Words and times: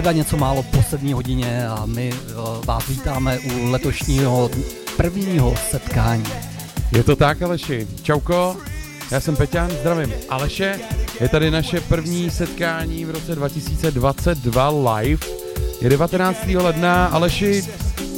středa 0.00 0.12
něco 0.12 0.36
málo 0.36 0.62
po 0.62 0.82
sedmí 0.82 1.12
hodině 1.12 1.68
a 1.68 1.86
my 1.86 2.12
eh, 2.12 2.32
vás 2.66 2.88
vítáme 2.88 3.38
u 3.38 3.70
letošního 3.70 4.50
prvního 4.96 5.54
setkání. 5.70 6.24
Je 6.92 7.02
to 7.02 7.16
tak, 7.16 7.42
Aleši. 7.42 7.86
Čauko, 8.02 8.56
já 9.10 9.20
jsem 9.20 9.36
Peťan, 9.36 9.70
zdravím 9.70 10.12
Aleše. 10.28 10.80
Je 11.20 11.28
tady 11.28 11.50
naše 11.50 11.80
první 11.80 12.30
setkání 12.30 13.04
v 13.04 13.10
roce 13.10 13.34
2022 13.34 14.94
live. 14.94 15.26
Je 15.80 15.90
19. 15.90 16.46
ledna. 16.46 17.06
Aleši, 17.06 17.64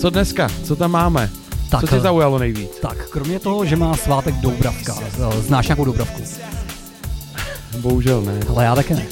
co 0.01 0.11
dneska? 0.11 0.49
Co 0.65 0.77
tam 0.77 0.91
máme? 0.91 1.31
Tak, 1.71 1.81
co 1.81 1.87
tě 1.87 2.01
zaujalo 2.01 2.39
nejvíc? 2.39 2.71
Tak, 2.83 3.09
kromě 3.09 3.39
toho, 3.39 3.65
že 3.65 3.77
má 3.77 3.97
svátek 3.97 4.35
Doubravka. 4.35 4.95
Znáš 5.41 5.69
nějakou 5.69 5.85
Doubravku? 5.85 6.23
Bohužel 7.79 8.23
ne. 8.23 8.41
Ale 8.49 8.65
já 8.65 8.75
také 8.75 8.95
ne. 8.95 9.07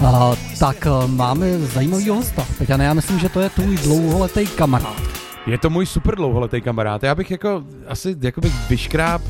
Uh, 0.00 0.34
tak 0.58 0.86
uh, 0.86 1.10
máme 1.10 1.58
zajímavý 1.58 2.08
hosta. 2.08 2.46
Peťane, 2.58 2.84
já 2.84 2.94
myslím, 2.94 3.18
že 3.18 3.28
to 3.28 3.40
je 3.40 3.50
tvůj 3.50 3.76
dlouholetý 3.76 4.46
kamarád. 4.46 5.02
Je 5.46 5.58
to 5.58 5.70
můj 5.70 5.86
super 5.86 6.16
dlouholetý 6.16 6.60
kamarád. 6.60 7.02
Já 7.02 7.14
bych 7.14 7.30
jako 7.30 7.62
asi 7.88 8.16
jako 8.20 8.40
bych 8.40 8.68
vyškráp 8.68 9.22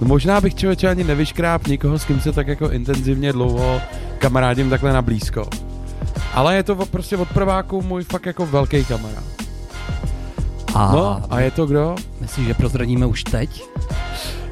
No 0.00 0.08
možná 0.08 0.40
bych 0.40 0.54
člověče 0.54 0.88
ani 0.88 1.04
nevyškráp 1.04 1.66
nikoho, 1.66 1.98
s 1.98 2.04
kým 2.04 2.20
se 2.20 2.32
tak 2.32 2.46
jako 2.46 2.70
intenzivně 2.70 3.32
dlouho 3.32 3.80
kamarádím 4.18 4.70
takhle 4.70 4.92
na 4.92 5.02
blízko. 5.02 5.48
Ale 6.34 6.56
je 6.56 6.62
to 6.62 6.76
prostě 6.76 7.16
od 7.16 7.28
prváku 7.28 7.82
můj 7.82 8.04
fakt 8.04 8.26
jako 8.26 8.46
velký 8.46 8.84
kamarád. 8.84 9.24
A 10.74 10.92
no 10.92 11.22
a 11.30 11.40
je 11.40 11.50
to 11.50 11.66
kdo? 11.66 11.96
Myslíš, 12.20 12.46
že 12.46 12.54
prozradíme 12.54 13.06
už 13.06 13.24
teď? 13.24 13.64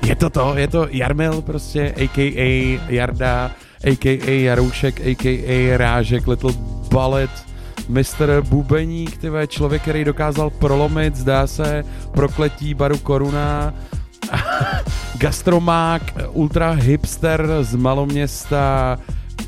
Je 0.06 0.16
to 0.16 0.30
to, 0.30 0.52
je 0.56 0.68
to 0.68 0.86
Jarmil 0.90 1.42
prostě, 1.42 1.94
a.k.a. 1.96 2.80
Jarda, 2.88 3.50
a.k.a. 3.84 4.42
Jaroušek, 4.42 5.00
a.k.a. 5.00 5.76
Rážek, 5.76 6.26
Little 6.26 6.52
Ballet, 6.92 7.30
Mr. 7.88 8.42
Bubeník, 8.48 9.16
tyve, 9.16 9.46
člověk, 9.46 9.82
který 9.82 10.04
dokázal 10.04 10.50
prolomit, 10.50 11.16
zdá 11.16 11.46
se, 11.46 11.84
prokletí 12.12 12.74
baru 12.74 12.98
Koruna, 12.98 13.74
gastromák, 15.18 16.02
ultra 16.32 16.70
hipster 16.70 17.48
z 17.60 17.74
maloměsta, 17.74 18.98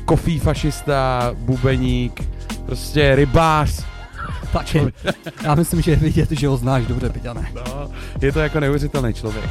kofí 0.05 0.39
fašista, 0.39 1.31
bubeník, 1.37 2.23
prostě 2.65 3.15
rybář. 3.15 3.85
Tak 4.53 4.75
je, 4.75 4.91
já 5.43 5.55
myslím, 5.55 5.81
že 5.81 5.91
je 5.91 5.97
vidět, 5.97 6.31
že 6.31 6.47
ho 6.47 6.57
znáš 6.57 6.85
dobře, 6.85 7.09
Piťane. 7.09 7.51
No, 7.55 7.89
je 8.21 8.31
to 8.31 8.39
jako 8.39 8.59
neuvěřitelný 8.59 9.13
člověk. 9.13 9.49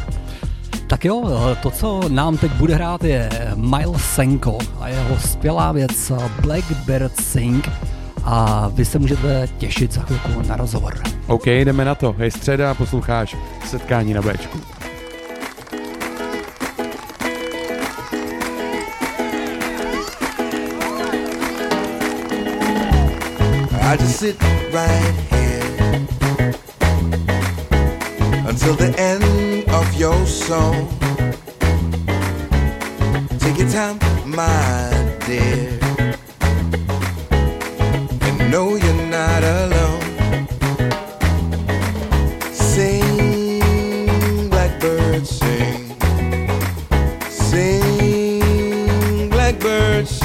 Tak 0.90 1.04
jo, 1.04 1.30
to, 1.62 1.70
co 1.70 2.00
nám 2.08 2.36
teď 2.36 2.52
bude 2.52 2.74
hrát, 2.74 3.04
je 3.04 3.30
Miles 3.54 4.02
Senko 4.02 4.58
a 4.80 4.88
jeho 4.88 5.18
skvělá 5.18 5.72
věc 5.72 6.12
Blackbird 6.42 7.20
Sing 7.20 7.68
a 8.24 8.68
vy 8.74 8.84
se 8.84 8.98
můžete 8.98 9.48
těšit 9.58 9.92
za 9.92 10.00
chvilku 10.00 10.48
na 10.48 10.56
rozhovor. 10.56 10.94
OK, 11.26 11.46
jdeme 11.46 11.84
na 11.84 11.94
to. 11.94 12.14
Je 12.18 12.30
středa 12.30 12.70
a 12.70 12.74
posloucháš 12.74 13.36
setkání 13.66 14.14
na 14.14 14.22
Bčku. 14.22 14.58
I 23.82 23.96
just 24.00 24.16
sit 24.18 24.42
right 24.72 25.30
here 25.30 25.39
until 28.50 28.74
the 28.74 28.92
end 28.98 29.22
of 29.70 29.94
your 29.94 30.26
song. 30.26 30.88
Take 33.38 33.58
your 33.58 33.70
time, 33.70 33.96
my 34.26 34.90
dear, 35.24 35.78
and 38.26 38.50
know 38.50 38.74
you're 38.74 39.06
not 39.18 39.44
alone. 39.44 40.02
Sing, 42.52 43.60
blackbird, 44.50 45.24
sing, 45.24 45.94
sing, 47.30 49.30
blackbird, 49.30 50.08
sing. 50.08 50.19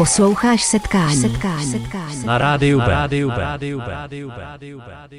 Posloucháš 0.00 0.62
setkání. 0.62 1.16
setkání. 1.16 1.66
setkání. 1.66 2.24
Na 2.24 2.38
rádiu 2.38 2.78
B. 2.78 2.86
Na 2.86 2.88
rádiu 2.88 3.28
B. 3.28 3.36
Na 3.36 3.44
rádiu 3.44 3.78
B. 3.78 3.86
Na 3.88 4.38
rádiu 4.38 4.78
B. 4.78 5.09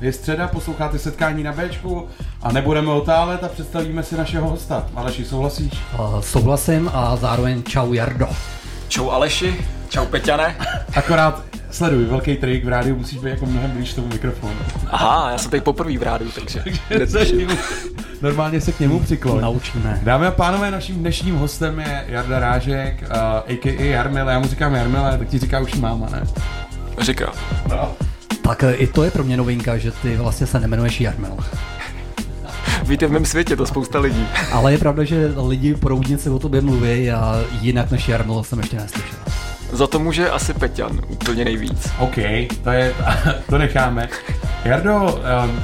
je 0.00 0.12
středa, 0.12 0.48
posloucháte 0.48 0.98
setkání 0.98 1.42
na 1.42 1.52
Bčku 1.52 2.08
a 2.42 2.52
nebudeme 2.52 2.90
otálet 2.90 3.44
a 3.44 3.48
představíme 3.48 4.02
si 4.02 4.16
našeho 4.16 4.50
hosta. 4.50 4.86
Aleši, 4.94 5.24
souhlasíš? 5.24 5.72
Uh, 5.98 6.20
souhlasím 6.20 6.90
a 6.94 7.16
zároveň 7.16 7.62
čau 7.62 7.92
Jardo. 7.92 8.28
Čau 8.88 9.10
Aleši, 9.10 9.64
čau 9.88 10.06
Peťane. 10.06 10.56
Akorát 10.96 11.42
sleduj, 11.70 12.04
velký 12.04 12.36
trik, 12.36 12.64
v 12.64 12.68
rádiu 12.68 12.96
musíš 12.96 13.18
být 13.18 13.30
jako 13.30 13.46
mnohem 13.46 13.70
blíž 13.70 13.94
tomu 13.94 14.08
mikrofonu. 14.08 14.54
Aha, 14.90 15.30
já 15.30 15.38
jsem 15.38 15.50
teď 15.50 15.62
poprvé 15.62 15.98
v 15.98 16.02
rádiu, 16.02 16.30
takže... 16.30 16.64
Normálně 18.22 18.60
se 18.60 18.72
k 18.72 18.80
němu 18.80 19.00
přikloň. 19.00 19.40
Naučíme. 19.40 20.00
Dámy 20.02 20.26
a 20.26 20.30
pánové, 20.30 20.70
naším 20.70 20.96
dnešním 20.96 21.36
hostem 21.36 21.80
je 21.80 22.04
Jarda 22.08 22.38
Rážek, 22.38 23.02
uh, 23.02 23.16
a.k.a. 23.16 23.84
Jarmile. 23.84 24.32
Já 24.32 24.38
mu 24.38 24.48
říkám 24.48 24.74
Jarmile, 24.74 25.18
tak 25.18 25.28
ti 25.28 25.38
říká 25.38 25.60
už 25.60 25.74
máma, 25.74 26.08
ne? 26.10 26.22
Říká. 27.00 27.32
No. 27.68 27.94
Tak 28.48 28.64
i 28.76 28.86
to 28.86 29.04
je 29.04 29.10
pro 29.10 29.24
mě 29.24 29.36
novinka, 29.36 29.78
že 29.78 29.90
ty 29.90 30.16
vlastně 30.16 30.46
se 30.46 30.60
nemenuješ 30.60 31.00
Jarmel. 31.00 31.36
Víte, 32.82 33.06
v 33.06 33.12
mém 33.12 33.24
světě 33.24 33.56
to 33.56 33.66
spousta 33.66 34.00
lidí. 34.00 34.26
Ale 34.52 34.72
je 34.72 34.78
pravda, 34.78 35.04
že 35.04 35.32
lidi 35.46 35.74
proudnici 35.74 36.30
o 36.30 36.38
tobě 36.38 36.60
mluví 36.60 37.10
a 37.10 37.40
jinak 37.60 37.90
než 37.90 38.08
Jarmel 38.08 38.44
jsem 38.44 38.58
ještě 38.58 38.76
neslyšel. 38.76 39.18
Za 39.72 39.86
to 39.86 39.98
může 39.98 40.30
asi 40.30 40.54
Peťan 40.54 41.00
úplně 41.08 41.44
nejvíc. 41.44 41.88
OK, 41.98 42.14
to, 42.64 42.70
je, 42.70 42.94
to 43.48 43.58
necháme. 43.58 44.08
Jardo, 44.64 45.20
um, 45.44 45.60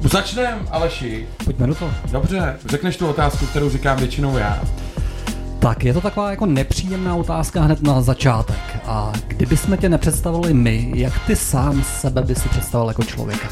začneme, 0.00 0.58
Aleši. 0.70 1.26
Pojďme 1.44 1.66
do 1.66 1.74
toho. 1.74 1.90
Dobře, 2.12 2.58
řekneš 2.66 2.96
tu 2.96 3.08
otázku, 3.08 3.46
kterou 3.46 3.70
říkám 3.70 3.96
většinou 3.96 4.36
já. 4.38 4.60
Tak 5.62 5.84
je 5.84 5.94
to 5.94 6.00
taková 6.00 6.30
jako 6.30 6.46
nepříjemná 6.46 7.16
otázka 7.16 7.62
hned 7.62 7.82
na 7.82 8.00
začátek. 8.00 8.78
A 8.86 9.12
kdyby 9.26 9.56
jsme 9.56 9.76
tě 9.76 9.88
nepředstavili 9.88 10.54
my, 10.54 10.92
jak 10.94 11.12
ty 11.26 11.36
sám 11.36 11.84
sebe 11.84 12.22
by 12.22 12.34
si 12.34 12.48
představil 12.48 12.88
jako 12.88 13.02
člověka? 13.02 13.48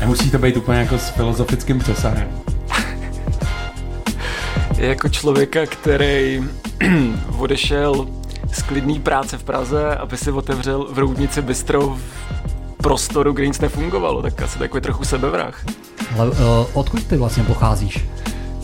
Nemusí 0.00 0.30
to 0.30 0.38
být 0.38 0.56
úplně 0.56 0.78
jako 0.78 0.98
s 0.98 1.08
filozofickým 1.08 1.78
přesahem. 1.78 2.28
jako 4.76 5.08
člověka, 5.08 5.66
který 5.66 6.44
odešel 7.38 8.08
z 8.52 8.62
klidný 8.62 9.00
práce 9.00 9.38
v 9.38 9.44
Praze, 9.44 9.96
aby 9.96 10.16
si 10.16 10.32
otevřel 10.32 10.88
v 10.92 10.98
Roudnici 10.98 11.42
bistro 11.42 11.80
v 11.80 12.02
prostoru, 12.76 13.32
kde 13.32 13.46
nic 13.46 13.60
nefungovalo, 13.60 14.22
tak 14.22 14.42
asi 14.42 14.58
takový 14.58 14.80
trochu 14.80 15.04
sebevrah. 15.04 15.64
Ale 16.18 16.30
uh, 16.30 16.36
odkud 16.72 17.04
ty 17.06 17.16
vlastně 17.16 17.44
pocházíš? 17.44 18.04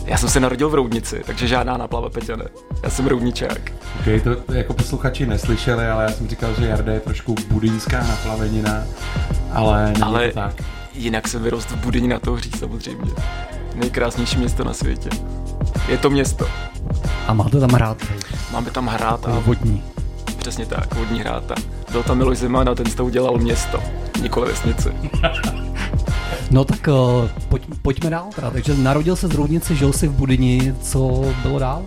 Já 0.05 0.17
jsem 0.17 0.29
se 0.29 0.39
narodil 0.39 0.69
v 0.69 0.73
Roudnici, 0.73 1.21
takže 1.25 1.47
žádná 1.47 1.77
naplava 1.77 2.09
Peťane. 2.09 2.45
Já 2.83 2.89
jsem 2.89 3.07
roudničák. 3.07 3.71
Ok, 3.99 4.23
to, 4.23 4.35
to 4.35 4.53
jako 4.53 4.73
posluchači 4.73 5.25
neslyšeli, 5.25 5.87
ale 5.87 6.03
já 6.03 6.09
jsem 6.11 6.27
říkal, 6.27 6.49
že 6.59 6.67
Jarda 6.67 6.93
je 6.93 6.99
trošku 6.99 7.35
budinská 7.49 8.03
naplavenina, 8.07 8.83
ale 9.53 9.85
není 9.85 10.01
ale 10.01 10.27
to 10.27 10.35
tak. 10.35 10.53
jinak 10.93 11.27
jsem 11.27 11.43
vyrostl 11.43 11.75
v 11.75 11.79
Budyni 11.79 12.07
na 12.07 12.19
Touhří 12.19 12.51
samozřejmě. 12.59 13.11
Nejkrásnější 13.75 14.37
město 14.37 14.63
na 14.63 14.73
světě. 14.73 15.09
Je 15.87 15.97
to 15.97 16.09
město. 16.09 16.47
A 17.27 17.33
máte 17.33 17.59
tam 17.59 17.69
hrát? 17.71 17.97
Máme 18.51 18.71
tam 18.71 18.87
hrát 18.87 19.27
a... 19.27 19.39
Vodní. 19.39 19.83
Přesně 20.37 20.65
tak, 20.65 20.95
vodní 20.95 21.19
hráta. 21.19 21.55
Byl 21.91 22.03
tam 22.03 22.17
Miloš 22.17 22.37
Zeman 22.37 22.69
a 22.69 22.75
ten 22.75 22.85
z 22.85 22.95
toho 22.95 23.07
udělal 23.07 23.37
město, 23.37 23.83
nikoli 24.21 24.51
vesnici. 24.51 24.89
No 26.51 26.65
tak 26.65 26.87
uh, 26.87 27.29
pojď, 27.49 27.63
pojďme 27.81 28.09
dál 28.09 28.27
teda. 28.35 28.51
Takže 28.51 28.77
narodil 28.77 29.15
se 29.15 29.27
z 29.27 29.31
Roudnice, 29.31 29.75
žil 29.75 29.93
si 29.93 30.07
v 30.07 30.11
Budyni, 30.11 30.75
co 30.81 31.25
bylo 31.43 31.59
dál? 31.59 31.83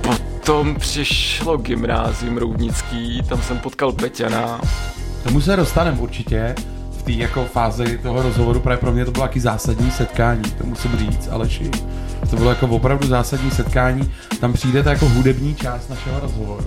Potom 0.00 0.74
přišlo 0.74 1.56
gymnázium 1.56 2.36
Roudnický, 2.38 3.22
tam 3.28 3.42
jsem 3.42 3.58
potkal 3.58 3.92
Peťana. 3.92 4.60
Tomu 5.24 5.40
se 5.40 5.56
dostaneme 5.56 5.98
určitě 6.00 6.54
v 6.98 7.02
té 7.02 7.12
jako 7.12 7.44
fázi 7.44 7.98
toho 7.98 8.22
rozhovoru, 8.22 8.60
právě 8.60 8.78
pro 8.78 8.92
mě 8.92 9.04
to 9.04 9.10
bylo 9.10 9.24
taky 9.26 9.40
zásadní 9.40 9.90
setkání, 9.90 10.42
to 10.42 10.66
musím 10.66 10.98
říct, 10.98 11.28
Aleši. 11.30 11.70
To 12.30 12.36
bylo 12.36 12.50
jako 12.50 12.66
opravdu 12.66 13.06
zásadní 13.06 13.50
setkání, 13.50 14.12
tam 14.40 14.52
přijde 14.52 14.82
ta 14.82 14.90
jako 14.90 15.08
hudební 15.08 15.54
část 15.54 15.88
našeho 15.88 16.20
rozhovoru. 16.20 16.64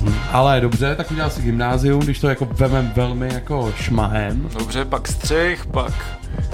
Hmm. 0.00 0.14
Ale 0.32 0.60
dobře, 0.60 0.94
tak 0.96 1.10
udělal 1.10 1.30
si 1.30 1.42
gymnázium, 1.42 2.00
když 2.00 2.20
to 2.20 2.28
jako 2.28 2.44
vemem 2.44 2.92
velmi 2.96 3.34
jako 3.34 3.72
šmahem. 3.76 4.48
Dobře, 4.58 4.84
pak 4.84 5.08
střih, 5.08 5.66
pak 5.66 5.92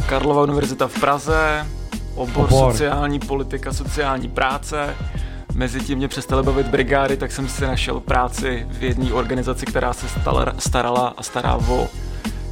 Karlova 0.09 0.43
univerzita 0.43 0.89
v 0.89 1.01
Praze, 1.01 1.67
obor, 2.15 2.45
Obor. 2.45 2.73
sociální 2.73 3.19
politika, 3.19 3.73
sociální 3.73 4.29
práce. 4.29 4.95
Mezi 5.55 5.81
tím 5.81 5.99
mě 5.99 6.09
přestaly 6.09 6.43
bavit 6.43 6.67
brigády, 6.67 7.17
tak 7.17 7.33
jsem 7.33 7.49
si 7.49 7.65
našel 7.67 8.01
práci 8.01 8.67
v 8.71 8.83
jedné 8.83 9.13
organizaci, 9.13 9.67
která 9.67 9.93
se 9.93 10.09
stala, 10.09 10.47
starala 10.59 11.15
a 11.17 11.23
stará 11.23 11.55
o 11.57 11.89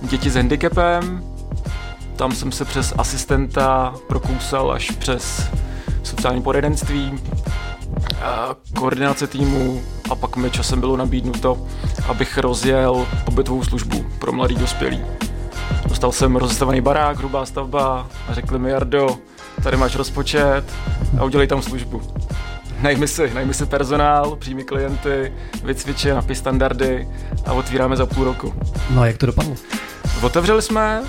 děti 0.03 0.31
s 0.31 0.35
handicapem. 0.37 1.25
Tam 2.17 2.33
jsem 2.33 2.53
se 2.53 2.65
přes 2.65 2.95
asistenta 2.99 3.95
prokousal 4.09 4.73
až 4.73 4.91
přes 4.91 5.51
sociální 6.03 6.43
poradenství, 6.43 7.19
koordinace 8.75 9.27
týmu 9.27 9.83
a 10.11 10.15
pak 10.15 10.37
mi 10.37 10.51
časem 10.51 10.81
bylo 10.81 10.97
nabídnuto, 10.97 11.67
abych 12.09 12.39
rozjel 12.39 13.07
pobytovou 13.25 13.65
službu 13.65 14.07
pro 14.19 14.33
mladý 14.33 14.55
dospělý. 14.55 15.05
Dostal 15.89 16.13
jsem 16.13 16.37
rozestavený 16.37 16.81
barák, 16.81 17.19
hrubá 17.19 17.47
stavba 17.47 18.07
a 18.29 18.35
řekli 18.35 18.59
mi, 18.59 18.71
Jardo, 18.71 19.17
tady 19.63 19.77
máš 19.77 19.97
rozpočet 19.97 20.65
a 21.19 21.25
udělej 21.25 21.47
tam 21.47 21.63
službu. 21.63 22.03
Najmi 22.83 23.09
si, 23.09 23.35
najmi 23.35 23.55
si 23.55 23.67
personál, 23.67 24.37
přijmi 24.37 24.65
klienty, 24.65 25.33
vycviči, 25.65 26.11
napiš 26.11 26.39
standardy 26.39 27.09
a 27.47 27.53
otvíráme 27.53 27.97
za 27.97 28.07
půl 28.07 28.25
roku. 28.25 28.55
No 28.91 29.03
a 29.03 29.07
jak 29.07 29.17
to 29.17 29.27
dopadlo? 29.27 29.55
Otevřeli 30.23 30.63
jsme, 30.63 31.03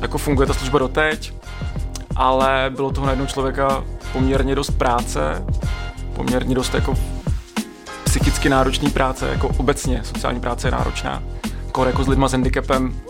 jako 0.00 0.18
funguje 0.18 0.46
ta 0.46 0.54
služba 0.54 0.78
doteď, 0.78 1.32
ale 2.18 2.70
bylo 2.76 2.90
toho 2.90 3.06
na 3.06 3.12
jednoho 3.12 3.28
člověka 3.28 3.84
poměrně 4.12 4.54
dost 4.54 4.70
práce, 4.70 5.44
poměrně 6.12 6.54
dost 6.54 6.74
jako 6.74 6.94
psychicky 8.04 8.48
náročný 8.48 8.90
práce, 8.90 9.28
jako 9.28 9.48
obecně 9.48 10.00
sociální 10.04 10.40
práce 10.40 10.66
je 10.68 10.72
náročná, 10.72 11.22
jako, 11.66 11.84
jako 11.84 12.04
s 12.04 12.08
lidma 12.08 12.28
s 12.28 12.32
handicapem, 12.32 13.00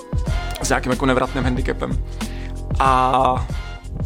s 0.62 0.68
nějakým 0.68 0.92
jako 0.92 1.06
nevratným 1.06 1.44
handicapem. 1.44 2.04
A 2.78 3.46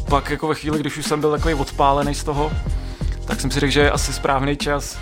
pak 0.09 0.31
jako 0.31 0.49
ve 0.49 0.55
chvíli, 0.55 0.79
když 0.79 0.99
už 0.99 1.07
jsem 1.07 1.21
byl 1.21 1.31
takový 1.31 1.55
odpálený 1.55 2.15
z 2.15 2.25
toho, 2.25 2.53
tak 3.25 3.41
jsem 3.41 3.51
si 3.51 3.61
řekl, 3.61 3.73
že 3.73 3.81
je 3.81 3.91
asi 3.91 4.13
správný 4.13 4.57
čas 4.57 4.99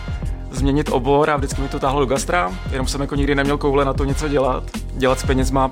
změnit 0.51 0.89
obor 0.89 1.31
a 1.31 1.37
vždycky 1.37 1.63
mi 1.63 1.69
to 1.69 1.79
táhlo 1.79 2.01
do 2.01 2.07
gastra, 2.07 2.53
jenom 2.73 2.87
jsem 2.87 3.01
jako 3.01 3.15
nikdy 3.15 3.35
neměl 3.35 3.59
koule 3.59 3.85
na 3.85 3.93
to 3.93 4.05
něco 4.05 4.29
dělat, 4.29 4.65
dělat 4.93 5.21
s 5.21 5.23
penězma, 5.23 5.71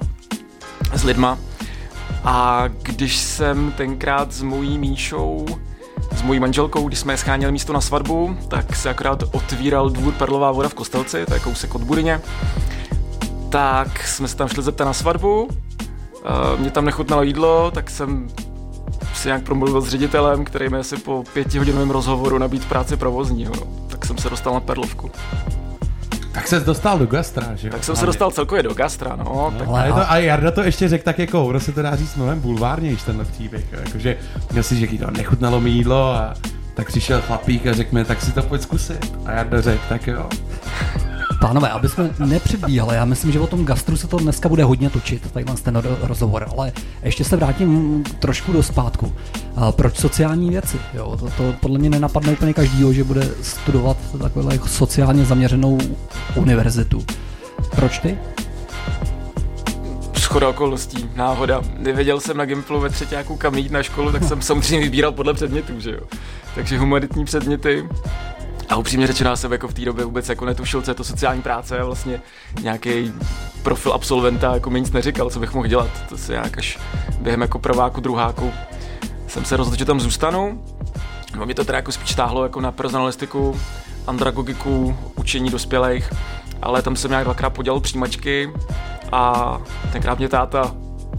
s 0.94 1.04
lidma. 1.04 1.38
A 2.24 2.64
když 2.82 3.16
jsem 3.16 3.72
tenkrát 3.72 4.32
s 4.32 4.42
mojí 4.42 4.78
Míšou, 4.78 5.46
s 6.16 6.22
mojí 6.22 6.40
manželkou, 6.40 6.88
když 6.88 6.98
jsme 6.98 7.16
scháněli 7.16 7.52
místo 7.52 7.72
na 7.72 7.80
svatbu, 7.80 8.36
tak 8.48 8.76
se 8.76 8.90
akorát 8.90 9.22
otvíral 9.32 9.90
dvůr 9.90 10.12
Perlová 10.12 10.52
voda 10.52 10.68
v 10.68 10.74
Kostelci, 10.74 11.26
to 11.26 11.34
je 11.34 11.40
kousek 11.40 11.74
od 11.74 11.82
Budyně. 11.82 12.20
Tak 13.48 14.06
jsme 14.08 14.28
se 14.28 14.36
tam 14.36 14.48
šli 14.48 14.62
zeptat 14.62 14.84
na 14.84 14.92
svatbu, 14.92 15.48
Uh, 16.18 16.60
mě 16.60 16.70
tam 16.70 16.84
nechutnalo 16.84 17.22
jídlo, 17.22 17.70
tak 17.70 17.90
jsem 17.90 18.28
si 19.14 19.28
nějak 19.28 19.42
promluvil 19.42 19.80
s 19.80 19.88
ředitelem, 19.88 20.44
který 20.44 20.68
mi 20.68 20.78
asi 20.78 20.96
po 20.96 21.24
pětihodinovém 21.32 21.90
rozhovoru 21.90 22.38
nabít 22.38 22.64
práci 22.64 22.96
provozního. 22.96 23.54
Tak 23.88 24.06
jsem 24.06 24.18
se 24.18 24.30
dostal 24.30 24.54
na 24.54 24.60
Perlovku. 24.60 25.10
Tak 26.38 26.48
se 26.48 26.60
dostal 26.60 26.98
do 26.98 27.06
gastra, 27.06 27.54
že 27.54 27.68
jo? 27.68 27.72
Tak 27.72 27.84
jsem 27.84 27.96
se 27.96 28.06
dostal 28.06 28.30
celkově 28.30 28.62
do 28.62 28.74
gastra, 28.74 29.16
no. 29.16 29.54
Tak 29.58 29.68
Ale 29.68 29.88
to, 29.88 30.10
a 30.10 30.16
Jarda 30.16 30.50
to 30.50 30.62
ještě 30.62 30.88
řekl 30.88 31.04
tak 31.04 31.18
jako, 31.18 31.46
ono 31.46 31.60
se 31.60 31.72
to 31.72 31.82
dá 31.82 31.96
říct 31.96 32.16
mnohem 32.16 32.40
bulvárnější 32.40 33.04
tenhle 33.04 33.24
příběh, 33.24 33.64
jakože 33.72 34.16
měl 34.52 34.62
si, 34.62 34.76
že 34.76 34.98
to 34.98 35.10
nechutnalo 35.10 35.60
mi 35.60 35.70
jídlo 35.70 36.14
a 36.14 36.34
tak 36.74 36.86
přišel 36.86 37.20
chlapík 37.20 37.66
a 37.66 37.72
řekl 37.72 37.94
mi, 37.94 38.04
tak 38.04 38.22
si 38.22 38.32
to 38.32 38.42
pojď 38.42 38.62
zkusit. 38.62 39.18
A 39.26 39.32
Jarda 39.32 39.60
řekl, 39.60 39.82
tak 39.88 40.06
jo. 40.06 40.28
Pánové, 41.40 41.68
aby 41.68 41.88
jsme 41.88 42.10
nepředbíhali, 42.18 42.96
já 42.96 43.04
myslím, 43.04 43.32
že 43.32 43.40
o 43.40 43.46
tom 43.46 43.64
gastru 43.64 43.96
se 43.96 44.06
to 44.06 44.16
dneska 44.16 44.48
bude 44.48 44.64
hodně 44.64 44.90
točit, 44.90 45.32
takhle 45.32 45.56
ten 45.56 45.76
ro- 45.76 45.96
rozhovor, 46.02 46.48
ale 46.52 46.72
ještě 47.02 47.24
se 47.24 47.36
vrátím 47.36 48.04
trošku 48.18 48.52
do 48.52 48.62
zpátku. 48.62 49.12
A 49.56 49.72
proč 49.72 49.96
sociální 49.96 50.50
věci? 50.50 50.76
Jo, 50.94 51.16
to, 51.16 51.30
to 51.36 51.54
podle 51.60 51.78
mě 51.78 51.90
nenapadne 51.90 52.32
úplně 52.32 52.54
každýho, 52.54 52.92
že 52.92 53.04
bude 53.04 53.28
studovat 53.42 53.96
takovou 54.22 54.50
sociálně 54.66 55.24
zaměřenou 55.24 55.78
univerzitu. 56.34 57.04
Proč 57.70 57.98
ty? 57.98 58.18
schoda 60.28 60.48
okolností, 60.48 61.10
náhoda. 61.16 61.62
Nevěděl 61.76 62.20
jsem 62.20 62.36
na 62.36 62.44
Gimplu 62.44 62.80
ve 62.80 62.88
třetíku 62.88 63.36
kam 63.36 63.54
jít 63.54 63.72
na 63.72 63.82
školu, 63.82 64.12
tak 64.12 64.24
jsem 64.24 64.42
samozřejmě 64.42 64.84
vybíral 64.84 65.12
podle 65.12 65.34
předmětů, 65.34 65.80
že 65.80 65.90
jo. 65.90 66.00
Takže 66.54 66.78
humanitní 66.78 67.24
předměty. 67.24 67.88
A 68.68 68.76
upřímně 68.76 69.06
řečeno, 69.06 69.30
já 69.30 69.36
jsem 69.36 69.52
jako 69.52 69.68
v 69.68 69.74
té 69.74 69.84
době 69.84 70.04
vůbec 70.04 70.28
jako 70.28 70.44
netušil, 70.44 70.82
co 70.82 70.90
je 70.90 70.94
to 70.94 71.04
sociální 71.04 71.42
práce 71.42 71.78
a 71.78 71.84
vlastně 71.84 72.20
nějaký 72.62 73.12
profil 73.62 73.92
absolventa 73.92 74.54
jako 74.54 74.70
mi 74.70 74.80
nic 74.80 74.92
neříkal, 74.92 75.30
co 75.30 75.40
bych 75.40 75.54
mohl 75.54 75.66
dělat. 75.66 75.90
To 76.08 76.18
se 76.18 76.32
nějak 76.32 76.58
až 76.58 76.78
během 77.20 77.40
jako 77.40 77.58
prváku, 77.58 78.00
druháku 78.00 78.52
jsem 79.26 79.44
se 79.44 79.56
rozhodl, 79.56 79.78
že 79.78 79.84
tam 79.84 80.00
zůstanu. 80.00 80.64
No, 81.36 81.46
mě 81.46 81.54
to 81.54 81.64
teda 81.64 81.78
jako 81.78 81.92
spíš 81.92 82.14
táhlo 82.14 82.42
jako 82.42 82.60
na 82.60 82.72
personalistiku, 82.72 83.60
andragogiku, 84.06 84.98
učení 85.16 85.50
dospělých, 85.50 86.12
ale 86.62 86.82
tam 86.82 86.96
jsem 86.96 87.10
nějak 87.10 87.24
dvakrát 87.24 87.50
podělal 87.50 87.80
přijímačky 87.80 88.50
a 89.12 89.58
tenkrát 89.92 90.18
mě 90.18 90.28
táta 90.28 90.74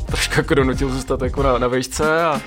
trošku 0.06 0.34
jako 0.38 0.54
donutil 0.54 0.90
zůstat 0.90 1.22
jako 1.22 1.44
na, 1.44 1.58
na 1.58 1.68
vejšce 1.68 2.26
a 2.26 2.42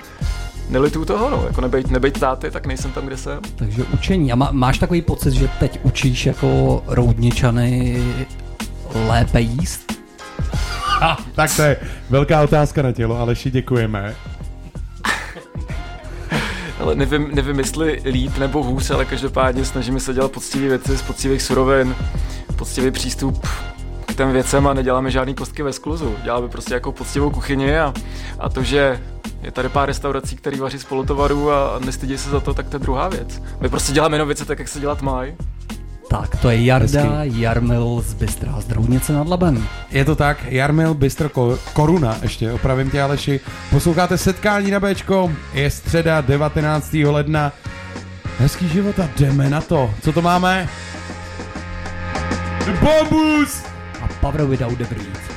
nelituju 0.73 1.05
toho, 1.05 1.31
no, 1.31 1.45
jako 1.47 1.61
nebejt, 1.61 1.91
nebejt 1.91 2.21
táty, 2.21 2.51
tak 2.51 2.67
nejsem 2.67 2.93
tam, 2.93 3.07
kde 3.07 3.17
jsem. 3.17 3.41
Takže 3.57 3.85
učení. 3.85 4.33
A 4.33 4.35
má, 4.35 4.49
máš 4.53 4.79
takový 4.79 5.03
pocit, 5.03 5.33
že 5.33 5.49
teď 5.61 5.81
učíš 5.83 6.27
jako 6.27 6.83
roudničany 6.87 8.03
lépe 8.95 9.41
jíst? 9.41 9.93
Ha, 11.01 11.19
tak 11.35 11.57
to 11.57 11.63
je 11.63 11.77
velká 12.11 12.43
otázka 12.43 12.83
na 12.83 12.93
tělo, 12.93 13.19
Aleši, 13.19 13.51
děkujeme. 13.51 14.15
Ale 16.81 16.95
nevím, 16.95 17.31
nevím, 17.35 17.59
jestli 17.59 18.03
líp 18.05 18.39
nebo 18.39 18.63
hůř, 18.63 18.91
ale 18.91 19.05
každopádně 19.05 19.65
snažíme 19.65 20.01
se 20.01 20.15
dělat 20.15 20.33
poctivé 20.33 20.69
věci 20.69 20.97
z 20.97 21.03
poctivých 21.03 21.43
surovin, 21.43 21.95
poctivý 22.57 22.91
přístup 22.91 23.47
těm 24.15 24.33
věcem 24.33 24.67
a 24.67 24.75
neděláme 24.75 25.11
žádný 25.11 25.35
kostky 25.35 25.63
ve 25.63 25.73
skluzu. 25.73 26.15
Děláme 26.25 26.49
prostě 26.49 26.75
jako 26.75 26.93
poctivou 26.93 27.31
kuchyni 27.31 27.79
a, 27.79 27.95
a 28.39 28.49
to, 28.49 28.63
že 28.63 29.01
je 29.43 29.51
tady 29.51 29.69
pár 29.69 29.89
restaurací, 29.89 30.37
které 30.37 30.57
vaří 30.57 30.79
z 30.79 30.85
polotovaru 30.85 31.53
a 31.53 31.79
nestydí 31.85 32.19
se 32.19 32.31
za 32.31 32.41
to, 32.41 32.55
tak 32.55 32.69
to 32.69 32.77
je 32.77 32.81
druhá 32.81 33.09
věc. 33.09 33.43
My 33.61 33.69
prostě 33.69 33.93
děláme 33.93 34.15
jenom 34.15 34.29
věci 34.29 34.45
tak, 34.45 34.59
jak 34.59 34.69
se 34.69 34.81
dělat 34.81 35.03
mají. 35.03 35.33
Tak, 36.11 36.37
to 36.37 36.51
je 36.51 36.65
Jarda 36.65 37.19
Jarmil 37.23 38.05
z 38.07 38.15
Bystra 38.15 38.61
z 38.61 38.65
Droudnice 38.65 39.13
nad 39.13 39.29
Labem. 39.29 39.67
Je 39.91 40.05
to 40.05 40.17
tak, 40.17 40.39
Jarmil 40.49 40.95
Bystro 40.95 41.29
Ko- 41.29 41.59
Koruna, 41.73 42.17
ještě 42.23 42.53
opravím 42.53 42.91
tě 42.91 43.03
Aleši. 43.03 43.41
Posloucháte 43.71 44.19
setkání 44.19 44.71
na 44.71 44.81
Bčko, 44.81 45.33
je 45.53 45.71
středa 45.71 46.21
19. 46.21 46.93
ledna. 46.95 47.53
Hezký 48.39 48.69
život 48.69 48.99
a 48.99 49.09
jdeme 49.19 49.51
na 49.51 49.61
to. 49.61 49.91
Co 50.03 50.13
to 50.13 50.23
máme? 50.23 50.69
The 52.65 52.73
Bombus! 52.81 53.72
Power 54.23 54.47
Without 54.47 54.79
the 54.79 54.85
Breed. 54.85 55.32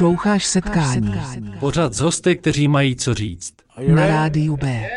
Posloucháš 0.00 0.44
setkání 0.44 1.14
Pořád 1.58 1.94
z 1.94 2.00
hosty, 2.00 2.36
kteří 2.36 2.68
mají 2.68 2.96
co 2.96 3.14
říct. 3.14 3.54
na 3.88 4.06
rádiu 4.06 4.56
B. 4.56 4.90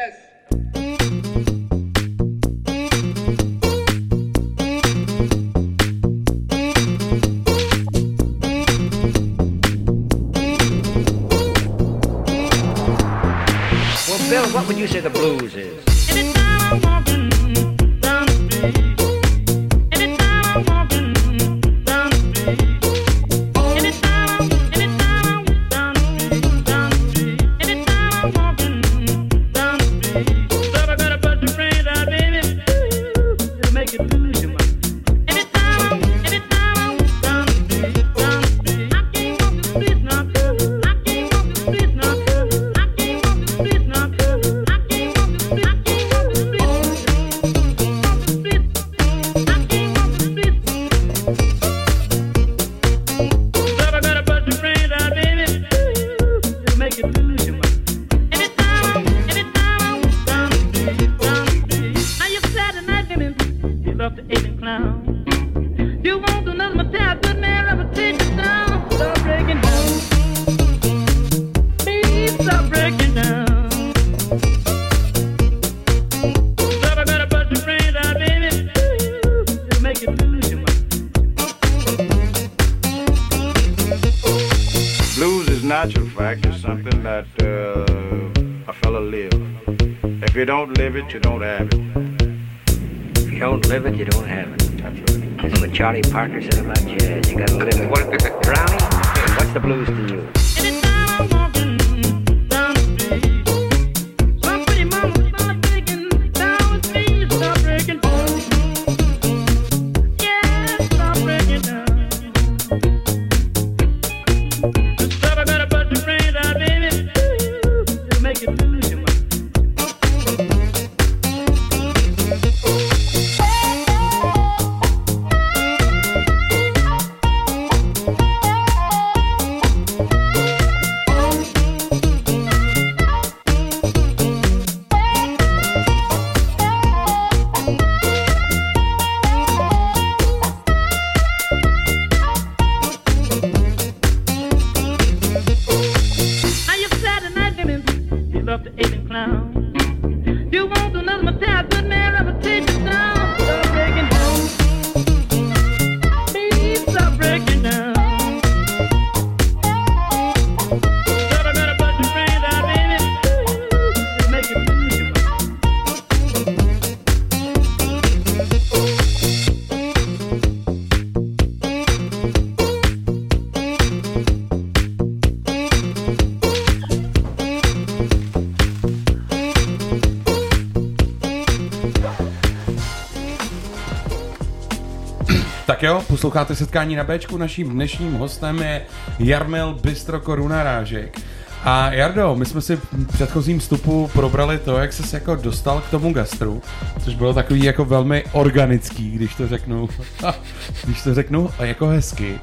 posloucháte 186.24 186.56
setkání 186.56 186.96
na 186.96 187.04
Bčku, 187.04 187.38
naším 187.38 187.70
dnešním 187.70 188.14
hostem 188.14 188.60
je 188.60 188.82
Jarmil 189.20 189.74
Bistro 189.74 190.20
Koruna 190.20 190.64
Rážek. 190.64 191.20
A 191.64 191.92
Jardo, 191.92 192.36
my 192.36 192.46
jsme 192.46 192.62
si 192.62 192.76
v 192.76 193.08
předchozím 193.14 193.60
vstupu 193.60 194.10
probrali 194.14 194.60
to, 194.60 194.78
jak 194.78 194.94
ses 194.94 195.14
jako 195.14 195.36
dostal 195.36 195.82
k 195.82 195.90
tomu 195.90 196.14
gastru, 196.14 196.62
což 197.04 197.16
bylo 197.16 197.34
takový 197.34 197.64
jako 197.64 197.86
velmi 197.86 198.24
organický, 198.32 199.12
když 199.12 199.36
to 199.36 199.48
řeknu, 199.48 199.90
když 200.84 201.02
to 201.04 201.14
řeknu 201.14 201.50
jako 201.60 201.88
hezky. 201.88 202.40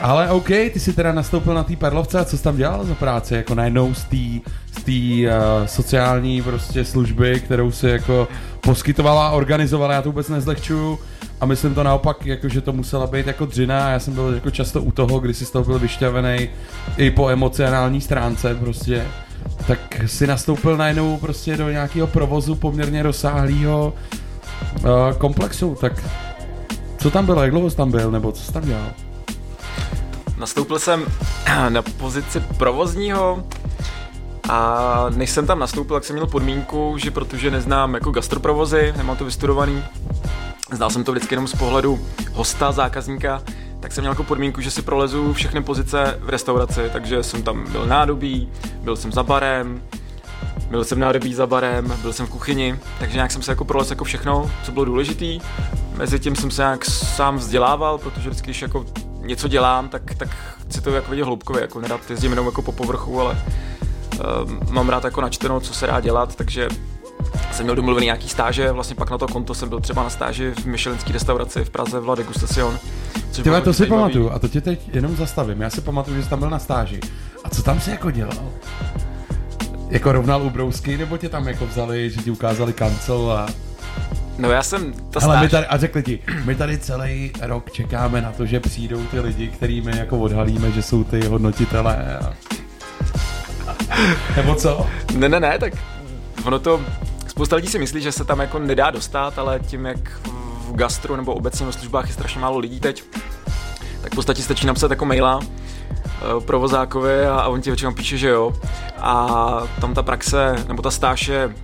Ale 0.00 0.30
OK, 0.30 0.48
ty 0.48 0.80
jsi 0.80 0.92
teda 0.92 1.12
nastoupil 1.12 1.54
na 1.54 1.64
té 1.64 1.76
Perlovce 1.76 2.18
a 2.18 2.24
co 2.24 2.36
jsi 2.36 2.42
tam 2.42 2.56
dělal 2.56 2.84
za 2.84 2.94
práci? 2.94 3.34
Jako 3.34 3.54
najednou 3.54 3.94
z 3.94 4.04
té 4.04 4.50
z 4.78 4.82
té, 4.82 5.32
uh, 5.32 5.66
sociální 5.66 6.42
prostě 6.42 6.84
služby, 6.84 7.40
kterou 7.40 7.70
si 7.70 7.88
jako 7.88 8.28
poskytovala 8.60 9.30
organizovala, 9.30 9.94
já 9.94 10.02
to 10.02 10.08
vůbec 10.08 10.28
nezlehčuju. 10.28 10.98
A 11.40 11.46
myslím 11.46 11.74
to 11.74 11.82
naopak, 11.82 12.26
jako, 12.26 12.48
že 12.48 12.60
to 12.60 12.72
musela 12.72 13.06
být 13.06 13.26
jako 13.26 13.46
dřina 13.46 13.86
a 13.86 13.88
já 13.88 13.98
jsem 13.98 14.14
byl 14.14 14.34
jako 14.34 14.50
často 14.50 14.82
u 14.82 14.92
toho, 14.92 15.18
kdy 15.18 15.34
si 15.34 15.46
z 15.46 15.50
toho 15.50 15.64
byl 15.64 15.78
vyšťavený 15.78 16.48
i 16.96 17.10
po 17.10 17.28
emocionální 17.28 18.00
stránce 18.00 18.54
prostě. 18.54 19.06
Tak 19.66 19.78
si 20.06 20.26
nastoupil 20.26 20.76
najednou 20.76 21.16
prostě 21.16 21.56
do 21.56 21.70
nějakého 21.70 22.06
provozu 22.06 22.54
poměrně 22.54 23.02
rozsáhlého 23.02 23.94
uh, 24.74 24.90
komplexu, 25.18 25.76
tak 25.80 26.04
co 26.98 27.10
tam 27.10 27.26
bylo, 27.26 27.42
jak 27.42 27.50
dlouho 27.50 27.70
jsi 27.70 27.76
tam 27.76 27.90
byl, 27.90 28.10
nebo 28.10 28.32
co 28.32 28.42
jsi 28.42 28.52
tam 28.52 28.64
dělal? 28.64 28.90
nastoupil 30.36 30.78
jsem 30.78 31.06
na 31.68 31.82
pozici 31.82 32.40
provozního 32.40 33.44
a 34.48 35.06
než 35.16 35.30
jsem 35.30 35.46
tam 35.46 35.58
nastoupil, 35.58 35.96
tak 35.96 36.04
jsem 36.04 36.16
měl 36.16 36.26
podmínku, 36.26 36.94
že 36.98 37.10
protože 37.10 37.50
neznám 37.50 37.94
jako 37.94 38.10
gastroprovozy, 38.10 38.94
nemám 38.96 39.16
to 39.16 39.24
vystudovaný, 39.24 39.82
znal 40.72 40.90
jsem 40.90 41.04
to 41.04 41.12
vždycky 41.12 41.34
jenom 41.34 41.48
z 41.48 41.54
pohledu 41.54 42.06
hosta, 42.32 42.72
zákazníka, 42.72 43.42
tak 43.80 43.92
jsem 43.92 44.02
měl 44.02 44.12
jako 44.12 44.24
podmínku, 44.24 44.60
že 44.60 44.70
si 44.70 44.82
prolezu 44.82 45.32
všechny 45.32 45.62
pozice 45.62 46.18
v 46.20 46.28
restauraci, 46.28 46.80
takže 46.92 47.22
jsem 47.22 47.42
tam 47.42 47.72
byl 47.72 47.86
nádobí, 47.86 48.48
byl 48.82 48.96
jsem 48.96 49.12
za 49.12 49.22
barem, 49.22 49.82
byl 50.70 50.84
jsem 50.84 50.98
nádobí 50.98 51.34
za 51.34 51.46
barem, 51.46 51.94
byl 52.02 52.12
jsem 52.12 52.26
v 52.26 52.30
kuchyni, 52.30 52.78
takže 52.98 53.14
nějak 53.14 53.30
jsem 53.30 53.42
se 53.42 53.52
jako 53.52 53.64
prolez 53.64 53.90
jako 53.90 54.04
všechno, 54.04 54.50
co 54.62 54.72
bylo 54.72 54.84
důležitý. 54.84 55.40
Mezi 55.96 56.18
tím 56.18 56.36
jsem 56.36 56.50
se 56.50 56.62
nějak 56.62 56.84
sám 56.84 57.36
vzdělával, 57.36 57.98
protože 57.98 58.28
vždycky, 58.30 58.46
když 58.46 58.62
jako 58.62 58.86
něco 59.20 59.48
dělám, 59.48 59.88
tak, 59.88 60.14
tak 60.14 60.28
chci 60.68 60.80
to 60.80 60.90
jako 60.90 61.10
vidět 61.10 61.24
hloubkově, 61.24 61.62
jako 61.62 61.80
nedat 61.80 62.10
jezdím 62.10 62.30
jenom 62.30 62.46
jako 62.46 62.62
po 62.62 62.72
povrchu, 62.72 63.20
ale 63.20 63.42
um, 64.44 64.60
mám 64.70 64.88
rád 64.88 65.04
jako 65.04 65.20
načteno, 65.20 65.60
co 65.60 65.74
se 65.74 65.86
dá 65.86 66.00
dělat, 66.00 66.34
takže 66.36 66.68
jsem 67.52 67.64
měl 67.66 67.76
domluvený 67.76 68.04
nějaký 68.04 68.28
stáže, 68.28 68.72
vlastně 68.72 68.96
pak 68.96 69.10
na 69.10 69.18
to 69.18 69.28
konto 69.28 69.54
jsem 69.54 69.68
byl 69.68 69.80
třeba 69.80 70.02
na 70.02 70.10
stáži 70.10 70.52
v 70.62 70.66
Michelinské 70.66 71.12
restauraci 71.12 71.64
v 71.64 71.70
Praze 71.70 72.00
v 72.00 72.08
La 72.08 72.14
Degustation. 72.14 72.78
což 73.30 73.44
Ty 73.44 73.50
to 73.64 73.72
si 73.72 73.86
pamatuju 73.86 74.30
a 74.30 74.38
to 74.38 74.48
tě 74.48 74.60
teď 74.60 74.94
jenom 74.94 75.16
zastavím. 75.16 75.60
Já 75.60 75.70
si 75.70 75.80
pamatuju, 75.80 76.16
že 76.16 76.22
jsi 76.22 76.28
tam 76.30 76.38
byl 76.38 76.50
na 76.50 76.58
stáži. 76.58 77.00
A 77.44 77.50
co 77.50 77.62
tam 77.62 77.80
si 77.80 77.90
jako 77.90 78.10
dělal? 78.10 78.52
Jako 79.88 80.12
rovnal 80.12 80.42
u 80.42 80.50
brousky, 80.50 80.98
nebo 80.98 81.18
tě 81.18 81.28
tam 81.28 81.48
jako 81.48 81.66
vzali, 81.66 82.10
že 82.10 82.22
ti 82.22 82.30
ukázali 82.30 82.72
kancel 82.72 83.32
a... 83.32 83.46
No 84.38 84.50
já 84.50 84.62
jsem, 84.62 84.92
ta 85.10 85.20
stáž, 85.20 85.42
my 85.42 85.48
tady, 85.48 85.66
a 85.66 85.76
řekli 85.76 86.02
ti, 86.02 86.18
my 86.44 86.54
tady 86.54 86.78
celý 86.78 87.32
rok 87.40 87.70
čekáme 87.70 88.20
na 88.20 88.32
to, 88.32 88.46
že 88.46 88.60
přijdou 88.60 89.02
ty 89.02 89.20
lidi, 89.20 89.48
kterými 89.48 89.98
jako 89.98 90.18
odhalíme, 90.18 90.72
že 90.72 90.82
jsou 90.82 91.04
ty 91.04 91.26
hodnotitelé. 91.26 92.18
A... 92.18 92.32
Nebo 94.36 94.54
co? 94.54 94.86
Ne, 95.16 95.28
ne, 95.28 95.40
ne, 95.40 95.58
tak 95.58 95.72
ono 96.44 96.58
to, 96.58 96.80
spousta 97.36 97.56
lidí 97.56 97.68
si 97.68 97.78
myslí, 97.78 98.00
že 98.02 98.12
se 98.12 98.24
tam 98.24 98.40
jako 98.40 98.58
nedá 98.58 98.90
dostat, 98.90 99.38
ale 99.38 99.60
tím, 99.60 99.86
jak 99.86 100.20
v 100.68 100.72
gastru 100.72 101.16
nebo 101.16 101.34
obecně 101.34 101.66
ve 101.66 101.72
službách 101.72 102.06
je 102.06 102.12
strašně 102.12 102.40
málo 102.40 102.58
lidí 102.58 102.80
teď, 102.80 103.04
tak 104.00 104.12
v 104.12 104.14
podstatě 104.14 104.42
stačí 104.42 104.66
napsat 104.66 104.90
jako 104.90 105.04
maila 105.04 105.40
eh, 105.42 106.40
provozákovi 106.40 107.26
a, 107.26 107.48
on 107.48 107.60
ti 107.60 107.70
většinou 107.70 107.92
píše, 107.92 108.18
že 108.18 108.28
jo. 108.28 108.52
A 108.98 109.62
tam 109.80 109.94
ta 109.94 110.02
praxe, 110.02 110.64
nebo 110.68 110.82
ta 110.82 110.90
stáž 110.90 111.28
je 111.28 111.54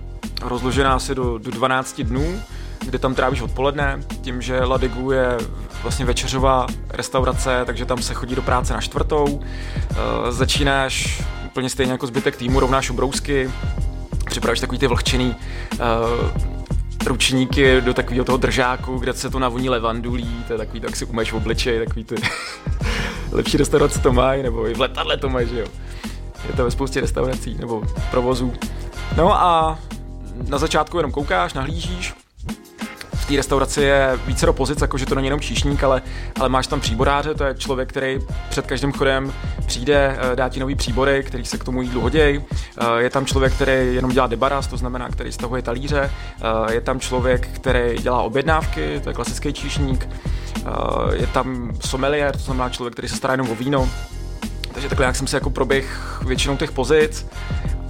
rozložená 0.41 0.93
asi 0.93 1.15
do, 1.15 1.37
do 1.37 1.51
12 1.51 2.01
dnů, 2.01 2.41
kde 2.85 2.99
tam 2.99 3.15
trávíš 3.15 3.41
odpoledne, 3.41 3.99
tím, 4.21 4.41
že 4.41 4.63
Ladegu 4.63 5.11
je 5.11 5.37
vlastně 5.81 6.05
večeřová 6.05 6.67
restaurace, 6.89 7.63
takže 7.65 7.85
tam 7.85 8.01
se 8.01 8.13
chodí 8.13 8.35
do 8.35 8.41
práce 8.41 8.73
na 8.73 8.81
čtvrtou, 8.81 9.41
Eh, 9.93 10.31
začínáš 10.31 11.23
úplně 11.45 11.69
stejně 11.69 11.91
jako 11.91 12.07
zbytek 12.07 12.35
týmu, 12.35 12.59
rovnáš 12.59 12.89
ubrousky, 12.89 13.51
připravíš 14.25 14.59
takový 14.59 14.79
ty 14.79 14.87
vlhčený 14.87 15.35
uh, 15.73 15.79
ručníky 17.05 17.81
do 17.81 17.93
takového 17.93 18.25
toho 18.25 18.37
držáku, 18.37 18.97
kde 18.97 19.13
se 19.13 19.29
to 19.29 19.39
navoní 19.39 19.69
levandulí, 19.69 20.43
to 20.47 20.53
je 20.53 20.59
takový, 20.59 20.79
tak 20.79 20.95
si 20.95 21.05
umeš 21.05 21.31
v 21.31 21.35
obličeji, 21.35 21.85
takový 21.85 22.03
ty 22.03 22.15
lepší 23.31 23.57
restaurace 23.57 23.99
to 23.99 24.13
mají, 24.13 24.43
nebo 24.43 24.67
i 24.67 24.73
v 24.73 24.79
letadle 24.79 25.17
to 25.17 25.29
mají, 25.29 25.47
že 25.47 25.59
jo. 25.59 25.67
Je 26.47 26.53
to 26.53 26.63
ve 26.63 26.71
spoustě 26.71 27.01
restaurací 27.01 27.55
nebo 27.59 27.83
provozů. 28.11 28.53
No 29.17 29.33
a 29.33 29.79
na 30.47 30.57
začátku 30.57 30.97
jenom 30.97 31.11
koukáš, 31.11 31.53
nahlížíš, 31.53 32.13
v 33.23 33.25
té 33.25 33.35
restauraci 33.35 33.81
je 33.81 34.19
více 34.25 34.45
do 34.45 34.53
pozic, 34.53 34.81
jakože 34.81 35.05
to 35.05 35.15
není 35.15 35.27
jenom 35.27 35.39
číšník, 35.39 35.83
ale, 35.83 36.01
ale 36.39 36.49
máš 36.49 36.67
tam 36.67 36.79
příboráře, 36.79 37.33
to 37.33 37.43
je 37.43 37.55
člověk, 37.57 37.89
který 37.89 38.19
před 38.49 38.65
každým 38.65 38.91
chodem 38.91 39.33
přijde, 39.65 40.17
eh, 40.19 40.35
dá 40.35 40.49
ti 40.49 40.59
nový 40.59 40.75
příbory, 40.75 41.23
který 41.23 41.45
se 41.45 41.57
k 41.57 41.63
tomu 41.63 41.81
jídlu 41.81 42.01
hoděj. 42.01 42.43
Eh, 42.51 43.01
Je 43.01 43.09
tam 43.09 43.25
člověk, 43.25 43.53
který 43.53 43.95
jenom 43.95 44.11
dělá 44.11 44.27
debaras, 44.27 44.67
to 44.67 44.77
znamená, 44.77 45.09
který 45.09 45.31
stahuje 45.31 45.61
talíře. 45.61 46.11
Eh, 46.41 46.73
Je 46.73 46.81
tam 46.81 46.99
člověk, 46.99 47.47
který 47.47 47.97
dělá 48.01 48.21
objednávky, 48.21 48.99
to 49.03 49.09
je 49.09 49.13
klasický 49.13 49.53
číšník. 49.53 50.09
Je 51.13 51.27
tam 51.27 51.71
sommelier, 51.85 52.31
to 52.31 52.43
znamená 52.43 52.69
člověk, 52.69 52.93
který 52.93 53.07
se 53.07 53.15
stará 53.15 53.33
jenom 53.33 53.49
o 53.51 53.55
víno. 53.55 53.89
Takže 54.73 54.89
takhle 54.89 55.05
jak 55.05 55.15
jsem 55.15 55.27
se 55.27 55.37
jako 55.37 55.49
proběh 55.49 56.19
většinou 56.25 56.57
těch 56.57 56.71
pozic 56.71 57.27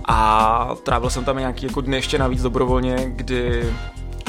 a 0.07 0.75
trávil 0.83 1.09
jsem 1.09 1.25
tam 1.25 1.37
nějaký 1.37 1.65
jako 1.65 1.81
dny 1.81 1.97
ještě 1.97 2.17
navíc 2.17 2.41
dobrovolně, 2.41 2.95
kdy 3.05 3.63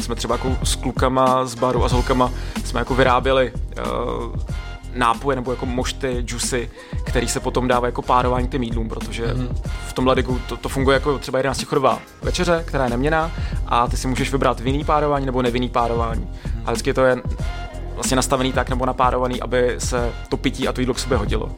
jsme 0.00 0.14
třeba 0.14 0.35
jako 0.35 0.57
s 0.62 0.76
klukama 0.76 1.46
z 1.46 1.54
baru 1.54 1.85
a 1.85 1.88
s 1.88 1.92
holkama 1.92 2.30
jsme 2.64 2.80
jako 2.80 2.94
vyráběli 2.94 3.52
uh, 3.52 4.37
nápoje 4.94 5.37
nebo 5.37 5.50
jako 5.50 5.66
mošty, 5.66 6.22
džusy, 6.22 6.70
který 7.04 7.28
se 7.28 7.40
potom 7.40 7.68
dávají 7.68 7.88
jako 7.88 8.02
párování 8.02 8.48
těm 8.48 8.62
jídlům, 8.62 8.88
protože 8.88 9.35
mm. 9.35 9.48
v 9.87 9.92
tom 9.92 10.07
ladigu 10.07 10.40
to, 10.48 10.57
to 10.57 10.68
funguje 10.68 10.94
jako 10.94 11.18
třeba 11.18 11.38
11 11.38 11.62
chodová 11.62 11.98
večeře, 12.22 12.64
která 12.66 12.85
je 12.85 12.90
neměná 12.90 13.30
a 13.66 13.88
ty 13.88 13.96
si 13.96 14.09
můžeš 14.09 14.33
vybrat 14.33 14.61
vinný 14.61 14.85
párování 14.85 15.26
nebo 15.26 15.42
nevinný 15.42 15.68
párování. 15.68 16.28
A 16.64 16.72
vždycky 16.72 16.94
to 16.94 17.04
je 17.04 17.16
vlastně 17.94 18.16
nastavený 18.16 18.52
tak 18.52 18.70
nebo 18.70 18.87
napárovaný, 18.87 19.40
aby 19.40 19.74
se 19.78 20.12
to 20.28 20.37
pití 20.37 20.68
a 20.68 20.72
to 20.72 20.80
jídlo 20.80 20.94
k 20.94 20.98
sobě 20.98 21.18
hodilo. 21.18 21.50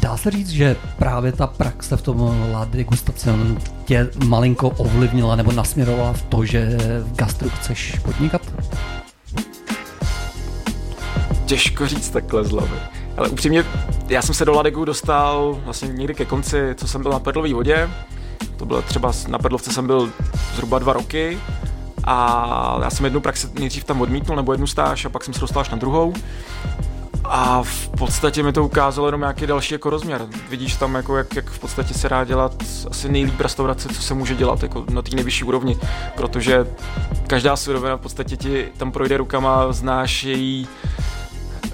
Dá 0.00 0.16
se 0.16 0.30
říct, 0.30 0.48
že 0.48 0.76
právě 0.98 1.32
ta 1.32 1.46
praxe 1.46 1.96
v 1.96 2.02
tom 2.02 2.46
La 2.52 2.64
Degustation 2.64 3.58
tě 3.84 4.10
malinko 4.24 4.68
ovlivnila 4.68 5.36
nebo 5.36 5.52
nasměrovala 5.52 6.12
v 6.12 6.22
to, 6.22 6.44
že 6.44 6.76
v 7.02 7.16
gastru 7.16 7.50
chceš 7.50 7.98
podnikat? 7.98 8.42
Těžko 11.46 11.86
říct 11.86 12.10
takhle 12.10 12.44
z 12.44 12.50
hlavy. 12.50 12.76
Ale 13.16 13.28
upřímně, 13.28 13.64
já 14.08 14.22
jsem 14.22 14.34
se 14.34 14.44
do 14.44 14.52
Ladegu 14.52 14.84
dostal 14.84 15.58
vlastně 15.64 15.88
někdy 15.88 16.14
ke 16.14 16.24
konci, 16.24 16.74
co 16.74 16.88
jsem 16.88 17.02
byl 17.02 17.12
na 17.12 17.18
Perlové 17.18 17.54
vodě. 17.54 17.90
To 18.56 18.66
bylo 18.66 18.82
třeba, 18.82 19.12
na 19.28 19.38
Perlovce 19.38 19.72
jsem 19.72 19.86
byl 19.86 20.10
zhruba 20.54 20.78
dva 20.78 20.92
roky. 20.92 21.38
A 22.04 22.78
já 22.82 22.90
jsem 22.90 23.04
jednu 23.04 23.20
praxi 23.20 23.46
nejdřív 23.58 23.84
tam 23.84 24.00
odmítnul, 24.00 24.36
nebo 24.36 24.52
jednu 24.52 24.66
stáž, 24.66 25.04
a 25.04 25.08
pak 25.08 25.24
jsem 25.24 25.34
se 25.34 25.40
dostal 25.40 25.60
až 25.60 25.70
na 25.70 25.76
druhou. 25.76 26.14
A 27.30 27.62
v 27.62 27.88
podstatě 27.88 28.42
mi 28.42 28.52
to 28.52 28.64
ukázalo 28.64 29.08
jenom 29.08 29.20
nějaký 29.20 29.46
další 29.46 29.74
jako 29.74 29.90
rozměr. 29.90 30.26
Vidíš 30.48 30.76
tam, 30.76 30.94
jako 30.94 31.16
jak, 31.16 31.36
jak 31.36 31.50
v 31.50 31.58
podstatě 31.58 31.94
se 31.94 32.08
dá 32.08 32.24
dělat 32.24 32.54
asi 32.90 33.08
nejlíp 33.08 33.40
restaurace, 33.40 33.88
co 33.88 34.02
se 34.02 34.14
může 34.14 34.34
dělat 34.34 34.62
jako 34.62 34.84
na 34.90 35.02
té 35.02 35.16
nejvyšší 35.16 35.44
úrovni, 35.44 35.78
protože 36.16 36.66
každá 37.26 37.56
surovina 37.56 37.96
v 37.96 38.00
podstatě 38.00 38.36
ti 38.36 38.68
tam 38.76 38.92
projde 38.92 39.16
rukama, 39.16 39.72
znáš 39.72 40.24
její 40.24 40.68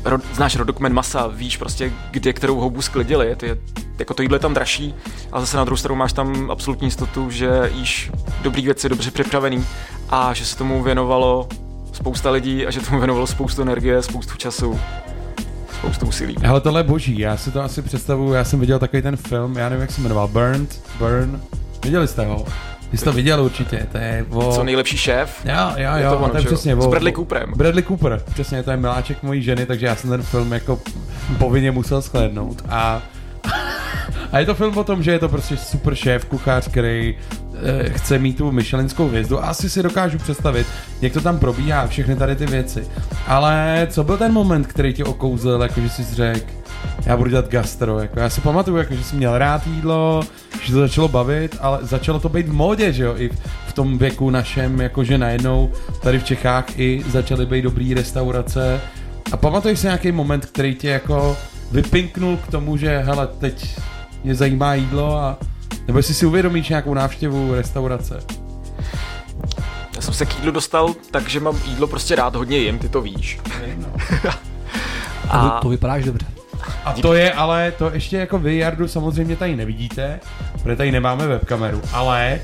ro, 0.04 0.18
znáš 0.32 0.56
rodokmen 0.56 0.92
masa, 0.92 1.26
víš 1.26 1.56
prostě, 1.56 1.92
kde 2.10 2.32
kterou 2.32 2.60
houbu 2.60 2.82
sklidili, 2.82 3.36
ty, 3.36 3.60
jako 3.98 4.14
to 4.14 4.22
jídlo 4.22 4.34
je 4.34 4.40
tam 4.40 4.54
dražší, 4.54 4.94
ale 5.32 5.40
zase 5.40 5.56
na 5.56 5.64
druhou 5.64 5.76
stranu 5.76 5.96
máš 5.96 6.12
tam 6.12 6.50
absolutní 6.50 6.86
jistotu, 6.86 7.30
že 7.30 7.70
jíš 7.74 8.10
dobrý 8.42 8.62
věci, 8.62 8.88
dobře 8.88 9.10
připravený 9.10 9.66
a 10.10 10.34
že 10.34 10.44
se 10.44 10.56
tomu 10.56 10.82
věnovalo 10.82 11.48
spousta 11.92 12.30
lidí 12.30 12.66
a 12.66 12.70
že 12.70 12.80
tomu 12.80 12.98
věnovalo 12.98 13.26
spoustu 13.26 13.62
energie, 13.62 14.02
spoustu 14.02 14.36
času, 14.36 14.80
spoustu 15.84 16.06
úsilí. 16.06 16.36
Hele, 16.42 16.60
tohle 16.60 16.80
je 16.80 16.84
boží, 16.84 17.18
já 17.18 17.36
si 17.36 17.50
to 17.50 17.62
asi 17.62 17.82
představuju, 17.82 18.32
já 18.32 18.44
jsem 18.44 18.60
viděl 18.60 18.78
takový 18.78 19.02
ten 19.02 19.16
film, 19.16 19.56
já 19.56 19.68
nevím, 19.68 19.80
jak 19.80 19.90
se 19.90 20.00
jmenoval, 20.00 20.28
Burnt, 20.28 20.80
Burn, 20.98 21.40
viděli 21.84 22.08
jste 22.08 22.26
ho? 22.26 22.44
Ty 22.90 22.96
jsi 22.98 23.04
to 23.04 23.12
viděl 23.12 23.44
určitě, 23.44 23.86
to 23.92 23.98
je 23.98 24.26
o... 24.30 24.52
Co 24.52 24.64
nejlepší 24.64 24.96
šéf? 24.96 25.40
Jo, 25.44 25.54
jo, 25.76 25.90
Je 25.96 26.04
jo, 26.04 26.10
to 26.10 26.18
ono, 26.18 26.28
to 26.28 26.36
je 26.38 26.44
přesně 26.44 26.76
S 26.76 26.78
o- 26.78 26.88
Bradley 26.90 27.12
o- 27.12 27.16
Cooperem. 27.16 27.52
Bradley 27.56 27.82
Cooper, 27.84 28.22
přesně, 28.32 28.62
to 28.62 28.70
je 28.70 28.76
miláček 28.76 29.22
mojí 29.22 29.42
ženy, 29.42 29.66
takže 29.66 29.86
já 29.86 29.96
jsem 29.96 30.10
ten 30.10 30.22
film 30.22 30.52
jako 30.52 30.80
povinně 31.38 31.70
musel 31.70 32.00
shlédnout 32.00 32.62
a 32.68 33.02
a 34.32 34.38
je 34.38 34.46
to 34.46 34.54
film 34.54 34.78
o 34.78 34.84
tom, 34.84 35.02
že 35.02 35.10
je 35.10 35.18
to 35.18 35.28
prostě 35.28 35.56
super 35.56 35.94
šéf, 35.94 36.24
kuchař, 36.24 36.68
který 36.68 37.14
chce 37.88 38.18
mít 38.18 38.36
tu 38.36 38.52
Michelinskou 38.52 39.08
hvězdu 39.08 39.44
asi 39.44 39.70
si 39.70 39.82
dokážu 39.82 40.18
představit, 40.18 40.66
jak 41.00 41.12
to 41.12 41.20
tam 41.20 41.38
probíhá, 41.38 41.86
všechny 41.86 42.16
tady 42.16 42.36
ty 42.36 42.46
věci. 42.46 42.86
Ale 43.26 43.86
co 43.90 44.04
byl 44.04 44.16
ten 44.16 44.32
moment, 44.32 44.66
který 44.66 44.92
tě 44.92 45.04
okouzl, 45.04 45.58
jako 45.62 45.80
že 45.80 45.88
jsi 45.88 46.04
řekl, 46.14 46.50
já 47.06 47.16
budu 47.16 47.30
dělat 47.30 47.48
gastro, 47.48 47.98
jako 47.98 48.20
já 48.20 48.30
si 48.30 48.40
pamatuju, 48.40 48.76
jako, 48.76 48.94
že 48.94 49.04
jsi 49.04 49.16
měl 49.16 49.38
rád 49.38 49.66
jídlo, 49.66 50.22
že 50.62 50.72
to 50.72 50.78
začalo 50.78 51.08
bavit, 51.08 51.56
ale 51.60 51.78
začalo 51.82 52.20
to 52.20 52.28
být 52.28 52.48
v 52.48 52.52
módě, 52.52 52.92
že 52.92 53.04
jo, 53.04 53.14
i 53.16 53.28
v, 53.28 53.38
v 53.66 53.72
tom 53.72 53.98
věku 53.98 54.30
našem, 54.30 54.80
jakože 54.80 55.18
najednou 55.18 55.72
tady 56.02 56.18
v 56.18 56.24
Čechách 56.24 56.78
i 56.78 57.04
začaly 57.10 57.46
být 57.46 57.62
dobrý 57.62 57.94
restaurace. 57.94 58.80
A 59.32 59.36
pamatuješ 59.36 59.78
si 59.78 59.86
nějaký 59.86 60.12
moment, 60.12 60.46
který 60.46 60.74
tě 60.74 60.88
jako 60.88 61.36
vypinknul 61.72 62.36
k 62.36 62.50
tomu, 62.50 62.76
že 62.76 62.98
hele, 62.98 63.28
teď 63.38 63.78
mě 64.24 64.34
zajímá 64.34 64.74
jídlo 64.74 65.16
a 65.16 65.38
nebo 65.86 65.98
jestli 65.98 66.14
si 66.14 66.26
uvědomíš 66.26 66.68
nějakou 66.68 66.94
návštěvu 66.94 67.54
restaurace. 67.54 68.20
Já 69.96 70.02
jsem 70.02 70.14
se 70.14 70.26
k 70.26 70.36
jídlu 70.36 70.50
dostal, 70.50 70.94
takže 71.10 71.40
mám 71.40 71.58
jídlo 71.64 71.86
prostě 71.86 72.14
rád 72.14 72.36
hodně 72.36 72.58
jim, 72.58 72.78
ty 72.78 72.88
to 72.88 73.00
víš. 73.00 73.40
A... 75.28 75.48
To, 75.48 75.60
to 75.62 75.68
vypadáš 75.68 76.04
dobře. 76.04 76.26
A 76.84 76.92
to 76.92 77.14
je 77.14 77.32
ale, 77.32 77.72
to 77.78 77.90
ještě 77.94 78.16
jako 78.16 78.38
vy, 78.38 78.56
Jardu, 78.56 78.88
samozřejmě 78.88 79.36
tady 79.36 79.56
nevidíte, 79.56 80.20
protože 80.62 80.76
tady 80.76 80.92
nemáme 80.92 81.26
webkameru, 81.26 81.82
ale 81.92 82.40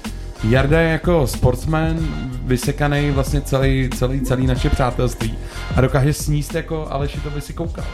Jarda 0.49 0.81
je 0.81 0.89
jako 0.89 1.27
sportsman, 1.27 1.99
vysekaný 2.43 3.11
vlastně 3.11 3.41
celý, 3.41 3.91
celý, 3.99 4.21
celý 4.21 4.47
naše 4.47 4.71
přátelství 4.71 5.39
a 5.77 5.81
dokáže 5.81 6.13
sníst 6.13 6.55
jako 6.55 6.87
Aleši, 6.91 7.21
to 7.21 7.31
by 7.31 7.41
si 7.41 7.53
koukal 7.53 7.85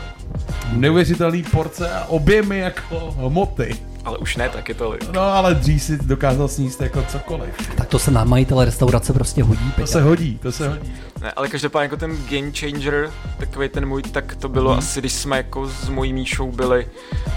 neuvěřitelný 0.73 1.43
porce 1.43 1.91
a 1.91 2.05
objemy 2.05 2.59
jako 2.59 3.15
hmoty. 3.19 3.77
Ale 4.05 4.19
už 4.19 4.37
ne 4.37 4.49
taky 4.49 4.75
tolik. 4.75 5.12
No 5.12 5.21
ale 5.21 5.55
dřív 5.55 5.83
si 5.83 5.99
dokázal 6.03 6.49
sníst 6.49 6.81
jako 6.81 7.03
cokoliv. 7.03 7.55
Tak 7.77 7.89
to 7.89 7.99
se 7.99 8.11
na 8.11 8.25
majitele 8.25 8.65
restaurace 8.65 9.12
prostě 9.12 9.43
hodí. 9.43 9.73
To 9.75 9.81
To 9.81 9.87
se 9.87 10.03
hodí, 10.03 10.39
to 10.43 10.53
se 10.53 10.69
hodí. 10.69 10.93
Ne, 11.21 11.33
ale 11.33 11.49
každopádně 11.49 11.85
jako 11.85 11.97
ten 11.97 12.17
Game 12.31 12.53
Changer, 12.53 13.11
takový 13.37 13.69
ten 13.69 13.87
můj, 13.87 14.03
tak 14.03 14.37
to 14.37 14.49
bylo 14.49 14.71
hmm. 14.71 14.79
asi, 14.79 15.01
když 15.01 15.12
jsme 15.12 15.37
jako 15.37 15.69
s 15.69 15.89
mojí 15.89 16.12
Míšou 16.12 16.53
byli 16.53 16.87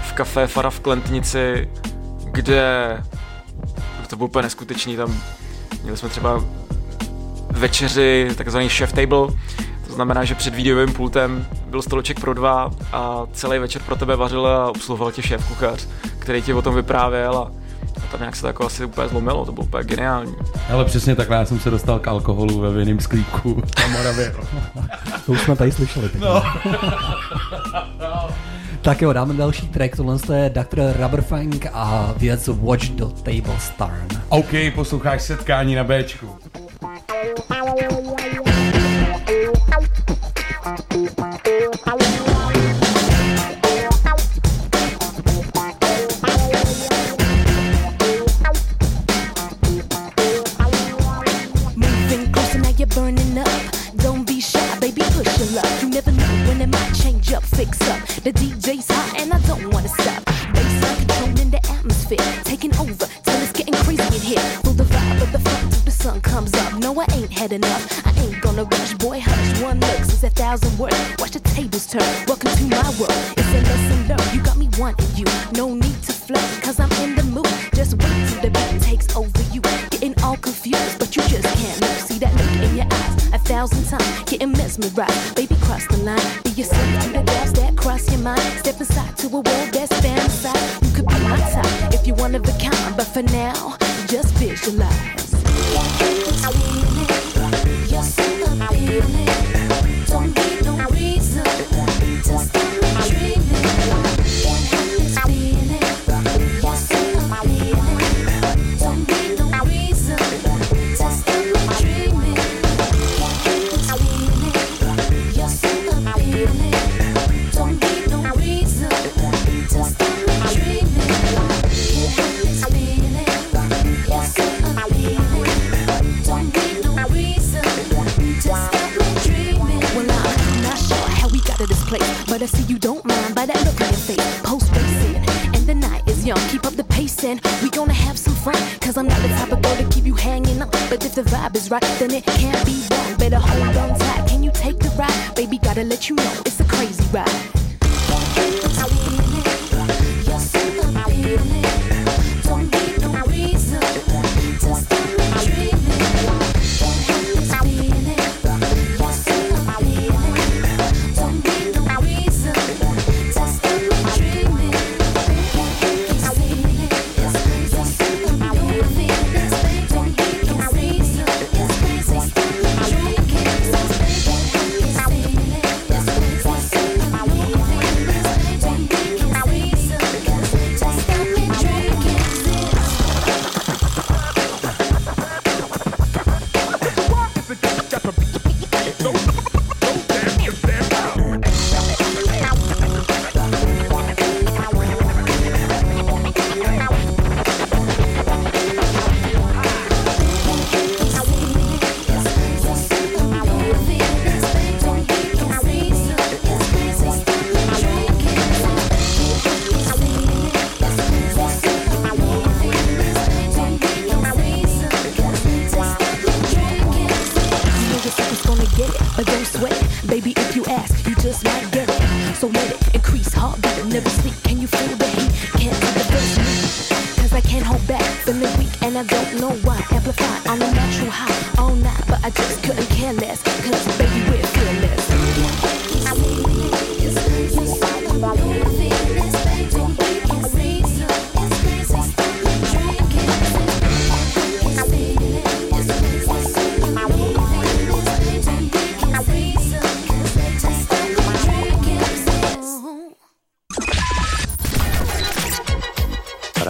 v 0.08 0.12
kafé 0.12 0.46
Fara 0.46 0.70
v 0.70 0.80
Klentnici, 0.80 1.68
kde 2.32 2.96
to 4.06 4.16
bylo 4.16 4.28
úplně 4.28 4.42
neskutečný, 4.42 4.96
tam 4.96 5.20
měli 5.82 5.96
jsme 5.96 6.08
třeba 6.08 6.44
večeři, 7.50 8.28
takzvaný 8.36 8.68
chef 8.68 8.92
table, 8.92 9.26
znamená, 10.00 10.24
že 10.24 10.34
před 10.34 10.54
videovým 10.54 10.94
pultem 10.94 11.46
byl 11.66 11.82
stoleček 11.82 12.20
pro 12.20 12.34
dva 12.34 12.70
a 12.92 13.22
celý 13.32 13.58
večer 13.58 13.82
pro 13.82 13.96
tebe 13.96 14.16
vařil 14.16 14.46
a 14.46 14.70
obsluhoval 14.70 15.12
tě 15.12 15.22
šéf 15.22 15.48
kuchař, 15.48 15.86
který 16.18 16.42
ti 16.42 16.54
o 16.54 16.62
tom 16.62 16.74
vyprávěl 16.74 17.38
a 17.38 17.52
tam 18.10 18.20
nějak 18.20 18.36
se 18.36 18.40
to 18.42 18.46
jako 18.46 18.66
asi 18.66 18.84
úplně 18.84 19.08
zlomilo, 19.08 19.46
to 19.46 19.52
bylo 19.52 19.66
úplně 19.66 19.84
geniální. 19.84 20.34
Ale 20.72 20.84
přesně 20.84 21.16
takhle 21.16 21.36
já 21.36 21.44
jsem 21.44 21.60
se 21.60 21.70
dostal 21.70 21.98
k 21.98 22.08
alkoholu 22.08 22.60
ve 22.60 22.70
vinném 22.70 23.00
sklíku 23.00 23.62
na 23.80 23.88
Moravě. 23.88 24.34
to 25.26 25.32
už 25.32 25.40
jsme 25.40 25.56
tady 25.56 25.72
slyšeli. 25.72 26.08
Tak, 26.08 26.20
no. 26.20 26.42
tak 28.82 29.02
jo, 29.02 29.12
dáme 29.12 29.34
další 29.34 29.68
track, 29.68 29.96
tohle 29.96 30.18
je 30.34 30.50
Dr. 30.50 30.80
Rubberfang 31.02 31.66
a 31.72 32.14
věc 32.16 32.48
Watch 32.48 32.88
the 32.88 33.04
Table 33.04 33.60
Star. 33.60 34.06
OK, 34.28 34.50
posloucháš 34.74 35.22
setkání 35.22 35.74
na 35.74 35.84
Bčku. 35.84 36.38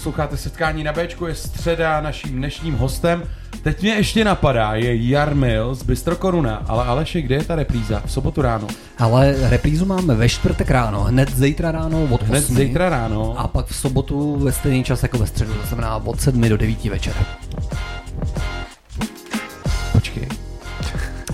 Posloucháte 0.03 0.37
setkání 0.37 0.85
na 0.85 0.93
Bčku, 0.93 1.27
je 1.27 1.35
středa, 1.35 2.01
naším 2.01 2.37
dnešním 2.37 2.75
hostem. 2.75 3.23
Teď 3.63 3.83
mě 3.83 3.91
ještě 3.91 4.25
napadá, 4.25 4.75
je 4.75 5.09
Jarmil 5.11 5.75
z 5.75 5.83
Bystro 5.83 6.17
Koruna, 6.17 6.63
ale 6.69 6.85
Aleši, 6.85 7.23
kde 7.23 7.35
je 7.35 7.45
ta 7.45 7.55
repríza? 7.55 8.03
V 8.05 8.13
sobotu 8.13 8.43
ráno. 8.43 8.67
Ale 8.99 9.35
reprízu 9.49 9.87
máme 9.87 10.15
ve 10.15 10.29
čtvrtek 10.29 10.71
ráno, 10.71 11.05
hned 11.05 11.37
zítra 11.37 11.73
ráno 11.73 12.05
od 12.11 12.23
Hned 12.23 12.45
8. 12.45 12.57
zítra 12.57 12.89
ráno. 12.89 13.35
A 13.39 13.49
pak 13.49 13.67
v 13.67 13.77
sobotu 13.77 14.37
ve 14.37 14.53
stejný 14.53 14.85
čas 14.85 15.03
jako 15.03 15.19
ve 15.19 15.27
středu, 15.27 15.55
to 15.55 15.67
znamená 15.67 15.97
od 15.97 16.21
7 16.21 16.49
do 16.49 16.57
9 16.57 16.85
večer. 16.85 17.15
Počkej. 19.93 20.29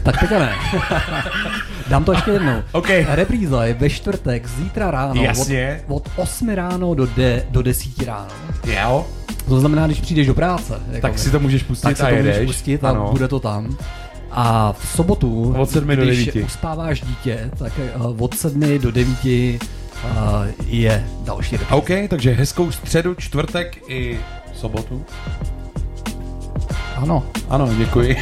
Tak 0.02 0.20
teďka 0.20 0.38
ne. 0.38 0.52
Dám 1.88 2.04
to 2.04 2.12
ještě 2.12 2.30
jednou. 2.30 2.62
Okay. 2.72 3.06
Repríza 3.08 3.64
je 3.64 3.74
ve 3.74 3.90
čtvrtek, 3.90 4.46
zítra 4.48 4.90
ráno. 4.90 5.22
Jasně. 5.22 5.80
Od, 5.88 5.94
od 5.94 6.08
8 6.16 6.48
ráno 6.48 6.94
do, 6.94 7.06
de, 7.06 7.42
do 7.50 7.62
10 7.62 8.02
ráno. 8.02 8.28
Jo. 8.66 9.06
To 9.48 9.60
znamená, 9.60 9.86
když 9.86 10.00
přijdeš 10.00 10.26
do 10.26 10.34
práce. 10.34 10.80
Tak 11.02 11.18
si 11.18 11.30
to 11.30 11.40
můžeš 11.40 11.62
pustit 11.62 11.82
tak 11.82 11.96
si 11.96 12.02
a 12.02 12.08
to 12.08 12.14
jedeš. 12.14 12.34
můžeš 12.36 12.46
pustit 12.46 12.84
a 12.84 12.88
Ano. 12.90 13.08
bude 13.12 13.28
to 13.28 13.40
tam. 13.40 13.76
A 14.30 14.72
v 14.72 14.88
sobotu, 14.88 15.54
Od 15.58 15.70
sedmi 15.70 15.96
do 15.96 16.02
když 16.02 16.18
devíti. 16.26 16.42
uspáváš 16.42 17.00
dítě, 17.00 17.50
tak 17.58 17.72
eh, 17.78 17.92
od 18.18 18.34
7 18.38 18.78
do 18.78 18.90
9 18.92 19.16
eh, 19.26 19.58
je 20.66 21.04
další 21.24 21.56
repríza. 21.56 21.74
OK, 21.76 21.88
takže 22.10 22.30
hezkou 22.32 22.70
středu, 22.70 23.14
čtvrtek 23.14 23.78
i 23.88 24.18
sobotu. 24.54 25.04
Ano. 26.96 27.24
Ano, 27.48 27.68
děkuji. 27.78 28.16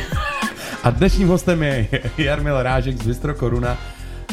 A 0.87 0.91
dnešním 0.91 1.29
hostem 1.29 1.63
je 1.63 1.89
Jarmil 2.19 2.63
Rážek 2.63 3.03
z 3.03 3.07
Bystro 3.07 3.35
Koruna. 3.35 3.77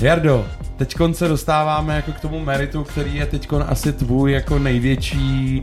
Jardo, 0.01 0.45
teď 0.78 0.95
se 1.12 1.28
dostáváme 1.28 1.95
jako 1.95 2.12
k 2.12 2.20
tomu 2.20 2.39
meritu, 2.39 2.84
který 2.84 3.16
je 3.16 3.26
teď 3.26 3.47
asi 3.68 3.93
tvůj 3.93 4.32
jako 4.32 4.60
největší 4.60 5.62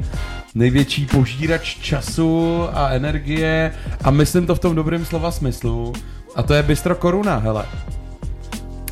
největší 0.54 1.06
požírač 1.06 1.78
času 1.78 2.62
a 2.72 2.88
energie 2.88 3.72
a 4.04 4.10
myslím 4.10 4.46
to 4.46 4.54
v 4.54 4.58
tom 4.58 4.74
dobrém 4.74 5.04
slova 5.04 5.30
smyslu 5.30 5.92
a 6.34 6.42
to 6.42 6.54
je 6.54 6.62
Bystro 6.62 6.94
Koruna, 6.94 7.36
hele. 7.36 7.64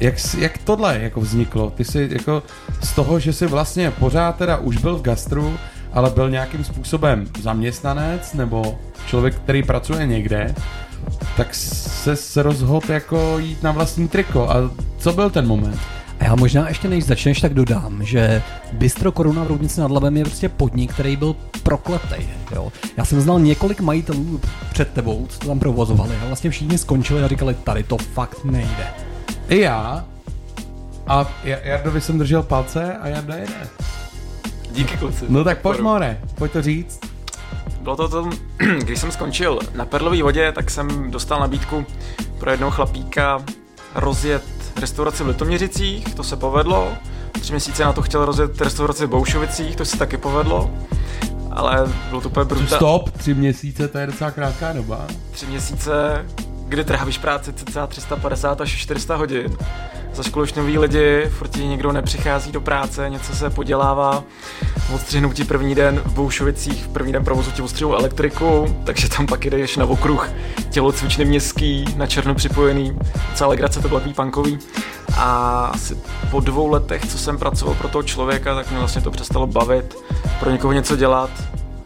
Jak, 0.00 0.14
jak 0.38 0.58
tohle 0.58 0.98
jako 1.00 1.20
vzniklo? 1.20 1.70
Ty 1.70 1.84
jsi 1.84 2.08
jako 2.12 2.42
z 2.82 2.92
toho, 2.92 3.20
že 3.20 3.32
jsi 3.32 3.46
vlastně 3.46 3.90
pořád 3.90 4.36
teda 4.36 4.56
už 4.56 4.76
byl 4.76 4.96
v 4.96 5.02
gastru, 5.02 5.58
ale 5.92 6.10
byl 6.10 6.30
nějakým 6.30 6.64
způsobem 6.64 7.26
zaměstnanec 7.40 8.34
nebo 8.34 8.78
člověk, 9.06 9.34
který 9.34 9.62
pracuje 9.62 10.06
někde, 10.06 10.54
tak 11.36 11.54
se, 11.54 12.16
se 12.16 12.42
rozhodl 12.42 12.92
jako 12.92 13.38
jít 13.38 13.62
na 13.62 13.72
vlastní 13.72 14.08
triko. 14.08 14.50
A 14.50 14.54
co 14.98 15.12
byl 15.12 15.30
ten 15.30 15.46
moment? 15.46 15.78
A 16.20 16.24
já 16.24 16.34
možná 16.34 16.68
ještě 16.68 16.88
než 16.88 17.04
začneš, 17.04 17.40
tak 17.40 17.54
dodám, 17.54 18.04
že 18.04 18.42
Bistro 18.72 19.12
Koruna 19.12 19.44
v 19.44 19.46
Roudnici 19.46 19.80
nad 19.80 19.90
Labem 19.90 20.16
je 20.16 20.24
prostě 20.24 20.48
podnik, 20.48 20.92
který 20.92 21.16
byl 21.16 21.36
prokletej. 21.62 22.28
Jo. 22.54 22.72
Já 22.96 23.04
jsem 23.04 23.20
znal 23.20 23.40
několik 23.40 23.80
majitelů 23.80 24.40
před 24.72 24.88
tebou, 24.92 25.26
co 25.28 25.38
to 25.38 25.46
tam 25.46 25.58
provozovali 25.58 26.16
a 26.22 26.26
vlastně 26.26 26.50
všichni 26.50 26.78
skončili 26.78 27.22
a 27.22 27.28
říkali, 27.28 27.54
tady 27.54 27.82
to 27.82 27.96
fakt 27.98 28.44
nejde. 28.44 28.86
I 29.48 29.60
já. 29.60 30.04
A 31.06 31.24
Ja- 31.44 31.58
Jardovi 31.64 32.00
jsem 32.00 32.18
držel 32.18 32.42
palce 32.42 32.92
a 32.96 33.08
Jarda 33.08 33.34
jede. 33.34 33.52
Díky 34.72 34.96
kluci. 34.96 35.24
No 35.28 35.44
tak 35.44 35.58
pojď 35.58 35.80
more, 35.80 36.18
pojď 36.34 36.52
to 36.52 36.62
říct. 36.62 37.00
Bylo 37.80 37.96
to 37.96 38.08
tom, 38.08 38.32
když 38.78 38.98
jsem 38.98 39.12
skončil 39.12 39.58
na 39.74 39.84
Perlové 39.84 40.22
vodě, 40.22 40.52
tak 40.52 40.70
jsem 40.70 41.10
dostal 41.10 41.40
nabídku 41.40 41.86
pro 42.38 42.50
jednoho 42.50 42.70
chlapíka 42.70 43.44
rozjet 43.94 44.42
restauraci 44.80 45.24
v 45.24 45.26
Litoměřicích, 45.26 46.14
to 46.14 46.24
se 46.24 46.36
povedlo. 46.36 46.92
Tři 47.40 47.52
měsíce 47.52 47.84
na 47.84 47.92
to 47.92 48.02
chtěl 48.02 48.24
rozjet 48.24 48.60
restauraci 48.60 49.06
v 49.06 49.10
Boušovicích, 49.10 49.76
to 49.76 49.84
se 49.84 49.98
taky 49.98 50.16
povedlo. 50.16 50.70
Ale 51.50 51.92
bylo 52.08 52.20
to 52.20 52.28
úplně 52.28 52.44
brutální. 52.44 52.68
Stop, 52.68 53.10
tři 53.10 53.34
měsíce, 53.34 53.88
to 53.88 53.98
je 53.98 54.06
docela 54.06 54.30
krátká 54.30 54.72
doba. 54.72 55.06
Tři 55.30 55.46
měsíce, 55.46 56.24
kdy 56.68 56.84
trávíš 56.84 57.18
práci 57.18 57.52
cca 57.52 57.86
350 57.86 58.60
až 58.60 58.70
400 58.76 59.16
hodin 59.16 59.56
za 60.18 60.24
školu 60.24 60.42
už 60.42 60.54
noví 60.54 60.78
lidi, 60.78 61.26
furt 61.30 61.56
někdo 61.56 61.92
nepřichází 61.92 62.52
do 62.52 62.60
práce, 62.60 63.10
něco 63.10 63.36
se 63.36 63.50
podělává, 63.50 64.24
odstřihnou 64.94 65.32
ti 65.32 65.44
první 65.44 65.74
den 65.74 66.02
v 66.04 66.12
Boušovicích, 66.12 66.88
první 66.88 67.12
den 67.12 67.24
provozu 67.24 67.50
ti 67.50 67.62
odstřihnou 67.62 67.94
elektriku, 67.94 68.76
takže 68.84 69.08
tam 69.08 69.26
pak 69.26 69.44
jdeš 69.44 69.76
na 69.76 69.84
okruh 69.84 70.30
tělocvičny 70.70 71.24
městský, 71.24 71.84
na 71.96 72.06
černo 72.06 72.34
připojený, 72.34 72.98
celá 73.34 73.50
legrace 73.50 73.80
to 73.80 73.88
bylo 73.88 74.00
punkový. 74.00 74.58
A 75.16 75.64
asi 75.74 75.96
po 76.30 76.40
dvou 76.40 76.68
letech, 76.68 77.06
co 77.06 77.18
jsem 77.18 77.38
pracoval 77.38 77.74
pro 77.74 77.88
toho 77.88 78.02
člověka, 78.02 78.54
tak 78.54 78.70
mě 78.70 78.78
vlastně 78.78 79.02
to 79.02 79.10
přestalo 79.10 79.46
bavit, 79.46 79.96
pro 80.40 80.50
někoho 80.50 80.72
něco 80.72 80.96
dělat, 80.96 81.30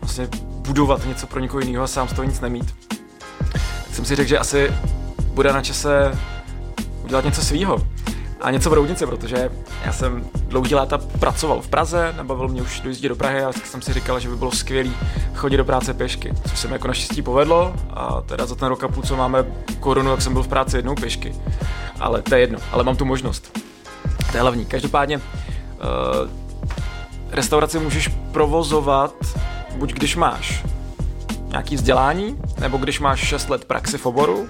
vlastně 0.01 0.29
budovat 0.43 1.07
něco 1.07 1.27
pro 1.27 1.41
někoho 1.41 1.61
jiného 1.61 1.85
a 1.85 1.87
sám 1.87 2.09
z 2.09 2.13
toho 2.13 2.25
nic 2.25 2.41
nemít. 2.41 2.75
Tak 3.59 3.95
jsem 3.95 4.05
si 4.05 4.17
řekl, 4.17 4.29
že 4.29 4.39
asi 4.39 4.71
bude 5.27 5.53
na 5.53 5.63
čase 5.63 6.19
udělat 7.05 7.25
něco 7.25 7.43
svýho 7.43 7.79
a 8.43 8.51
něco 8.51 8.71
v 8.71 8.73
Roudnici, 8.73 9.07
protože 9.07 9.51
já 9.85 9.93
jsem 9.93 10.25
dlouhý 10.49 10.75
léta 10.75 10.99
pracoval 10.99 11.61
v 11.61 11.69
Praze, 11.69 12.15
nebavil 12.17 12.49
mě 12.49 12.63
už 12.63 12.81
dojíždět 12.81 13.09
do 13.09 13.17
Prahy 13.17 13.45
a 13.45 13.53
tak 13.53 13.67
jsem 13.67 13.83
si 13.83 13.93
říkal, 13.93 14.21
že 14.21 14.29
by 14.29 14.37
bylo 14.37 14.51
skvělý 14.51 14.93
chodit 15.35 15.57
do 15.57 15.65
práce 15.65 15.95
pěšky, 15.95 16.33
což 16.49 16.59
se 16.59 16.69
mi 16.69 16.73
jako 16.73 16.89
naštěstí 16.89 17.23
povedlo 17.23 17.75
a 17.91 18.21
teda 18.21 18.47
za 18.47 18.55
ten 18.55 18.69
rok 18.69 18.85
a 18.85 18.89
půl, 18.89 19.03
co 19.03 19.17
máme 19.17 19.45
korunu, 19.81 20.11
tak 20.11 20.23
jsem 20.23 20.33
byl 20.33 20.43
v 20.43 20.49
práci 20.49 20.77
jednou 20.77 20.95
pěšky. 20.95 21.35
Ale 22.01 22.23
to 22.23 22.35
je 22.35 22.41
jedno, 22.41 22.59
ale 22.73 22.85
mám 22.85 22.97
tu 22.97 23.05
možnost. 23.05 23.59
To 24.31 24.37
je 24.37 24.41
hlavní. 24.41 24.67
Každopádně 24.67 25.17
uh, 25.17 25.23
restauraci 27.31 27.79
můžeš 27.79 28.09
provozovat, 28.33 29.15
buď 29.77 29.93
když 29.93 30.17
máš 30.17 30.65
nějaký 31.49 31.77
vzdělání, 31.77 32.39
nebo 32.61 32.77
když 32.77 33.01
máš 33.01 33.21
6 33.21 33.51
let 33.51 33.65
praxi 33.65 33.99
v 33.99 34.07
oboru, 34.07 34.49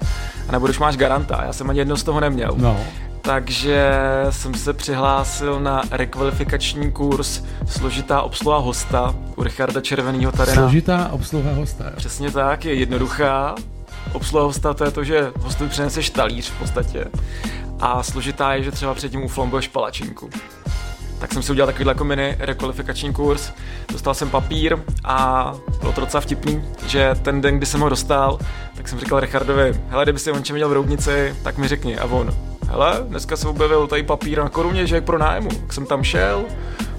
nebo 0.51 0.67
když 0.67 0.79
máš 0.79 0.97
garanta. 0.97 1.45
Já 1.45 1.53
jsem 1.53 1.71
ani 1.71 1.79
jedno 1.79 1.97
z 1.97 2.03
toho 2.03 2.21
neměl. 2.21 2.55
No. 2.57 2.81
Takže 3.23 3.91
jsem 4.31 4.55
se 4.55 4.73
přihlásil 4.73 5.61
na 5.61 5.83
rekvalifikační 5.91 6.93
kurz 6.93 7.43
Složitá 7.67 8.23
obsluha 8.23 8.59
hosta 8.59 9.15
u 9.37 9.43
Richarda 9.43 9.81
Červenýho 9.81 10.33
tady 10.33 10.51
na... 10.51 10.55
Složitá 10.55 11.09
obsluha 11.13 11.53
hosta. 11.53 11.85
jo. 11.85 11.91
Přesně 11.97 12.31
tak, 12.31 12.65
je 12.65 12.75
jednoduchá. 12.75 13.55
Obsluha 14.13 14.45
hosta 14.45 14.75
to 14.75 14.85
je 14.85 14.91
to, 14.91 15.05
že 15.05 15.33
hostu 15.41 15.69
přineseš 15.69 16.11
talíř 16.11 16.51
v 16.51 16.59
podstatě. 16.59 17.05
A 17.81 18.03
složitá 18.03 18.55
je, 18.55 18.63
že 18.63 18.71
třeba 18.71 18.95
předtím 18.95 19.25
uflambuješ 19.25 19.69
palačinku. 19.69 20.31
Tak 21.19 21.33
jsem 21.33 21.43
si 21.43 21.53
udělal 21.53 21.73
takový 21.73 21.89
jako 21.89 22.05
mini 22.05 22.37
rekvalifikační 22.39 23.13
kurz, 23.13 23.53
dostal 23.93 24.15
jsem 24.15 24.31
papír 24.31 24.79
a 25.05 25.53
bylo 25.81 25.93
to 25.93 26.01
docela 26.01 26.21
vtipný, 26.21 26.65
že 26.87 27.11
ten 27.23 27.41
den, 27.41 27.57
kdy 27.57 27.67
jsem 27.67 27.81
ho 27.81 27.89
dostal, 27.89 28.39
tak 28.77 28.89
jsem 28.89 28.99
říkal 28.99 29.21
Richardovi, 29.21 29.81
hele, 29.89 30.05
kdyby 30.05 30.19
si 30.19 30.33
on 30.33 30.45
čem 30.45 30.55
viděl 30.55 30.69
v 30.69 30.73
Roudnici, 30.73 31.37
tak 31.43 31.59
mi 31.59 31.69
řekni. 31.69 31.99
A 31.99 32.05
on, 32.05 32.35
hele, 32.73 33.01
dneska 33.09 33.37
se 33.37 33.49
objevil 33.49 33.87
tady 33.87 34.03
papír 34.03 34.39
na 34.39 34.49
koruně, 34.49 34.87
že 34.87 34.97
je 34.97 35.01
pro 35.01 35.19
nájmu. 35.19 35.49
Tak 35.49 35.73
jsem 35.73 35.87
tam 35.87 36.03
šel, 36.03 36.45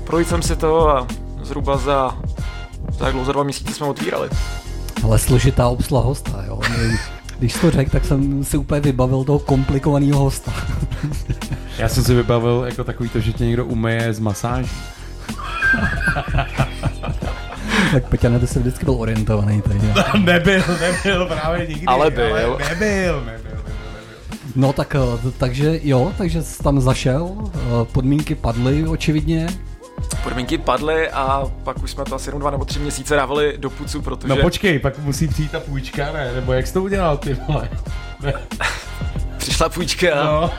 projít 0.04 0.28
jsem 0.28 0.42
si 0.42 0.56
to 0.56 0.90
a 0.90 1.08
zhruba 1.42 1.78
za, 1.78 2.18
za 3.00 3.12
dlouho, 3.12 3.26
za 3.26 3.32
dva 3.32 3.44
měsíce 3.44 3.74
jsme 3.74 3.88
otvírali. 3.88 4.30
Ale 5.04 5.20
složitá 5.20 5.68
obsluha 5.68 6.04
hosta, 6.04 6.44
jo. 6.48 6.60
Když 7.40 7.54
jsi 7.54 7.60
to 7.60 7.72
řekl, 7.72 7.92
tak 7.92 8.06
jsem 8.06 8.44
si 8.44 8.58
úplně 8.58 8.82
vybavil 8.82 9.24
toho 9.24 9.40
komplikovaného 9.40 10.20
hosta. 10.20 10.54
Já 11.78 11.90
jsem 11.90 12.04
si 12.04 12.16
vybavil 12.16 12.64
jako 12.66 12.84
takový 12.84 13.10
to, 13.10 13.20
že 13.20 13.34
tě 13.34 13.46
někdo 13.46 13.66
umeje 13.66 14.14
z 14.14 14.20
masáží. 14.20 14.72
tak 17.92 18.08
Peťane, 18.10 18.40
ty 18.40 18.48
jsi 18.48 18.60
vždycky 18.60 18.86
byl 18.86 18.94
orientovaný 18.94 19.62
tady. 19.62 19.80
nebyl, 20.20 20.64
nebyl 20.82 21.26
právě 21.26 21.68
nikdy. 21.68 21.86
Ale 21.86 22.12
byl. 22.12 22.58
nebyl, 22.70 23.24
nebyl. 23.26 23.53
No 24.56 24.74
tak, 24.74 24.96
eh, 24.96 25.32
takže 25.38 25.80
jo, 25.84 26.14
takže 26.18 26.44
jsi 26.44 26.64
tam 26.64 26.82
zašel, 26.82 27.32
eh, 27.56 27.60
podmínky 27.92 28.36
padly 28.36 28.88
očividně. 28.88 29.48
Podmínky 30.24 30.58
padly 30.58 31.10
a 31.10 31.44
pak 31.64 31.84
už 31.84 31.92
jsme 31.92 32.04
to 32.06 32.16
asi 32.16 32.30
jenom 32.30 32.40
dva 32.42 32.52
nebo 32.52 32.66
tři 32.66 32.80
měsíce 32.80 33.16
dávali 33.16 33.54
do 33.58 33.70
pucu, 33.70 34.02
protože... 34.02 34.28
No 34.36 34.42
počkej, 34.42 34.80
pak 34.80 35.00
musí 35.00 35.28
přijít 35.28 35.52
ta 35.52 35.60
půjčka, 35.60 36.12
ne? 36.12 36.32
Nebo 36.36 36.54
jak 36.54 36.68
jsi 36.68 36.74
to 36.74 36.84
udělal, 36.84 37.18
ty 37.18 37.38
vole? 37.48 37.70
Ne. 38.22 38.34
Přišla 39.38 39.70
půjčka, 39.70 40.08
No. 40.24 40.52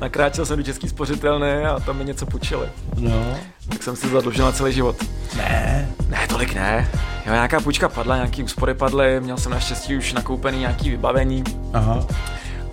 nakráčel 0.00 0.46
jsem 0.46 0.56
do 0.56 0.62
český 0.62 0.88
spořitelny 0.88 1.64
a 1.66 1.80
tam 1.80 1.96
mi 1.98 2.04
něco 2.04 2.26
půjčili. 2.26 2.66
No. 2.98 3.26
Tak 3.68 3.82
jsem 3.82 3.96
si 3.96 4.08
zadlužil 4.08 4.44
na 4.44 4.52
celý 4.52 4.72
život. 4.72 4.96
Ne. 5.36 5.88
Ne, 6.08 6.26
tolik 6.28 6.54
ne. 6.54 6.88
Jo, 7.26 7.32
nějaká 7.32 7.60
půjčka 7.60 7.88
padla, 7.88 8.16
nějaký 8.16 8.42
úspory 8.42 8.74
padly, 8.74 9.20
měl 9.20 9.36
jsem 9.36 9.52
naštěstí 9.52 9.96
už 9.96 10.12
nakoupený 10.12 10.58
nějaký 10.58 10.90
vybavení, 10.90 11.44
Aha. 11.72 12.06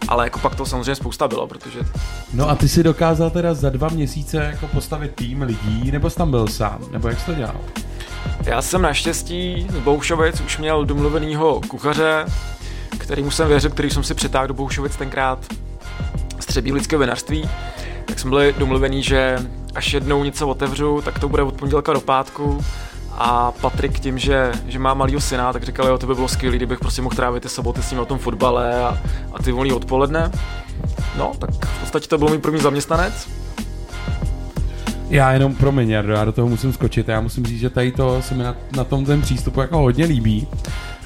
Ale 0.08 0.26
jako 0.26 0.40
pak 0.40 0.56
to 0.56 0.66
samozřejmě 0.66 0.96
spousta 0.96 1.28
bylo, 1.28 1.48
protože 1.48 1.80
No 2.34 2.50
a 2.50 2.56
ty 2.56 2.70
si 2.70 2.84
dokázal 2.84 3.30
teda 3.30 3.54
za 3.54 3.70
dva 3.70 3.90
měsíce 3.90 4.38
jako 4.38 4.68
postavit 4.68 5.16
tým 5.16 5.42
lidí, 5.42 5.92
nebo 5.92 6.10
jsi 6.10 6.16
tam 6.16 6.32
byl 6.32 6.48
sám, 6.48 6.80
nebo 6.92 7.08
jak 7.08 7.20
jsi 7.20 7.26
to 7.26 7.34
dělal? 7.34 7.62
já 8.46 8.62
jsem 8.62 8.82
naštěstí 8.82 9.68
z 9.70 9.80
Boušovic 9.80 10.42
už 10.42 10.58
měl 10.58 10.86
domluvenýho 10.86 11.62
kuchaře, 11.68 12.26
kterýmu 12.98 13.32
jsem 13.32 13.48
věřil, 13.48 13.70
který 13.70 13.90
jsem 13.90 14.04
si 14.04 14.14
přitáhl 14.14 14.48
do 14.48 14.54
Boušovic 14.54 14.96
tenkrát 14.96 15.40
z 16.40 16.46
Třebílického 16.46 17.00
vinařství, 17.00 17.50
tak 18.06 18.20
jsme 18.20 18.30
byli 18.30 18.56
domluvení, 18.58 19.04
že 19.04 19.40
až 19.76 19.94
jednou 19.94 20.24
něco 20.24 20.48
otevřu, 20.48 21.02
tak 21.06 21.20
to 21.20 21.30
bude 21.30 21.44
od 21.44 21.56
pondělka 21.56 21.94
do 21.94 22.02
pátku 22.02 22.64
a 23.18 23.52
Patrik 23.52 24.00
tím, 24.00 24.18
že, 24.18 24.52
že 24.68 24.80
má 24.80 24.94
malýho 24.94 25.22
syna, 25.22 25.54
tak 25.54 25.64
říkal, 25.64 25.88
jo, 25.88 25.98
to 25.98 26.08
by 26.08 26.16
bylo 26.16 26.28
skvělé, 26.28 26.56
kdybych 26.56 26.80
prostě 26.80 27.02
mohl 27.02 27.16
trávit 27.16 27.44
ty 27.44 27.50
soboty 27.50 27.84
s 27.84 27.92
ním 27.92 27.98
na 27.98 28.06
tom 28.06 28.18
fotbale 28.18 28.84
a, 28.84 28.98
a 29.34 29.44
ty 29.44 29.52
volný 29.52 29.74
odpoledne. 29.74 30.32
No, 31.18 31.32
tak 31.40 31.66
v 31.66 31.80
podstatě 31.80 32.08
to 32.08 32.18
byl 32.18 32.28
můj 32.28 32.38
první 32.38 32.62
zaměstnanec. 32.62 33.30
Já 35.10 35.32
jenom, 35.32 35.56
promiň, 35.56 35.90
Jardo, 35.90 36.14
já 36.14 36.26
do 36.26 36.32
toho 36.32 36.48
musím 36.48 36.74
skočit. 36.74 37.08
Já 37.08 37.22
musím 37.22 37.46
říct, 37.46 37.60
že 37.60 37.70
tady 37.70 37.92
to 37.92 38.22
se 38.22 38.34
mi 38.34 38.44
na, 38.44 38.56
na 38.76 38.84
tom 38.84 39.06
ten 39.06 39.22
přístupu 39.22 39.62
jako 39.62 39.78
hodně 39.78 40.06
líbí. 40.06 40.48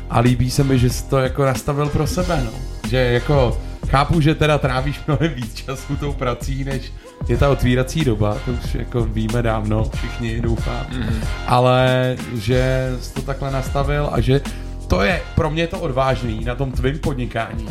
A 0.10 0.20
líbí 0.20 0.52
se 0.52 0.64
mi, 0.64 0.80
že 0.80 0.90
jsi 0.90 1.04
to 1.04 1.18
jako 1.18 1.46
nastavil 1.46 1.90
pro 1.90 2.08
sebe, 2.08 2.42
no. 2.46 2.52
Že 2.90 2.98
jako 2.98 3.58
chápu, 3.88 4.22
že 4.22 4.36
teda 4.36 4.58
trávíš 4.58 5.02
mnohem 5.08 5.34
víc 5.34 5.54
času 5.54 5.96
tou 5.96 6.14
prací, 6.14 6.64
než 6.64 6.94
je 7.28 7.38
ta 7.38 7.50
otvírací 7.50 8.06
doba, 8.06 8.38
to 8.46 8.52
už 8.52 8.76
jako 8.76 9.06
víme 9.06 9.42
dávno, 9.42 9.90
všichni 9.96 10.42
doufám. 10.42 10.86
Mhm. 10.90 11.22
Ale 11.48 12.16
že 12.34 12.92
jsi 13.02 13.14
to 13.14 13.22
takhle 13.22 13.52
nastavil 13.52 14.10
a 14.12 14.22
že 14.22 14.42
to 14.88 15.02
je 15.02 15.22
pro 15.36 15.50
mě 15.50 15.68
to 15.68 15.80
odvážný 15.80 16.46
na 16.46 16.56
tom 16.56 16.72
tvým 16.72 17.00
podnikání. 17.00 17.70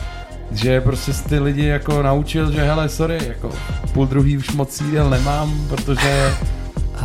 Že 0.50 0.80
prostě 0.80 1.12
jsi 1.12 1.24
ty 1.24 1.38
lidi 1.38 1.66
jako 1.66 2.02
naučil, 2.02 2.52
že 2.52 2.62
hele, 2.62 2.88
sorry, 2.88 3.18
jako 3.28 3.50
půl 3.92 4.06
druhý 4.06 4.38
už 4.38 4.50
moc 4.50 4.80
jídel 4.80 5.10
nemám, 5.10 5.68
protože 5.68 6.32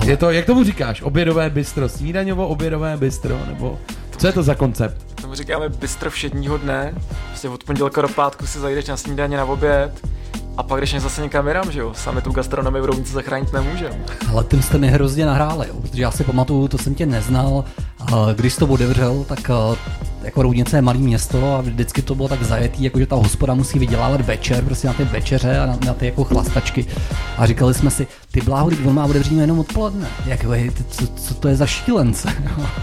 je 0.06 0.18
to, 0.18 0.32
jak 0.32 0.46
tomu 0.46 0.64
říkáš, 0.64 1.02
obědové 1.02 1.50
bistro, 1.50 1.90
snídaňovo 1.90 2.48
obědové 2.48 2.98
bistro, 2.98 3.40
nebo 3.48 3.80
co 4.18 4.28
je 4.28 4.34
to 4.34 4.44
za 4.44 4.56
koncept? 4.56 5.22
Tomu 5.22 5.36
říkáme 5.36 5.70
bistro 5.70 6.10
všedního 6.10 6.58
dne. 6.58 6.94
Prostě 7.28 7.50
od 7.50 7.64
pondělka 7.64 8.02
do 8.02 8.08
pátku 8.08 8.48
si 8.48 8.60
zajdeš 8.60 8.86
na 8.86 8.98
snídaně, 8.98 9.38
na 9.38 9.46
oběd 9.46 10.08
a 10.58 10.64
pak 10.64 10.82
jdeš 10.82 11.02
zase 11.02 11.22
někam 11.22 11.48
jinam, 11.48 11.72
že 11.72 11.80
jo? 11.80 11.94
Sami 11.94 12.22
tu 12.22 12.32
gastronomii 12.32 12.82
v 12.82 12.86
Roudnici 12.86 13.14
zachránit 13.14 13.54
nemůžeme. 13.54 14.00
Ale 14.30 14.44
tím 14.44 14.62
jste 14.62 14.78
mi 14.78 14.88
hrozně 14.88 15.26
nahráli, 15.26 15.68
jo, 15.68 15.76
protože 15.82 16.02
já 16.02 16.12
si 16.12 16.24
pamatuju, 16.24 16.68
to 16.68 16.78
jsem 16.78 16.96
tě 16.96 17.06
neznal, 17.06 17.64
a 18.00 18.34
když 18.34 18.54
jsi 18.54 18.60
to 18.60 18.68
otevřel, 18.68 19.26
tak 19.28 19.50
a, 19.50 19.76
jako 20.24 20.42
Roudnice 20.42 20.78
je 20.78 20.82
malý 20.82 21.00
město 21.00 21.56
a 21.56 21.62
vždycky 21.62 22.02
to 22.02 22.16
bylo 22.16 22.28
tak 22.28 22.44
zajetý, 22.44 22.84
jako 22.84 23.00
že 23.00 23.06
ta 23.06 23.16
hospoda 23.16 23.54
musí 23.54 23.80
vydělávat 23.80 24.22
večer, 24.22 24.64
prostě 24.64 24.88
na 24.88 24.94
ty 24.94 25.04
večeře 25.04 25.60
a 25.60 25.66
na, 25.66 25.78
na 25.86 25.94
ty 25.94 26.06
jako 26.06 26.24
chlastačky. 26.24 26.86
A 27.38 27.46
říkali 27.46 27.74
jsme 27.74 27.92
si, 27.92 28.08
ty 28.32 28.42
bláho, 28.42 28.70
teď 28.70 28.80
on 28.86 28.96
má 28.96 29.06
otevříme 29.06 29.44
jenom 29.44 29.60
odpoledne. 29.60 30.08
Jak, 30.26 30.40
co, 30.90 31.08
co, 31.08 31.34
to 31.34 31.48
je 31.48 31.56
za 31.56 31.66
šílence? 31.66 32.30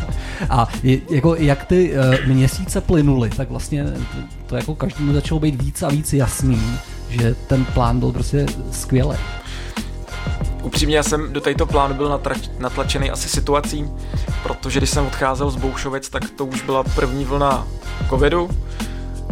a 0.51 0.69
jako, 1.11 1.35
jak 1.35 1.65
ty 1.65 1.93
uh, 1.93 2.35
měsíce 2.35 2.81
plynuly, 2.81 3.31
tak 3.31 3.51
vlastně 3.51 3.85
to, 3.85 4.19
to 4.47 4.57
jako 4.57 4.75
každému 4.75 5.13
začalo 5.13 5.41
být 5.41 5.63
víc 5.63 5.83
a 5.83 5.89
víc 5.89 6.13
jasný, 6.13 6.63
že 7.11 7.35
ten 7.35 7.65
plán 7.65 8.01
byl 8.01 8.13
prostě 8.13 8.47
skvělý. 8.71 9.17
Upřímně 10.63 10.97
já 10.97 11.03
jsem 11.03 11.33
do 11.33 11.41
této 11.41 11.67
plánu 11.67 11.95
byl 11.95 12.09
natrač, 12.09 12.49
natlačený 12.59 13.11
asi 13.11 13.29
situací, 13.29 13.91
protože 14.43 14.81
když 14.81 14.91
jsem 14.91 15.07
odcházel 15.07 15.51
z 15.51 15.57
Boušovic, 15.57 16.09
tak 16.09 16.31
to 16.31 16.45
už 16.47 16.63
byla 16.63 16.83
první 16.83 17.25
vlna 17.25 17.67
covidu. 18.09 18.51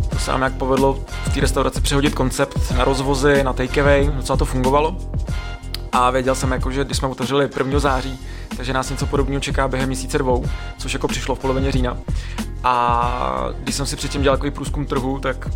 To 0.08 0.18
se 0.18 0.30
nám 0.30 0.42
jak 0.42 0.52
povedlo 0.52 0.98
v 1.24 1.34
té 1.34 1.40
restauraci 1.40 1.80
přehodit 1.80 2.14
koncept 2.14 2.70
na 2.76 2.84
rozvozy, 2.84 3.42
na 3.42 3.52
takeaway, 3.52 4.10
docela 4.16 4.36
to 4.36 4.44
fungovalo. 4.44 4.96
A 5.92 6.10
věděl 6.10 6.34
jsem, 6.34 6.52
jako, 6.52 6.70
že 6.70 6.84
když 6.84 6.96
jsme 6.96 7.08
otevřeli 7.08 7.48
1. 7.58 7.78
září, 7.78 8.18
takže 8.56 8.72
nás 8.72 8.90
něco 8.90 9.06
podobného 9.06 9.40
čeká 9.40 9.68
během 9.68 9.88
měsíce 9.88 10.18
dvou, 10.18 10.44
což 10.78 10.92
jako 10.92 11.08
přišlo 11.08 11.34
v 11.34 11.38
polovině 11.38 11.72
října. 11.72 11.96
A 12.64 13.48
když 13.60 13.74
jsem 13.74 13.86
si 13.86 13.96
předtím 13.96 14.22
dělal 14.22 14.36
takový 14.36 14.50
průzkum 14.50 14.86
trhu, 14.86 15.18
tak 15.18 15.48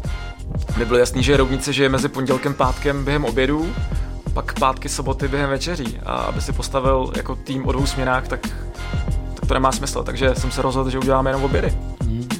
mi 0.78 0.84
bylo 0.84 0.98
jasný, 0.98 1.22
že 1.22 1.36
Roudnice 1.36 1.72
žije 1.72 1.88
mezi 1.88 2.08
pondělkem, 2.08 2.54
pátkem 2.54 3.04
během 3.04 3.24
obědů, 3.24 3.72
pak 4.34 4.58
pátky, 4.58 4.88
soboty 4.88 5.28
během 5.28 5.50
večeří. 5.50 5.98
A 6.06 6.12
aby 6.12 6.40
si 6.40 6.52
postavil 6.52 7.12
jako 7.16 7.36
tým 7.36 7.66
o 7.66 7.72
dvou 7.72 7.86
směnách, 7.86 8.28
tak, 8.28 8.40
tak 9.34 9.46
to 9.48 9.54
nemá 9.54 9.72
smysl. 9.72 10.02
Takže 10.02 10.34
jsem 10.34 10.50
se 10.50 10.62
rozhodl, 10.62 10.90
že 10.90 10.98
uděláme 10.98 11.30
jenom 11.30 11.44
obědy. 11.44 11.72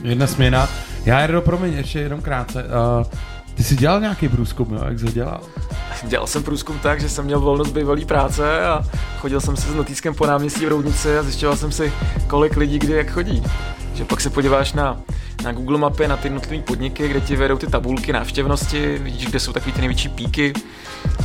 Jedna 0.02 0.26
směna. 0.26 0.68
Já 1.04 1.20
Jardo, 1.20 1.40
promiň, 1.40 1.72
ještě 1.72 2.00
jenom 2.00 2.20
krátce. 2.20 2.64
Uh, 2.64 3.06
ty 3.54 3.64
jsi 3.64 3.76
dělal 3.76 4.00
nějaký 4.00 4.28
průzkum, 4.28 4.74
jo? 4.74 4.80
Jak 4.88 4.98
jsi 4.98 5.12
dělal? 5.12 5.40
Dělal 6.02 6.26
jsem 6.26 6.42
průzkum 6.42 6.78
tak, 6.78 7.00
že 7.00 7.08
jsem 7.08 7.24
měl 7.24 7.40
volnost 7.40 7.70
bývalý 7.70 8.04
práce 8.04 8.66
a 8.66 8.82
chodil 9.18 9.40
jsem 9.40 9.56
se 9.56 9.70
s 9.70 9.74
notýskem 9.74 10.14
po 10.14 10.26
náměstí 10.26 10.66
v 10.66 10.68
Roudnici 10.68 11.18
a 11.18 11.22
zjišťoval 11.22 11.56
jsem 11.56 11.72
si, 11.72 11.92
kolik 12.26 12.56
lidí 12.56 12.78
kdy 12.78 12.92
jak 12.92 13.10
chodí. 13.10 13.42
Že 13.94 14.04
pak 14.04 14.20
se 14.20 14.30
podíváš 14.30 14.72
na, 14.72 15.00
na 15.44 15.52
Google 15.52 15.78
mapy, 15.78 16.08
na 16.08 16.16
ty 16.16 16.26
jednotlivé 16.26 16.62
podniky, 16.62 17.08
kde 17.08 17.20
ti 17.20 17.36
vedou 17.36 17.56
ty 17.56 17.66
tabulky 17.66 18.12
návštěvnosti, 18.12 18.98
vidíš, 18.98 19.26
kde 19.26 19.40
jsou 19.40 19.52
takový 19.52 19.72
ty 19.72 19.80
největší 19.80 20.08
píky 20.08 20.52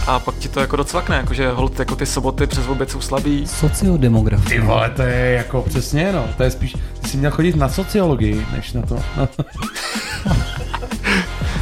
a 0.08 0.20
pak 0.20 0.36
ti 0.36 0.50
to 0.50 0.60
jako 0.60 0.76
docvakne, 0.76 1.16
jakože 1.16 1.50
hold, 1.52 1.80
jako 1.80 1.96
ty 1.96 2.06
soboty 2.06 2.48
přes 2.48 2.68
oběd 2.68 2.92
jsou 2.92 3.02
slabý. 3.02 3.48
Sociodemograf. 3.48 4.46
Ty 4.46 4.60
vole, 4.60 4.90
to 4.90 5.02
je 5.02 5.32
jako 5.32 5.62
přesně, 5.62 6.12
no. 6.14 6.26
To 6.38 6.44
je 6.44 6.52
spíš, 6.52 6.76
ty 7.02 7.08
jsi 7.10 7.18
měl 7.18 7.32
chodit 7.32 7.56
na 7.56 7.70
sociologii, 7.70 8.46
než 8.52 8.74
na 8.74 8.82
to. 8.82 8.96
Na 9.18 9.26
to. 9.36 9.44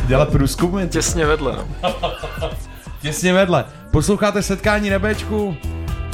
Dělat 0.07 0.29
průzkumy. 0.29 0.87
Těsně 0.87 1.25
vedle, 1.25 1.55
no. 1.55 1.89
Těsně 3.05 3.33
vedle. 3.33 3.65
Posloucháte 3.91 4.41
setkání 4.41 4.89
nebečku. 4.89 5.57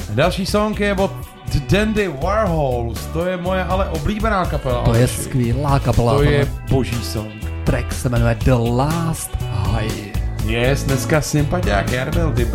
Další 0.10 0.46
song 0.46 0.80
je 0.80 0.96
od 0.96 1.12
The 1.54 1.60
Dandy 1.60 2.08
Warhols. 2.08 3.06
To 3.06 3.26
je 3.26 3.38
moje 3.38 3.64
ale 3.64 3.90
oblíbená 3.90 4.46
kapela. 4.46 4.84
To 4.84 4.94
je 4.94 5.08
skvělá 5.08 5.80
kapela. 5.80 6.14
To 6.14 6.24
je 6.24 6.48
boží 6.70 7.04
song. 7.04 7.32
Track 7.64 7.94
se 7.94 8.10
jmenuje 8.10 8.38
The 8.44 8.54
Last 8.54 9.32
High. 9.42 10.12
Yes, 10.46 10.84
dneska 10.84 11.22
sympatiák 11.22 11.92
Jarmil, 11.92 12.32
ty 12.32 12.46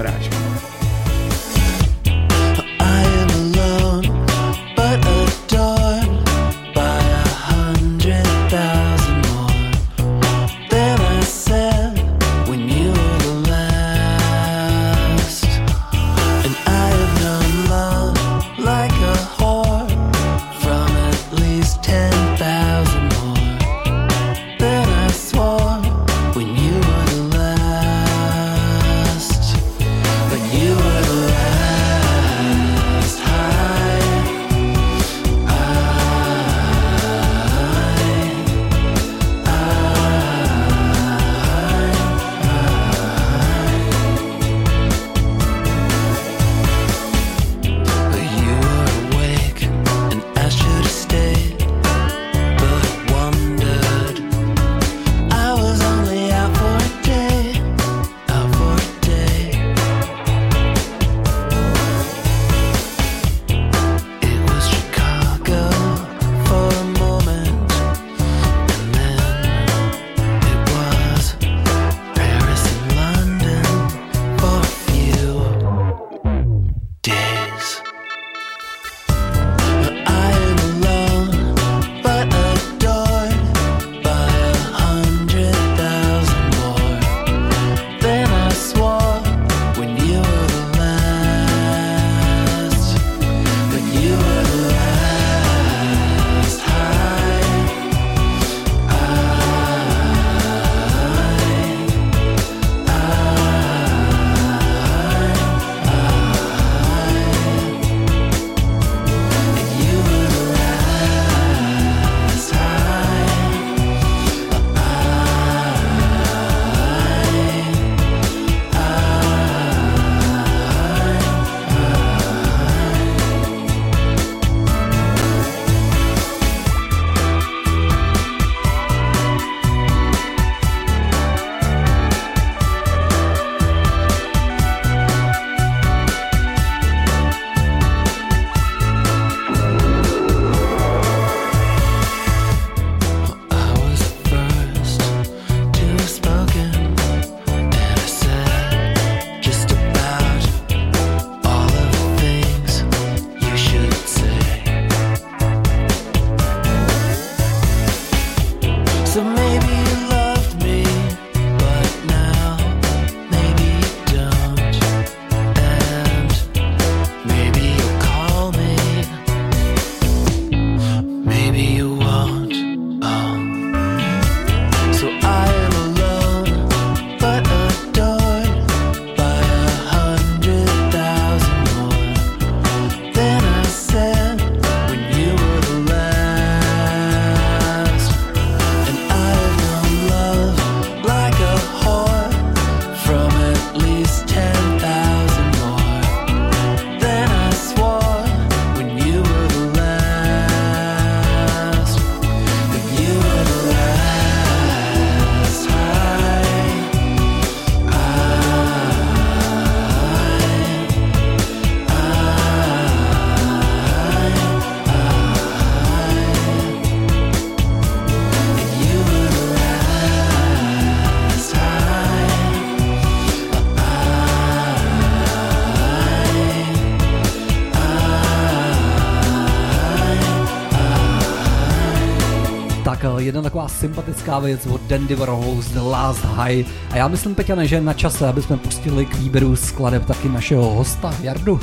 jedna 233.27 233.43
taková 233.43 233.69
sympatická 233.69 234.39
věc 234.39 234.67
od 234.67 234.81
Dandy 234.81 235.15
Warhols 235.15 235.69
The 235.69 235.81
Last 235.81 236.25
High. 236.25 236.65
A 236.91 236.97
já 236.97 237.09
myslím, 237.09 237.35
Peťane, 237.35 237.67
že 237.67 237.77
je 237.77 237.81
na 237.81 237.93
čase, 237.93 238.29
aby 238.29 238.43
jsme 238.43 238.57
pustili 238.57 239.07
k 239.07 239.15
výběru 239.15 239.57
skladeb 239.57 240.07
taky 240.07 240.29
našeho 240.29 240.71
hosta, 240.71 241.15
Jardu. 241.23 241.61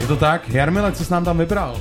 Je 0.00 0.06
to 0.06 0.16
tak? 0.16 0.48
Jarmile, 0.48 0.92
co 0.92 1.04
jsi 1.04 1.12
nám 1.12 1.24
tam 1.24 1.38
vybral? 1.38 1.80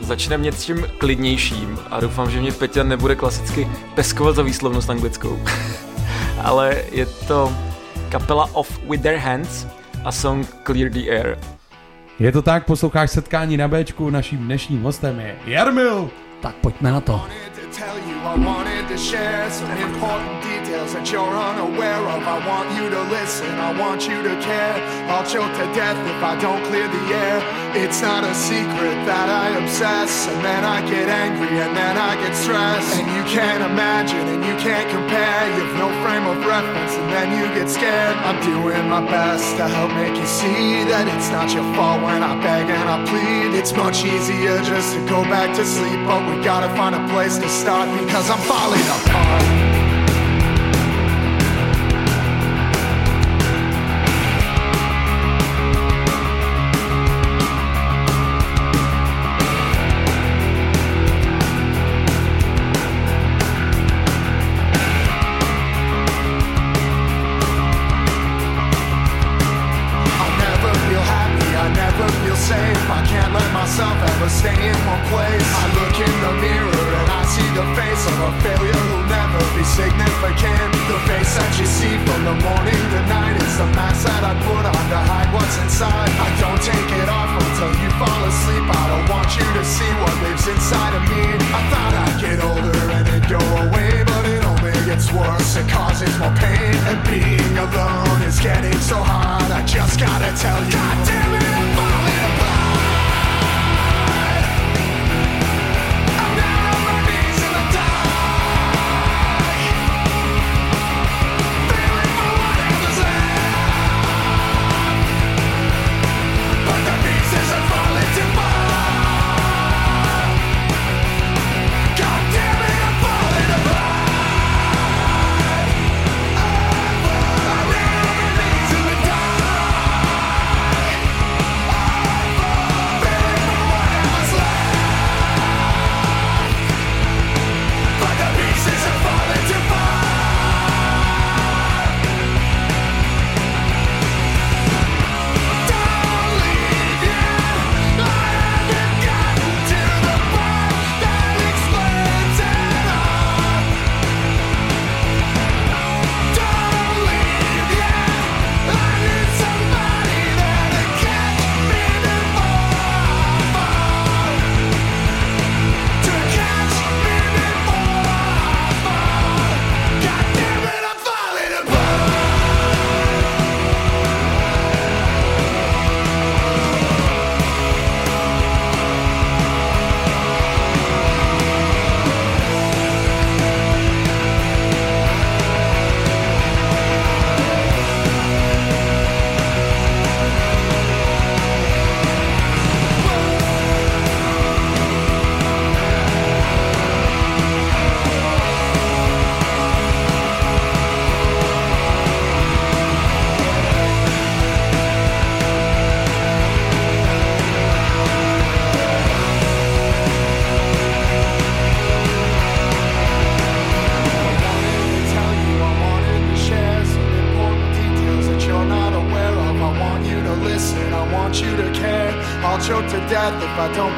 Začneme 0.00 0.44
něčím 0.44 0.86
klidnějším 0.98 1.78
a 1.90 2.00
doufám, 2.00 2.30
že 2.30 2.40
mě 2.40 2.52
Peťa 2.52 2.82
nebude 2.82 3.14
klasicky 3.14 3.68
peskovat 3.94 4.36
za 4.36 4.42
výslovnost 4.42 4.90
anglickou. 4.90 5.38
Ale 6.44 6.76
je 6.92 7.06
to 7.06 7.52
kapela 8.08 8.54
Off 8.54 8.80
With 8.90 9.02
Their 9.02 9.16
Hands 9.16 9.66
a 10.04 10.12
song 10.12 10.46
Clear 10.66 10.90
the 10.90 11.10
Air. 11.10 11.38
Je 12.18 12.32
to 12.32 12.42
tak, 12.42 12.66
posloucháš 12.66 13.10
setkání 13.10 13.56
na 13.56 13.68
Bčku, 13.68 14.10
naším 14.10 14.38
dnešním 14.38 14.82
hostem 14.82 15.20
je 15.20 15.36
Jarmil. 15.46 16.10
Tak 16.42 16.54
pojďme 16.54 16.92
na 16.92 17.00
to. 17.00 17.24
Tell 17.72 17.98
you 18.08 18.16
I 18.18 18.34
wanted 18.34 18.88
to 18.88 18.98
share 18.98 19.48
some 19.50 19.70
important 19.70 20.42
details 20.42 20.92
that 20.92 21.06
you're 21.12 21.22
unaware 21.22 22.02
of. 22.10 22.22
I 22.26 22.38
want 22.42 22.66
you 22.74 22.90
to 22.90 23.02
listen, 23.14 23.46
I 23.46 23.70
want 23.78 24.08
you 24.08 24.22
to 24.22 24.34
care. 24.42 24.74
I'll 25.06 25.22
choke 25.22 25.52
to 25.54 25.66
death 25.70 25.98
if 26.02 26.20
I 26.22 26.34
don't 26.40 26.62
clear 26.66 26.88
the 26.88 27.04
air. 27.14 27.38
It's 27.78 28.02
not 28.02 28.24
a 28.24 28.34
secret 28.34 28.98
that 29.06 29.30
I 29.30 29.54
obsess, 29.62 30.26
and 30.26 30.42
then 30.42 30.64
I 30.66 30.82
get 30.90 31.06
angry, 31.06 31.54
and 31.62 31.70
then 31.70 31.94
I 31.94 32.18
get 32.18 32.34
stressed. 32.34 32.98
And 32.98 33.06
you 33.14 33.22
can't 33.30 33.62
imagine, 33.62 34.26
and 34.26 34.42
you 34.42 34.58
can't 34.58 34.90
compare. 34.90 35.46
You've 35.54 35.78
no 35.78 35.86
frame 36.02 36.26
of 36.26 36.42
reference, 36.42 36.98
and 36.98 37.06
then 37.14 37.30
you 37.30 37.46
get 37.54 37.70
scared. 37.70 38.16
I'm 38.26 38.42
doing 38.42 38.90
my 38.90 39.06
best 39.06 39.46
to 39.58 39.68
help 39.70 39.94
make 39.94 40.18
you 40.18 40.26
see 40.26 40.82
that 40.90 41.06
it's 41.06 41.30
not 41.30 41.54
your 41.54 41.62
fault 41.78 42.02
when 42.02 42.26
I 42.26 42.34
beg 42.42 42.66
and 42.66 42.88
I 42.90 42.98
plead. 43.06 43.54
It's 43.54 43.70
much 43.70 44.02
easier 44.02 44.58
just 44.66 44.98
to 44.98 45.00
go 45.06 45.22
back 45.30 45.54
to 45.54 45.62
sleep, 45.62 46.02
but 46.10 46.26
we 46.26 46.42
gotta 46.42 46.74
find 46.74 46.98
a 46.98 47.02
place 47.14 47.38
to 47.38 47.48
start 47.60 47.88
because 48.00 48.30
I'm 48.30 48.38
falling 48.38 48.80
apart. 48.80 49.69
Inside. 85.80 86.12
I 86.12 86.28
don't 86.40 86.60
take 86.60 86.90
it 87.00 87.08
off 87.08 87.32
until 87.40 87.72
you 87.80 87.88
fall 87.96 88.22
asleep. 88.28 88.64
I 88.68 88.84
don't 88.92 89.08
want 89.08 89.28
you 89.32 89.48
to 89.56 89.64
see 89.64 89.88
what 90.04 90.12
lives 90.22 90.46
inside 90.46 90.94
of 90.94 91.04
me. 91.08 91.24
I 91.56 91.62
thought 91.72 91.94
I'd 92.04 92.20
get 92.20 92.38
older 92.44 92.80
and 92.96 93.08
it'd 93.08 93.28
go 93.28 93.40
away, 93.64 94.04
but 94.04 94.24
it 94.28 94.44
only 94.44 94.72
gets 94.84 95.10
worse. 95.12 95.56
It 95.56 95.68
causes 95.68 96.12
more 96.18 96.34
pain, 96.36 96.74
and 96.84 97.00
being 97.08 97.56
alone 97.56 98.20
is 98.28 98.38
getting 98.40 98.78
so 98.80 98.96
hard. 98.96 99.50
I 99.50 99.64
just 99.64 99.98
gotta 99.98 100.30
tell 100.36 100.60
you. 100.64 100.72
God 100.72 100.96
damn 101.06 101.32
it, 101.40 101.59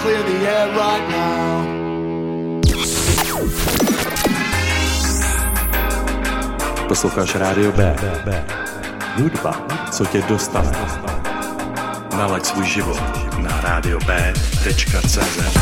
clear 0.03 0.23
the 0.25 0.51
air 0.51 0.67
right 0.75 1.09
now. 1.11 1.63
Posloucháš 6.89 7.35
Rádio 7.35 7.73
B. 7.73 7.97
Hudba, 9.17 9.67
co 9.91 10.05
tě 10.05 10.23
dostane. 10.23 10.73
Nalaď 12.17 12.47
svůj 12.47 12.67
život 12.67 13.01
na 13.39 13.61
radiob.cz 13.61 15.62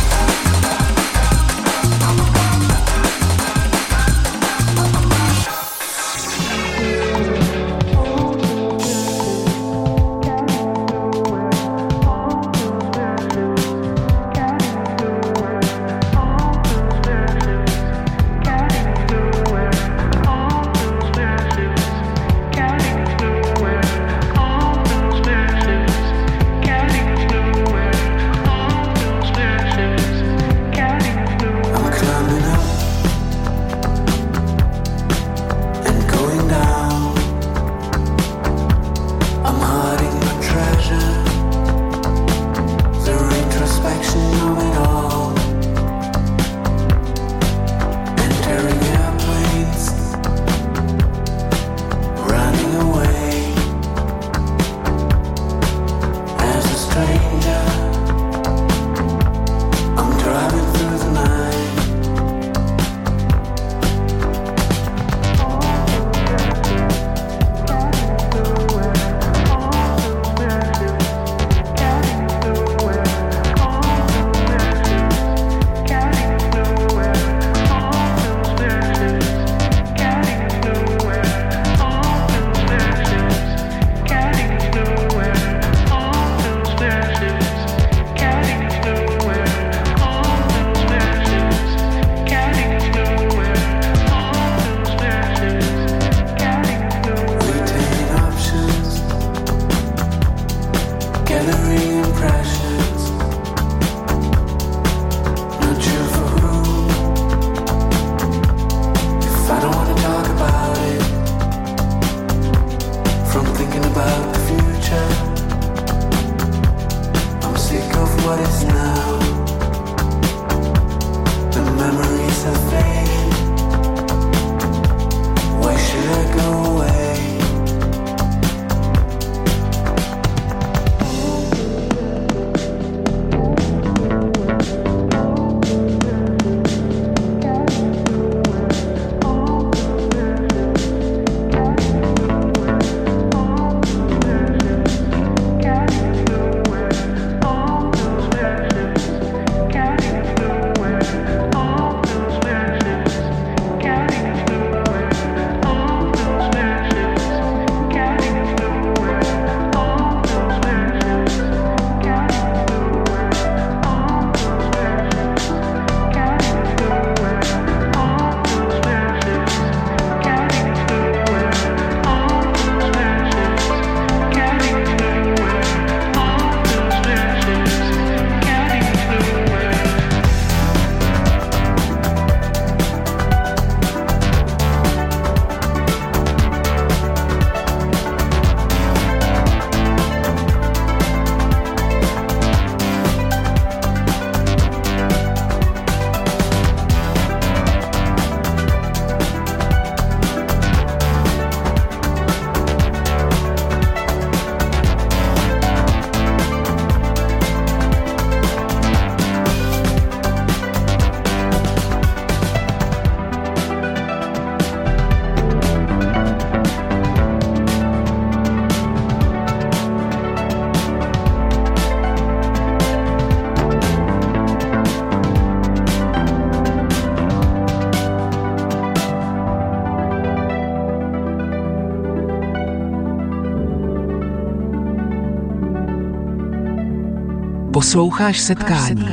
Posloucháš 237.90 238.40
setkání 238.40 239.04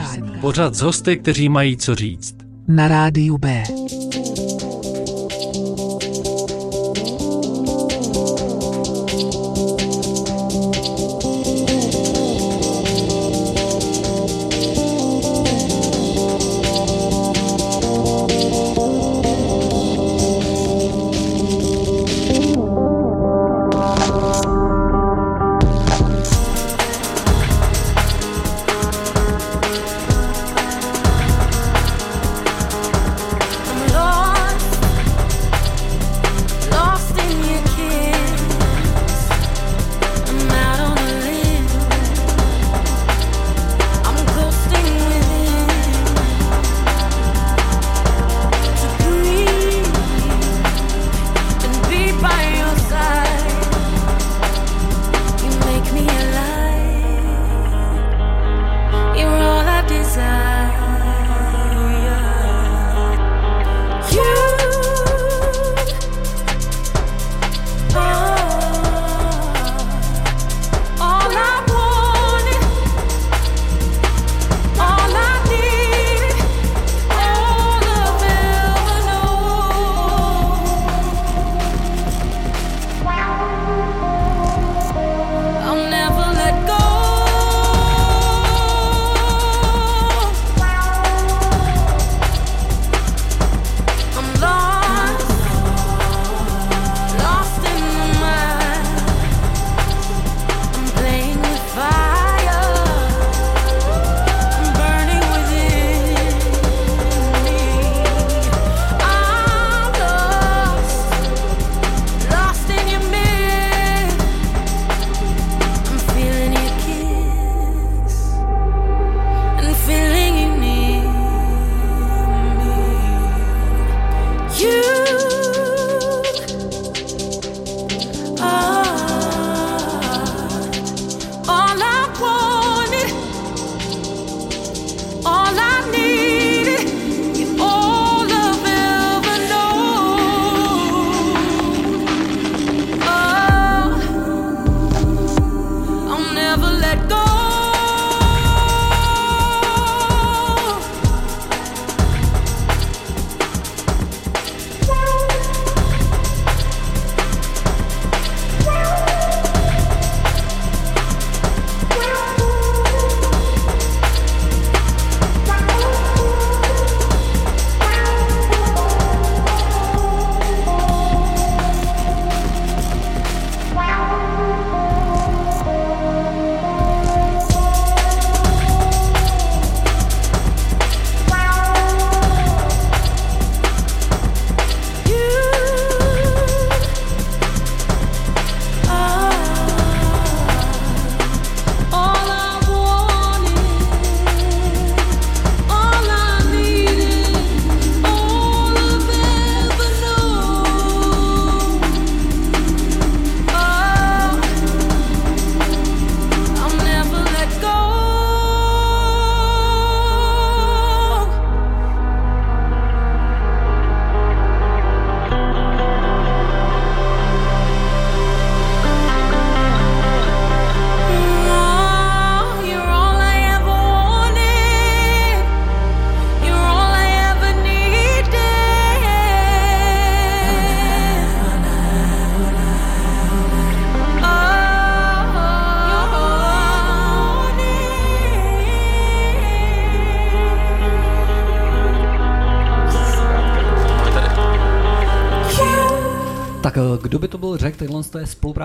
Pořad 0.41 0.75
z 0.75 0.81
hosty, 0.81 1.17
kteří 1.17 1.49
mají 1.49 1.77
co 1.77 1.95
říct. 1.95 2.35
na 2.67 2.87
rádiu 2.87 3.37
B. 3.37 3.63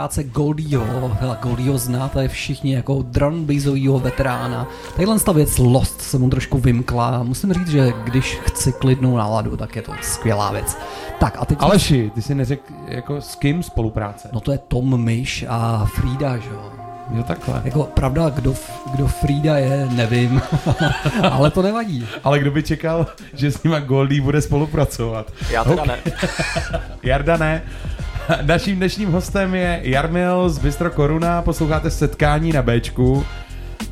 to 0.08 0.20
je 0.20 0.24
spolupráce 0.24 0.24
Goldieho. 0.24 1.16
Hele, 1.20 1.38
Goldieho 1.42 1.78
znáte 1.78 2.28
všichni 2.28 2.74
jako 2.74 3.02
drum 3.02 3.44
bassovýho 3.44 3.98
veterána. 3.98 4.66
Tadyhle 4.92 5.20
ta 5.20 5.32
věc 5.32 5.58
Lost 5.58 6.00
se 6.00 6.18
mu 6.18 6.30
trošku 6.30 6.58
vymkla. 6.58 7.22
Musím 7.22 7.52
říct, 7.52 7.68
že 7.68 7.92
když 8.04 8.38
chci 8.42 8.72
klidnou 8.72 9.16
náladu, 9.16 9.56
tak 9.56 9.76
je 9.76 9.82
to 9.82 9.92
skvělá 10.02 10.52
věc. 10.52 10.78
Tak 11.20 11.36
a 11.38 11.44
teď... 11.44 11.58
Aleši, 11.60 12.10
ty 12.14 12.22
si 12.22 12.34
neřekl 12.34 12.72
jako 12.88 13.20
s 13.20 13.34
kým 13.34 13.62
spolupráce? 13.62 14.28
No 14.32 14.40
to 14.40 14.52
je 14.52 14.58
Tom 14.58 15.04
Myš 15.04 15.44
a 15.48 15.84
Frida, 15.84 16.36
že 16.36 16.48
jo. 16.50 16.72
Jo, 17.10 17.22
takhle. 17.22 17.62
Jako 17.64 17.82
pravda, 17.82 18.28
kdo, 18.30 18.54
kdo 18.94 19.06
Frida 19.06 19.58
je, 19.58 19.88
nevím, 19.90 20.42
ale 21.30 21.50
to 21.50 21.62
nevadí. 21.62 22.06
Ale 22.24 22.38
kdo 22.38 22.50
by 22.50 22.62
čekal, 22.62 23.06
že 23.34 23.52
s 23.52 23.62
nima 23.62 23.80
Goldie 23.80 24.22
bude 24.22 24.42
spolupracovat? 24.42 25.32
Já 25.50 25.64
teda 25.64 25.84
ne. 25.84 25.98
Jarda 27.02 27.36
ne. 27.36 27.62
Naším 28.42 28.76
dnešním 28.76 29.12
hostem 29.12 29.54
je 29.54 29.80
Jarmil 29.82 30.48
z 30.48 30.58
Bistro 30.58 30.90
Koruna, 30.90 31.42
posloucháte 31.42 31.90
setkání 31.90 32.52
na 32.52 32.62
Bčku. 32.62 33.24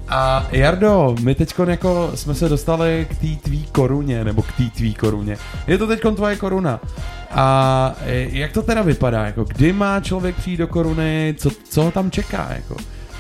A 0.09 0.47
Jardo, 0.51 1.15
my 1.23 1.35
teď 1.35 1.55
jako 1.67 2.11
jsme 2.15 2.35
se 2.35 2.49
dostali 2.49 3.07
k 3.11 3.15
té 3.15 3.49
tvý 3.49 3.67
koruně, 3.73 4.25
nebo 4.25 4.43
k 4.43 4.53
té 4.53 4.65
tvý 4.77 4.95
koruně. 4.95 5.37
Je 5.67 5.79
to 5.79 5.87
teď 5.87 6.01
tvoje 6.15 6.37
koruna. 6.37 6.81
A 7.31 7.95
jak 8.09 8.53
to 8.53 8.63
teda 8.63 8.83
vypadá? 8.83 9.27
Jako, 9.27 9.45
kdy 9.45 9.73
má 9.73 10.01
člověk 10.01 10.37
přijít 10.37 10.57
do 10.57 10.67
koruny? 10.67 11.35
Co, 11.39 11.51
co 11.69 11.83
ho 11.83 11.91
tam 11.91 12.11
čeká? 12.11 12.49
Jako? 12.53 12.77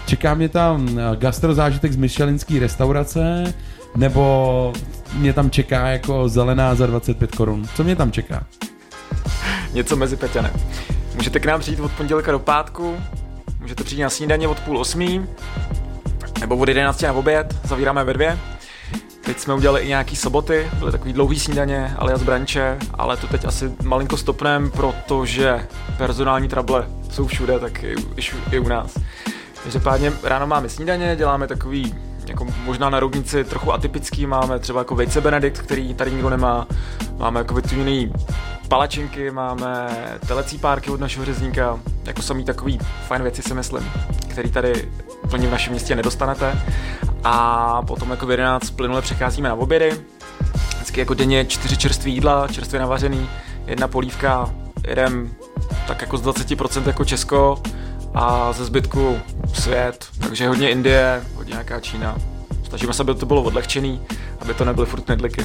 čeká 0.07 0.35
mě 0.35 0.49
tam 0.49 0.89
eh, 0.99 1.17
gastrozážitek 1.17 1.93
z 1.93 1.97
Michelinský 1.97 2.59
restaurace, 2.59 3.55
nebo 3.97 4.73
mě 5.15 5.33
tam 5.33 5.51
čeká 5.51 5.89
jako 5.89 6.29
zelená 6.29 6.75
za 6.75 6.87
25 6.87 7.35
korun. 7.35 7.69
Co 7.75 7.85
mě 7.85 7.97
tam 7.97 8.13
čeká? 8.13 8.47
Něco 9.73 9.97
mezi 9.97 10.17
Peťanem. 10.17 10.53
Můžete 11.21 11.41
k 11.41 11.47
nám 11.47 11.61
přijít 11.61 11.81
od 11.81 11.93
pondělka 11.93 12.33
do 12.33 12.39
pátku, 12.39 13.01
můžete 13.61 13.85
přijít 13.85 14.03
na 14.03 14.11
snídaně 14.11 14.49
od 14.49 14.61
půl 14.61 14.79
osmí, 14.79 15.27
nebo 16.41 16.57
od 16.57 16.69
11 16.69 17.03
na 17.03 17.13
oběd, 17.13 17.57
zavíráme 17.65 18.05
ve 18.05 18.13
dvě. 18.13 18.39
Teď 19.25 19.39
jsme 19.39 19.55
udělali 19.55 19.81
i 19.81 19.89
nějaký 19.89 20.17
soboty, 20.17 20.71
byly 20.79 20.93
takový 20.93 21.13
dlouhý 21.13 21.41
snídaně, 21.41 21.95
alias 21.99 22.23
branče, 22.23 22.79
ale 22.95 23.17
to 23.17 23.27
teď 23.27 23.45
asi 23.45 23.73
malinko 23.83 24.17
stopnem, 24.17 24.71
protože 24.71 25.67
personální 25.97 26.49
trable 26.49 26.87
jsou 27.11 27.27
všude, 27.27 27.59
tak 27.59 27.83
i, 27.83 27.95
i, 28.17 28.21
i 28.53 28.59
u 28.59 28.69
nás. 28.69 28.99
Každopádně 29.63 30.13
ráno 30.23 30.47
máme 30.47 30.69
snídaně, 30.69 31.17
děláme 31.17 31.47
takový 31.47 31.95
jako 32.27 32.47
možná 32.65 32.91
na 32.91 33.01
roudnici 33.01 33.45
trochu 33.45 33.73
atypický, 33.73 34.27
máme 34.27 34.59
třeba 34.59 34.81
jako 34.81 34.95
vejce 34.95 35.21
Benedikt, 35.21 35.59
který 35.59 35.95
tady 35.95 36.11
nikdo 36.11 36.31
nemá, 36.31 36.67
máme 37.19 37.41
jako 37.41 37.55
vytuněný 37.55 38.13
palačinky, 38.71 39.31
máme 39.31 39.89
telecí 40.27 40.59
párky 40.59 40.91
od 40.91 41.01
našeho 41.01 41.25
řezníka, 41.25 41.81
jako 42.05 42.23
samý 42.23 42.45
takový 42.45 42.79
fajn 43.09 43.23
věci 43.23 43.43
si 43.43 43.55
myslím, 43.55 43.93
který 44.29 44.51
tady 44.51 44.89
plně 45.31 45.49
v 45.49 45.51
našem 45.51 45.73
městě 45.73 45.97
nedostanete. 45.97 46.63
A 47.25 47.83
potom 47.83 48.11
jako 48.11 48.27
v 48.27 48.31
11 48.31 48.71
plynule 48.71 49.03
přecházíme 49.03 49.49
na 49.49 49.55
obědy, 49.55 50.01
vždycky 50.75 51.01
jako 51.01 51.15
denně 51.15 51.45
čtyři 51.45 51.77
čerstvé 51.77 52.11
jídla, 52.11 52.49
čerstvě 52.49 52.81
navařený, 52.81 53.29
jedna 53.67 53.89
polívka, 53.89 54.55
jeden 54.89 55.31
tak 55.87 56.01
jako 56.01 56.17
z 56.17 56.23
20% 56.23 56.87
jako 56.87 57.05
Česko 57.05 57.63
a 58.15 58.53
ze 58.53 58.65
zbytku 58.65 59.19
svět, 59.55 60.07
takže 60.21 60.49
hodně 60.49 60.71
Indie, 60.71 61.23
hodně 61.35 61.53
nějaká 61.53 61.81
Čína. 61.81 62.19
Snažíme 62.71 62.93
se, 62.93 63.03
aby 63.03 63.15
to 63.15 63.27
bylo 63.27 63.43
odlehčený, 63.43 64.01
aby 64.41 64.55
to 64.55 64.65
nebyly 64.65 64.87
furt 64.87 65.09
nedliky. 65.09 65.45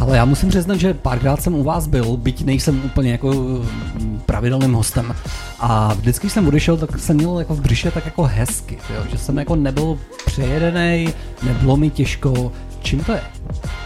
Ale 0.00 0.16
já 0.16 0.24
musím 0.24 0.48
přiznat, 0.48 0.76
že 0.76 0.94
párkrát 0.94 1.42
jsem 1.42 1.54
u 1.54 1.62
vás 1.62 1.86
byl, 1.86 2.16
byť 2.16 2.44
nejsem 2.44 2.84
úplně 2.84 3.12
jako 3.12 3.32
mm, 3.32 4.22
pravidelným 4.26 4.72
hostem. 4.72 5.14
A 5.60 5.94
vždycky 5.94 6.26
když 6.26 6.32
jsem 6.32 6.48
odešel, 6.48 6.76
tak 6.76 6.98
jsem 6.98 7.16
měl 7.16 7.38
jako 7.38 7.54
v 7.54 7.60
břiše 7.60 7.90
tak 7.90 8.04
jako 8.04 8.22
hezky, 8.22 8.78
jo? 8.94 9.02
že 9.10 9.18
jsem 9.18 9.38
jako 9.38 9.56
nebyl 9.56 9.98
přejedený, 10.26 11.14
nebylo 11.42 11.76
mi 11.76 11.90
těžko. 11.90 12.52
Čím 12.82 13.04
to 13.04 13.12
je? 13.12 13.22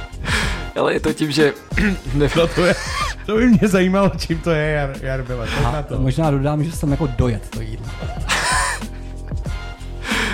Ale 0.80 0.92
je 0.92 1.00
to 1.00 1.12
tím, 1.12 1.30
že 1.30 1.52
No 2.14 2.46
to, 2.54 2.64
je, 2.64 2.74
to 3.26 3.36
by 3.36 3.46
mě 3.46 3.68
zajímalo, 3.68 4.10
čím 4.18 4.38
to 4.38 4.50
je, 4.50 4.70
Jar, 4.70 4.90
Jarbile. 5.02 5.48
A 5.64 5.72
na 5.72 5.82
to. 5.82 5.98
možná 5.98 6.30
dodám, 6.30 6.64
že 6.64 6.72
jsem 6.72 6.90
jako 6.90 7.06
dojet 7.06 7.48
to 7.50 7.60
jídlo. 7.60 7.86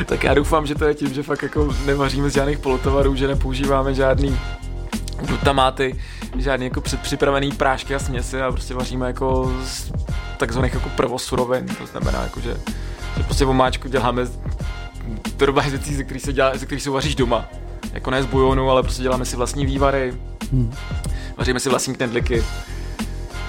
tak 0.05 0.25
já 0.25 0.35
doufám, 0.35 0.67
že 0.67 0.75
to 0.75 0.85
je 0.85 0.95
tím, 0.95 1.15
že 1.15 1.23
fakt 1.23 1.43
jako 1.43 1.75
nevaříme 1.87 2.31
z 2.31 2.35
žádných 2.35 2.59
polotovarů, 2.59 3.17
že 3.17 3.29
nepoužíváme 3.29 3.95
žádný 3.95 4.39
glutamáty, 5.23 6.01
žádný 6.39 6.67
jako 6.67 6.81
předpřipravený 6.81 7.53
prášky 7.53 7.95
a 7.95 7.99
směsi 7.99 8.43
a 8.43 8.53
prostě 8.53 8.75
vaříme 8.75 9.07
jako 9.07 9.53
z 9.65 9.93
takzvaných 10.37 10.75
jako 10.75 10.89
prvosurovin, 10.89 11.67
to 11.67 11.87
znamená 11.87 12.23
jako, 12.23 12.41
že, 12.41 12.57
že 13.17 13.23
prostě 13.23 13.45
omáčku 13.47 13.89
děláme 13.89 14.27
z 14.27 14.39
drobných 15.37 15.71
věcí, 15.71 15.95
ze 15.95 16.05
kterých 16.05 16.23
se, 16.23 16.33
dělá, 16.33 16.57
ze 16.57 16.67
kterých 16.67 16.83
se 16.83 16.91
vaříš 16.91 17.15
doma. 17.15 17.45
Jako 17.93 18.11
ne 18.11 18.23
z 18.23 18.27
bujonu, 18.27 18.71
ale 18.71 18.83
prostě 18.83 19.03
děláme 19.03 19.25
si 19.25 19.37
vlastní 19.37 19.67
vývary, 19.67 20.15
Hmm. 20.53 20.75
vaříme 21.37 21.61
si 21.61 21.69
vlastní 21.69 21.95
knedliky. 21.95 22.45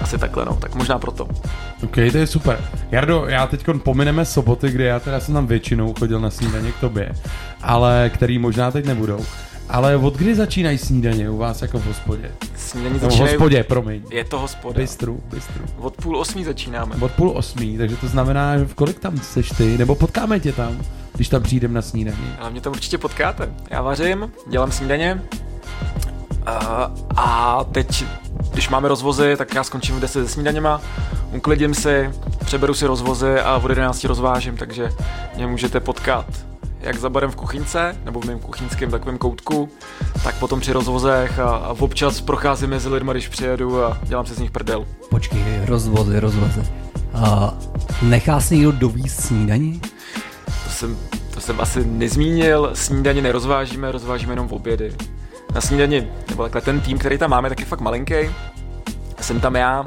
Asi 0.00 0.18
takhle 0.18 0.44
no, 0.44 0.56
tak 0.56 0.74
možná 0.74 0.98
proto. 0.98 1.28
OK, 1.84 1.94
to 2.12 2.18
je 2.18 2.26
super. 2.26 2.64
Jardo, 2.90 3.24
já 3.28 3.46
teď 3.46 3.66
pomineme 3.82 4.24
soboty, 4.24 4.70
kdy 4.70 4.84
já 4.84 5.00
teda 5.00 5.20
jsem 5.20 5.34
tam 5.34 5.46
většinou 5.46 5.94
chodil 5.98 6.20
na 6.20 6.30
snídaně 6.30 6.72
k 6.72 6.80
tobě, 6.80 7.12
ale 7.62 8.10
který 8.14 8.38
možná 8.38 8.70
teď 8.70 8.86
nebudou. 8.86 9.24
Ale 9.68 9.96
od 9.96 10.16
kdy 10.16 10.34
začínají 10.34 10.78
snídaně 10.78 11.30
u 11.30 11.36
vás 11.36 11.62
jako 11.62 11.78
v 11.78 11.86
hospodě? 11.86 12.30
Snídaní 12.56 12.94
Nebo 12.94 13.08
v 13.08 13.18
hospodě, 13.18 13.64
promiň. 13.64 14.02
Je 14.10 14.24
to 14.24 14.38
hospoda. 14.38 14.80
Bistru, 14.80 15.20
bistru. 15.30 15.64
Od 15.78 15.96
půl 15.96 16.18
osmí 16.18 16.44
začínáme. 16.44 16.96
Od 17.00 17.12
půl 17.12 17.30
osmí, 17.30 17.78
takže 17.78 17.96
to 17.96 18.08
znamená, 18.08 18.58
že 18.58 18.64
v 18.64 18.74
kolik 18.74 18.98
tam 18.98 19.18
seš 19.18 19.48
ty, 19.48 19.78
nebo 19.78 19.94
potkáme 19.94 20.40
tě 20.40 20.52
tam, 20.52 20.82
když 21.14 21.28
tam 21.28 21.42
přijdem 21.42 21.72
na 21.72 21.82
snídaní. 21.82 22.34
Ale 22.38 22.50
mě 22.50 22.60
tam 22.60 22.72
určitě 22.72 22.98
potkáte. 22.98 23.50
Já 23.70 23.82
vařím, 23.82 24.32
dělám 24.50 24.72
snídaně 24.72 25.22
a, 26.46 26.92
a 27.16 27.64
teď, 27.64 28.04
když 28.58 28.68
máme 28.68 28.88
rozvozy, 28.88 29.34
tak 29.36 29.54
já 29.54 29.64
skončím 29.64 29.96
v 29.96 30.00
10 30.00 30.26
se 30.26 30.32
snídaněma, 30.32 30.80
uklidím 31.36 31.74
si, 31.74 32.10
přeberu 32.44 32.74
si 32.74 32.86
rozvozy 32.86 33.40
a 33.40 33.56
od 33.56 33.68
11 33.68 34.04
rozvážím, 34.04 34.56
takže 34.56 34.92
mě 35.36 35.46
můžete 35.46 35.80
potkat 35.80 36.26
jak 36.80 36.98
za 36.98 37.10
barem 37.10 37.30
v 37.30 37.36
kuchyňce, 37.36 37.96
nebo 38.04 38.20
v 38.20 38.24
mém 38.24 38.38
kuchyňském 38.38 38.90
takovém 38.90 39.18
koutku, 39.18 39.68
tak 40.22 40.38
potom 40.38 40.60
při 40.60 40.72
rozvozech 40.72 41.38
a, 41.38 41.48
a 41.50 41.68
občas 41.78 42.20
procházím 42.20 42.70
mezi 42.70 42.88
lidma, 42.88 43.12
když 43.12 43.28
přijedu 43.28 43.84
a 43.84 43.98
dělám 44.02 44.26
si 44.26 44.34
z 44.34 44.38
nich 44.38 44.50
prdel. 44.50 44.86
Počkej, 45.10 45.42
rozvozy, 45.64 46.20
rozvozy. 46.20 46.62
A 47.14 47.54
nechá 48.02 48.40
se 48.40 48.54
někdo 48.56 48.72
dovízt 48.72 49.20
snídaní? 49.20 49.80
To 50.64 50.70
jsem, 50.70 50.96
to 51.34 51.40
jsem 51.40 51.60
asi 51.60 51.86
nezmínil, 51.86 52.70
snídaně 52.74 53.22
nerozvážíme, 53.22 53.92
rozvážíme 53.92 54.32
jenom 54.32 54.48
v 54.48 54.52
obědy. 54.52 54.92
Na 55.54 55.60
snídani, 55.60 56.08
nebo 56.30 56.42
takhle 56.42 56.60
ten 56.60 56.80
tým, 56.80 56.98
který 56.98 57.18
tam 57.18 57.30
máme, 57.30 57.48
tak 57.48 57.60
je 57.60 57.66
fakt 57.66 57.80
malinký. 57.80 58.14
Jsem 59.20 59.40
tam 59.40 59.54
já, 59.56 59.84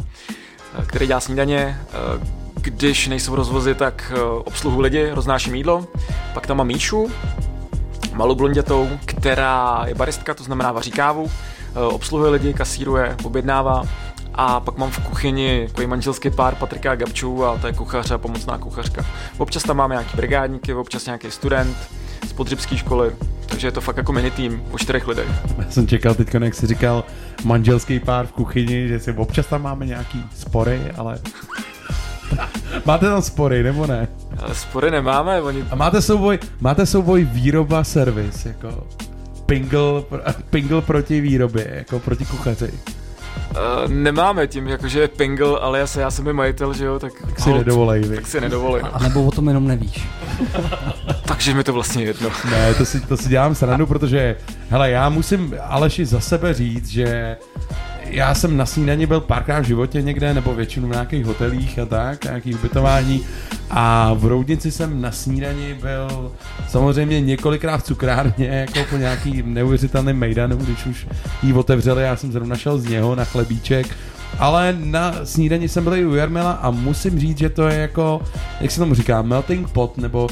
eh, 0.80 0.86
který 0.86 1.08
dělá 1.08 1.20
snídaně. 1.20 1.78
eh, 1.90 2.42
Když 2.62 3.08
nejsou 3.08 3.36
rozvozy, 3.36 3.76
tak 3.76 4.12
eh, 4.16 4.22
obsluhu 4.22 4.80
lidi, 4.80 5.10
roznáším 5.14 5.56
jídlo. 5.56 5.88
Pak 6.34 6.48
tam 6.48 6.58
mám 6.58 6.68
Míšu, 6.68 7.12
malou 8.14 8.36
blondětou, 8.36 8.90
která 9.06 9.84
je 9.88 9.96
baristka, 9.96 10.34
to 10.34 10.44
znamená 10.44 10.72
vaří 10.72 10.92
kávu, 10.92 11.32
obsluhuje 11.90 12.32
lidi, 12.32 12.54
kasíruje, 12.54 13.16
objednává. 13.24 13.84
A 14.36 14.60
pak 14.60 14.78
mám 14.78 14.92
v 14.92 15.00
kuchyni 15.00 15.68
takový 15.68 15.88
manželský 15.88 16.30
pár 16.30 16.56
Patrika 16.56 16.92
a 16.92 16.96
Gabčů 16.96 17.46
a 17.46 17.58
to 17.58 17.68
je 17.68 17.74
kuchař 17.74 18.12
a 18.12 18.18
pomocná 18.18 18.58
kuchařka. 18.58 19.06
Občas 19.38 19.64
tam 19.64 19.78
máme 19.78 19.96
nějaký 19.96 20.18
brigádníky, 20.18 20.74
občas 20.74 21.06
nějaký 21.06 21.32
student 21.32 21.78
z 22.28 22.34
podřibské 22.34 22.78
školy, 22.78 23.12
takže 23.46 23.68
je 23.68 23.72
to 23.72 23.82
fakt 23.82 23.98
jako 23.98 24.14
mini 24.14 24.32
tým 24.32 24.64
o 24.72 24.78
čtyřech 24.78 25.08
lidech. 25.08 25.28
Já 25.58 25.70
jsem 25.70 25.88
čekal 25.88 26.16
teď, 26.16 26.34
jak 26.34 26.56
jsi 26.56 26.68
říkal 26.68 27.04
manželský 27.44 28.00
pár 28.00 28.28
v 28.28 28.32
kuchyni, 28.32 28.88
že 28.88 29.00
si 29.00 29.12
občas 29.12 29.48
tam 29.48 29.62
máme 29.62 29.86
nějaký 29.86 30.24
spory, 30.36 30.82
ale... 30.98 31.20
máte 32.86 33.06
tam 33.06 33.22
spory, 33.22 33.64
nebo 33.64 33.88
ne? 33.88 34.08
Ale 34.38 34.56
spory 34.56 34.92
nemáme, 34.92 35.42
oni... 35.42 35.64
A 35.72 35.76
máte 35.76 36.02
souboj, 36.02 36.40
máte 36.60 36.86
souboj 36.86 37.24
výroba 37.24 37.84
servis, 37.84 38.46
jako 38.46 38.88
pingle, 39.46 40.04
pingle 40.50 40.82
proti 40.82 41.22
výrobě, 41.22 41.72
jako 41.76 42.00
proti 42.00 42.26
kuchaři. 42.26 42.72
Uh, 43.52 43.92
nemáme 43.92 44.48
tím, 44.48 44.68
jakože 44.68 45.00
je 45.00 45.08
Pingle, 45.08 45.60
ale 45.60 45.80
já, 45.80 45.88
se, 45.88 46.02
já 46.02 46.12
jsem 46.12 46.28
je 46.28 46.34
majitel, 46.34 46.74
že 46.74 46.86
jo, 46.86 47.00
tak, 47.00 47.14
tak 47.26 47.40
si 47.40 47.54
nedovolej, 47.54 48.02
vy. 48.02 48.16
Tak 48.16 48.28
si 48.28 48.42
nedovolej. 48.42 48.84
No. 48.84 48.96
A 48.96 49.00
nebo 49.00 49.26
o 49.26 49.32
tom 49.32 49.48
jenom 49.48 49.68
nevíš. 49.68 50.08
Takže 51.26 51.54
mi 51.54 51.64
to 51.64 51.74
vlastně 51.74 52.04
jedno. 52.04 52.30
Ne, 52.50 52.74
to 52.74 52.86
si, 52.86 53.02
to 53.02 53.18
si 53.18 53.30
dělám 53.30 53.56
srandu, 53.56 53.88
protože, 53.88 54.36
hele, 54.70 54.92
já 54.92 55.10
musím 55.10 55.56
Aleši 55.64 56.06
za 56.06 56.20
sebe 56.20 56.54
říct, 56.54 56.88
že 56.88 57.38
já 58.06 58.36
jsem 58.36 58.58
na 58.58 58.66
snídani 58.66 59.06
byl 59.06 59.22
párkrát 59.22 59.60
v 59.60 59.64
životě 59.64 60.02
někde, 60.02 60.34
nebo 60.34 60.56
většinou 60.56 60.88
v 60.88 60.92
nějakých 60.92 61.26
hotelích 61.26 61.80
a 61.80 61.86
tak, 61.86 62.24
nějakých 62.24 62.56
ubytování. 62.56 63.26
A 63.70 64.14
v 64.14 64.26
Roudnici 64.26 64.72
jsem 64.72 65.02
na 65.02 65.12
snídani 65.12 65.74
byl 65.74 66.32
samozřejmě 66.70 67.22
několikrát 67.22 67.78
v 67.78 67.84
cukrárně, 67.84 68.48
jako 68.48 68.90
po 68.90 68.98
nějaký 68.98 69.44
neuvěřitelný 69.46 70.14
mejdanu, 70.14 70.58
když 70.58 70.86
už 70.86 71.08
ji 71.44 71.54
otevřeli, 71.54 72.04
já 72.04 72.16
jsem 72.16 72.32
zrovna 72.32 72.56
šel 72.56 72.78
z 72.78 72.86
něho 72.86 73.16
na 73.16 73.26
chlebíček. 73.26 73.88
Ale 74.40 74.76
na 74.80 75.26
snídani 75.26 75.70
jsem 75.70 75.84
byl 75.84 75.96
i 75.96 76.06
u 76.06 76.16
Jarmila 76.16 76.52
a 76.52 76.72
musím 76.72 77.20
říct, 77.20 77.38
že 77.38 77.50
to 77.50 77.68
je 77.68 77.80
jako, 77.80 78.22
jak 78.62 78.72
se 78.72 78.80
tomu 78.80 78.96
říká, 78.96 79.22
melting 79.22 79.70
pot, 79.70 79.98
nebo 79.98 80.28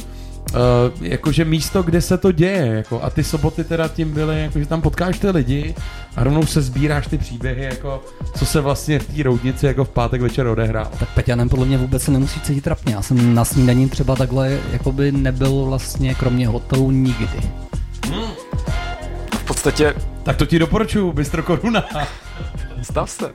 Uh, 0.50 1.06
jakože 1.06 1.46
místo, 1.46 1.84
kde 1.84 2.02
se 2.02 2.18
to 2.18 2.32
děje, 2.32 2.66
jako, 2.66 3.04
a 3.04 3.10
ty 3.10 3.24
soboty 3.24 3.64
teda 3.64 3.88
tím 3.88 4.12
byly, 4.14 4.42
jakože 4.42 4.66
tam 4.66 4.82
potkáš 4.82 5.20
ty 5.20 5.30
lidi 5.30 5.76
a 6.16 6.24
rovnou 6.24 6.46
se 6.46 6.62
sbíráš 6.62 7.08
ty 7.08 7.18
příběhy, 7.18 7.64
jako, 7.64 8.04
co 8.38 8.46
se 8.46 8.62
vlastně 8.62 9.00
v 9.00 9.08
té 9.08 9.24
roudnici 9.24 9.66
jako 9.66 9.86
v 9.86 9.90
pátek 9.90 10.22
večer 10.22 10.48
odehrál. 10.48 10.92
Tak 11.00 11.10
Peťanem 11.10 11.50
podle 11.50 11.66
mě 11.66 11.78
vůbec 11.78 12.04
se 12.04 12.12
nemusí 12.12 12.42
cítit 12.42 12.62
trapně. 12.62 12.94
Já 12.94 13.02
jsem 13.02 13.36
na 13.36 13.46
snídaní 13.46 13.90
třeba 13.90 14.16
takhle 14.16 14.60
jakoby 14.72 15.12
nebyl 15.12 15.66
vlastně 15.66 16.16
kromě 16.16 16.48
hotelu 16.48 16.92
nikdy. 16.92 17.42
V 19.36 19.44
podstatě... 19.44 19.94
Tak 20.24 20.38
to 20.38 20.46
ti 20.46 20.60
doporučuju, 20.60 21.12
Bystro 21.12 21.44
Koruna. 21.44 21.86
Stav 22.82 23.10
se. 23.10 23.32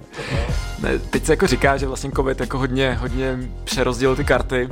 Ne, 0.82 0.98
teď 0.98 1.24
se 1.24 1.32
jako 1.32 1.46
říká, 1.46 1.76
že 1.76 1.86
vlastně 1.86 2.10
covid 2.10 2.40
jako 2.40 2.58
hodně, 2.58 2.98
hodně 3.00 3.38
přerozdělil 3.64 4.16
ty 4.16 4.24
karty 4.24 4.68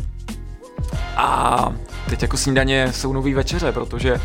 a 1.16 1.72
teď 2.10 2.22
jako 2.22 2.36
snídaně 2.36 2.92
jsou 2.92 3.12
nový 3.12 3.34
večeře, 3.34 3.72
protože 3.72 4.20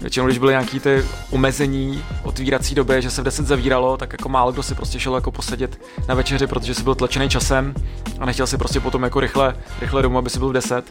Většinou, 0.00 0.26
když 0.26 0.38
byly 0.38 0.52
nějaký 0.52 0.80
ty 0.80 1.02
omezení 1.30 2.02
otvírací 2.22 2.74
doby, 2.74 3.02
že 3.02 3.10
se 3.10 3.20
v 3.22 3.24
10 3.24 3.46
zavíralo, 3.46 3.96
tak 3.96 4.12
jako 4.12 4.28
málo 4.28 4.52
kdo 4.52 4.62
si 4.62 4.74
prostě 4.74 5.00
šel 5.00 5.14
jako 5.14 5.30
posedět 5.30 5.80
na 6.08 6.14
večeři, 6.14 6.46
protože 6.46 6.74
si 6.74 6.82
byl 6.82 6.94
tlačený 6.94 7.28
časem 7.28 7.74
a 8.18 8.26
nechtěl 8.26 8.46
si 8.46 8.58
prostě 8.58 8.80
potom 8.80 9.02
jako 9.02 9.20
rychle, 9.20 9.54
rychle 9.80 10.02
domů, 10.02 10.18
aby 10.18 10.30
si 10.30 10.38
byl 10.38 10.48
v 10.48 10.52
10. 10.52 10.84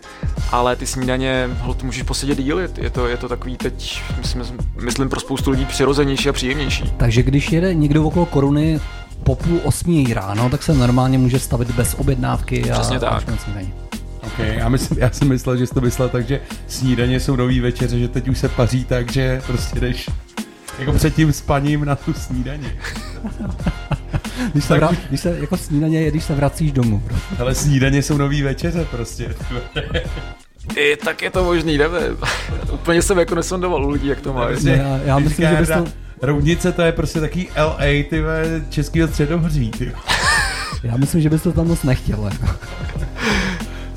Ale 0.51 0.75
ty 0.75 0.87
snídaně, 0.87 1.49
hold, 1.59 1.83
můžeš 1.83 2.03
posedět 2.03 2.37
díl, 2.37 2.59
je- 2.59 2.89
to, 2.89 3.07
je 3.07 3.17
to 3.17 3.29
takový 3.29 3.57
teď, 3.57 4.01
myslím, 4.17 4.43
myslím 4.83 5.09
pro 5.09 5.19
spoustu 5.19 5.51
lidí 5.51 5.65
přirozenější 5.65 6.29
a 6.29 6.33
příjemnější. 6.33 6.93
Takže 6.97 7.23
když 7.23 7.51
jede 7.51 7.73
někdo 7.73 8.03
okolo 8.03 8.25
koruny 8.25 8.79
po 9.23 9.35
půl 9.35 9.59
osmí 9.63 10.13
ráno, 10.13 10.49
tak 10.49 10.63
se 10.63 10.73
normálně 10.73 11.17
může 11.17 11.39
stavit 11.39 11.71
bez 11.71 11.95
objednávky 11.99 12.71
a 12.71 12.73
Přesně 12.73 12.99
tak. 12.99 13.13
až 13.13 13.25
na 14.39 14.45
snídaní. 14.45 14.51
OK, 14.55 14.59
já, 14.59 14.69
myslím, 14.69 14.97
já 14.99 15.11
jsem 15.11 15.27
myslel, 15.27 15.57
že 15.57 15.67
jsi 15.67 15.73
to 15.73 15.81
myslel 15.81 16.09
tak, 16.09 16.27
že 16.27 16.39
snídaně 16.67 17.19
jsou 17.19 17.35
nový 17.35 17.59
večeře, 17.59 17.99
že 17.99 18.07
teď 18.07 18.27
už 18.27 18.37
se 18.37 18.49
paří 18.49 18.85
tak, 18.85 19.11
že 19.11 19.41
prostě 19.47 19.79
jdeš 19.79 20.09
jako 20.79 20.91
před 20.93 21.15
tím 21.15 21.33
spaním 21.33 21.85
na 21.85 21.95
tu 21.95 22.13
snídaně. 22.13 22.75
Když 24.51 24.63
se, 24.65 24.73
vra- 24.79 24.97
když 25.09 25.21
se 25.21 25.37
jako 25.39 25.57
snídaně 25.57 26.01
je, 26.01 26.11
když 26.11 26.23
se 26.23 26.35
vracíš 26.35 26.71
domů. 26.71 27.03
Ale 27.39 27.55
snídaně 27.55 28.01
jsou 28.03 28.17
nový 28.17 28.41
večeře 28.41 28.87
prostě. 28.91 29.35
I 30.75 30.95
tak 31.05 31.21
je 31.21 31.29
to 31.31 31.43
možný, 31.43 31.77
nevím. 31.77 32.17
Úplně 32.73 33.01
jsem 33.01 33.19
jako 33.19 33.35
nesondoval 33.35 33.85
u 33.85 33.89
lidí, 33.89 34.07
jak 34.07 34.21
to 34.21 34.33
mají. 34.33 34.47
Prostě, 34.47 34.69
já- 34.69 34.99
já 35.05 35.19
myslím, 35.19 35.49
že 35.49 35.55
bys 35.55 35.69
to- 35.69 35.85
Roudnice 36.21 36.71
to 36.71 36.81
je 36.81 36.91
prostě 36.91 37.19
taký 37.21 37.47
LA, 37.57 37.77
ty 38.09 38.21
vole, 38.21 38.43
českýho 38.69 39.07
středohoří, 39.07 39.71
ty. 39.71 39.91
Já 40.83 40.97
myslím, 40.97 41.21
že 41.21 41.29
bys 41.29 41.41
to 41.41 41.51
tam 41.51 41.67
moc 41.67 41.83
nechtěl. 41.83 42.29
Jako. 42.31 42.55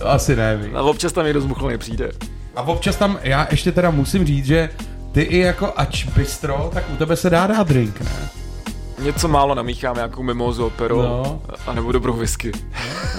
To 0.01 0.11
asi 0.11 0.37
ne. 0.37 0.59
A 0.75 0.83
občas 0.83 1.13
tam 1.13 1.25
někdo 1.25 1.41
zmuchlý 1.41 1.79
přijde. 1.79 2.11
A 2.57 2.63
občas 2.63 2.97
tam, 2.97 3.19
já 3.23 3.47
ještě 3.51 3.73
teda 3.73 3.91
musím 3.91 4.27
říct, 4.27 4.47
že 4.47 4.71
ty 5.13 5.21
i 5.23 5.39
jako 5.39 5.73
ač 5.77 6.05
bistro, 6.05 6.71
tak 6.75 6.85
u 6.93 6.97
tebe 6.97 7.17
se 7.17 7.31
dá 7.31 7.47
dát 7.47 7.69
drink, 7.69 8.01
ne? 8.01 8.11
Něco 9.03 9.29
málo 9.29 9.55
namíchám, 9.55 9.97
nějakou 9.97 10.23
mimozu, 10.23 10.67
operu, 10.67 11.03
No. 11.03 11.43
a 11.67 11.73
nebo 11.73 11.93
dobrou 11.93 12.13
whisky. 12.13 12.53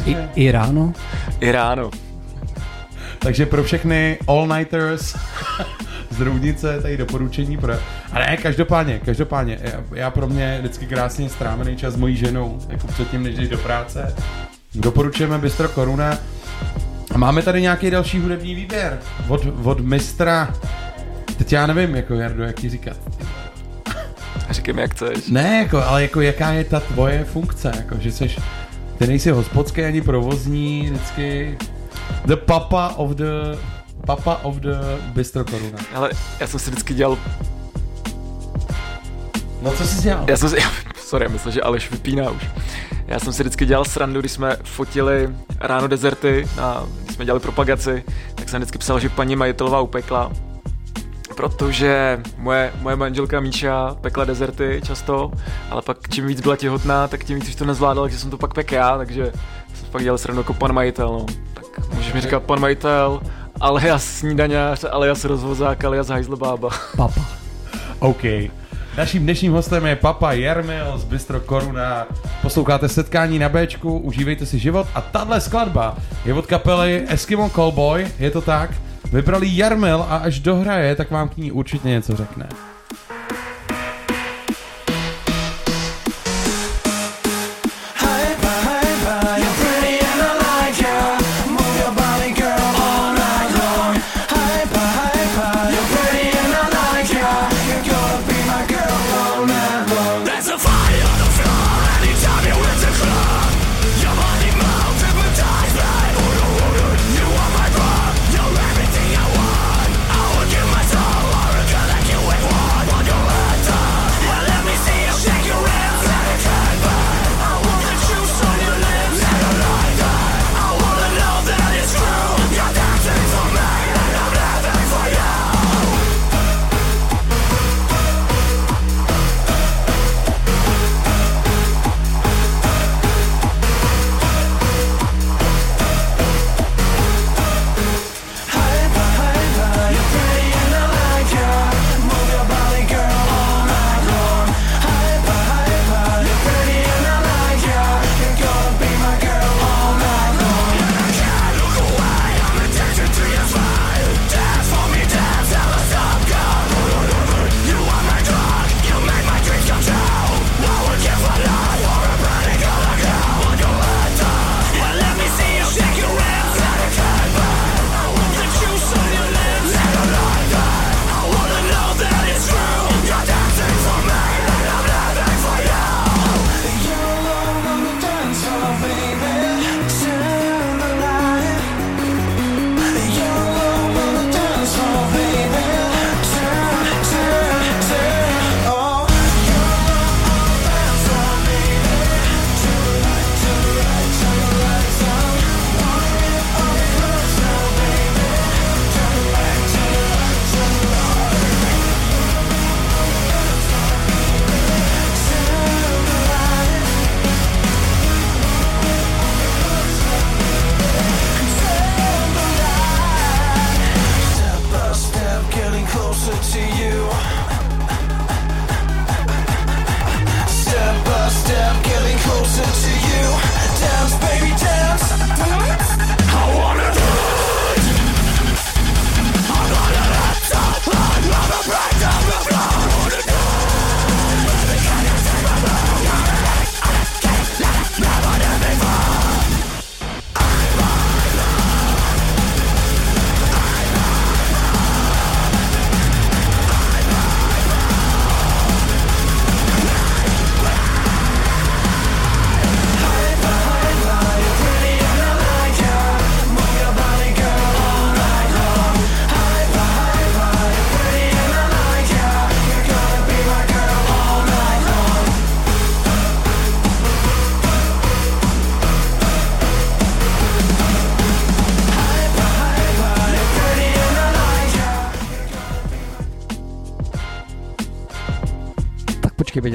I, 0.06 0.18
I 0.36 0.52
ráno? 0.52 0.94
I 1.40 1.52
ráno. 1.52 1.92
Takže 3.20 3.46
pro 3.46 3.64
všechny 3.64 4.18
all-nighters 4.28 5.16
z 6.10 6.22
Roudnice 6.22 6.82
tady 6.82 6.98
doporučení 6.98 7.58
pro... 7.58 7.74
A 8.12 8.20
ne, 8.20 8.38
každopádně, 8.38 9.02
každopádně, 9.06 9.60
já, 9.62 9.84
já 9.94 10.10
pro 10.12 10.28
mě 10.28 10.58
vždycky 10.60 10.86
krásně 10.88 11.30
strávený 11.30 11.76
čas 11.76 11.94
s 11.94 11.98
mojí 11.98 12.16
ženou, 12.18 12.60
jako 12.70 12.88
předtím, 12.88 13.24
než 13.24 13.36
jdeš 13.36 13.50
do 13.50 13.58
práce. 13.58 14.16
Doporučujeme 14.76 15.38
Bistro 15.38 15.70
Koruna. 15.70 16.18
A 17.12 17.18
máme 17.18 17.42
tady 17.42 17.62
nějaký 17.62 17.90
další 17.92 18.20
hudební 18.20 18.56
výběr 18.56 19.00
od, 19.28 19.42
od 19.64 19.80
mistra... 19.80 20.54
Teď 21.38 21.54
já 21.54 21.68
nevím, 21.68 21.96
jako 21.96 22.14
Jardo, 22.14 22.44
jak 22.44 22.60
ti 22.60 22.70
říkat. 22.70 22.98
Říkej 24.50 24.74
mi, 24.74 24.82
jak 24.82 24.92
chceš. 24.92 25.28
Ne, 25.28 25.58
jako, 25.58 25.84
ale 25.84 26.02
jako 26.02 26.22
jaká 26.22 26.52
je 26.52 26.64
ta 26.64 26.80
tvoje 26.80 27.24
funkce, 27.24 27.72
jako 27.76 27.96
že 28.00 28.12
seš, 28.12 28.40
ty 28.98 29.08
nejsi 29.08 29.32
hospodský 29.32 29.84
ani 29.84 30.02
provozní, 30.02 30.90
vždycky 30.92 31.58
the 32.26 32.36
papa 32.36 32.94
of 32.98 33.12
the, 33.12 33.58
papa 34.06 34.40
of 34.44 34.56
the 34.56 34.76
bistro 35.14 35.46
koruna. 35.46 35.80
Ale 35.94 36.10
já 36.40 36.48
jsem 36.48 36.60
si 36.60 36.70
vždycky 36.72 36.94
dělal... 36.94 37.18
No 39.62 39.72
co 39.72 39.88
jsi 39.88 40.02
dělal? 40.02 40.26
Já 40.30 40.38
jsem 40.38 40.50
si... 40.50 40.56
Sorry, 41.06 41.30
myslím, 41.30 41.52
že 41.52 41.62
Aleš 41.62 41.92
vypíná 41.92 42.30
už. 42.30 42.44
Já 43.12 43.20
jsem 43.20 43.34
si 43.34 43.44
vždycky 43.44 43.66
dělal 43.66 43.86
srandu, 43.86 44.20
když 44.20 44.32
jsme 44.32 44.58
fotili 44.64 45.30
ráno 45.60 45.88
dezerty, 45.88 46.48
a 46.62 46.84
když 47.04 47.16
jsme 47.16 47.26
dělali 47.26 47.40
propagaci, 47.40 48.04
tak 48.36 48.50
jsem 48.50 48.60
vždycky 48.60 48.78
psal, 48.78 49.00
že 49.00 49.10
paní 49.10 49.36
majitelová 49.36 49.82
upekla. 49.82 50.32
Protože 51.36 52.22
moje, 52.38 52.74
moje 52.82 52.96
manželka 52.96 53.40
Míša 53.40 53.96
pekla 54.02 54.26
dezerty 54.26 54.82
často, 54.86 55.32
ale 55.70 55.82
pak 55.82 55.98
čím 56.10 56.28
víc 56.28 56.42
byla 56.42 56.56
těhotná, 56.56 57.08
tak 57.08 57.24
tím 57.24 57.40
víc 57.40 57.50
už 57.50 57.56
to 57.56 57.66
nezvládala, 57.66 58.06
takže 58.06 58.20
jsem 58.20 58.30
to 58.30 58.38
pak 58.38 58.54
pek 58.54 58.72
já, 58.72 58.98
takže 58.98 59.32
jsem 59.74 59.90
pak 59.92 60.04
dělal 60.04 60.18
srandu 60.18 60.40
jako 60.40 60.54
pan 60.54 60.74
majitel, 60.74 61.08
no. 61.08 61.26
Tak 61.54 61.94
můžeš 61.94 62.14
mi 62.14 62.22
říkat 62.22 62.44
pan 62.44 62.60
majitel, 62.60 63.22
alias 63.62 64.04
snídaňář, 64.04 64.86
alias 64.92 65.26
rozvozák, 65.26 65.84
alias 65.84 66.08
hajzlebába. 66.08 66.70
Papa. 66.98 67.26
OK. 68.00 68.24
Naším 68.98 69.24
dnešním 69.24 69.52
hostem 69.52 69.86
je 69.86 69.96
Papa 69.96 70.34
Jarmil 70.34 70.98
z 70.98 71.04
Bistro 71.04 71.40
Koruna. 71.40 72.08
Posloucháte 72.42 72.90
setkání 72.90 73.40
na 73.40 73.50
Bčku, 73.50 73.98
užívejte 73.98 74.46
si 74.46 74.60
život 74.60 74.88
a 74.96 75.02
tahle 75.02 75.42
skladba 75.42 75.98
je 76.26 76.34
od 76.34 76.46
kapely 76.46 77.06
Eskimo 77.08 77.50
Callboy, 77.50 78.08
je 78.20 78.32
to 78.32 78.42
tak? 78.42 78.72
Vybrali 79.12 79.48
Jarmil 79.58 80.06
a 80.10 80.18
až 80.18 80.40
dohraje, 80.40 80.96
tak 80.96 81.12
vám 81.12 81.30
k 81.30 81.38
ní 81.38 81.52
určitě 81.52 81.88
něco 81.88 82.16
řekne. 82.16 82.50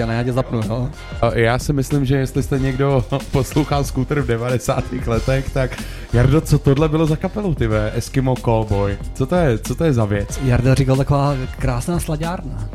Ne, 0.06 0.14
já 0.14 0.22
tě 0.22 0.32
zapnu, 0.32 0.60
jo? 0.68 0.88
A 1.22 1.34
Já 1.34 1.58
si 1.58 1.72
myslím, 1.72 2.04
že 2.04 2.16
jestli 2.16 2.42
jste 2.42 2.58
někdo 2.58 3.04
poslouchal 3.32 3.84
Scooter 3.84 4.20
v 4.20 4.26
90. 4.26 4.84
letech, 5.06 5.50
tak 5.50 5.82
Jardo, 6.12 6.40
co 6.40 6.58
tohle 6.58 6.88
bylo 6.88 7.06
za 7.06 7.16
kapelu, 7.16 7.54
ty 7.54 7.66
ve? 7.66 7.92
Eskimo 7.96 8.34
Callboy. 8.36 8.98
Co 9.14 9.26
to 9.26 9.36
je, 9.36 9.58
co 9.58 9.74
to 9.74 9.84
je 9.84 9.92
za 9.92 10.04
věc? 10.04 10.40
Jarda 10.44 10.74
říkal 10.74 10.96
taková 10.96 11.34
krásná 11.58 12.00
slaďárna. 12.00 12.68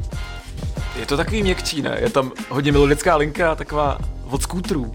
Je 1.00 1.06
to 1.06 1.18
takový 1.18 1.44
měkčí, 1.44 1.82
ne? 1.82 1.98
Je 2.02 2.10
tam 2.10 2.32
hodně 2.50 2.72
melodická 2.72 3.16
linka, 3.16 3.56
taková 3.56 3.98
od 4.30 4.42
skútrů. 4.42 4.92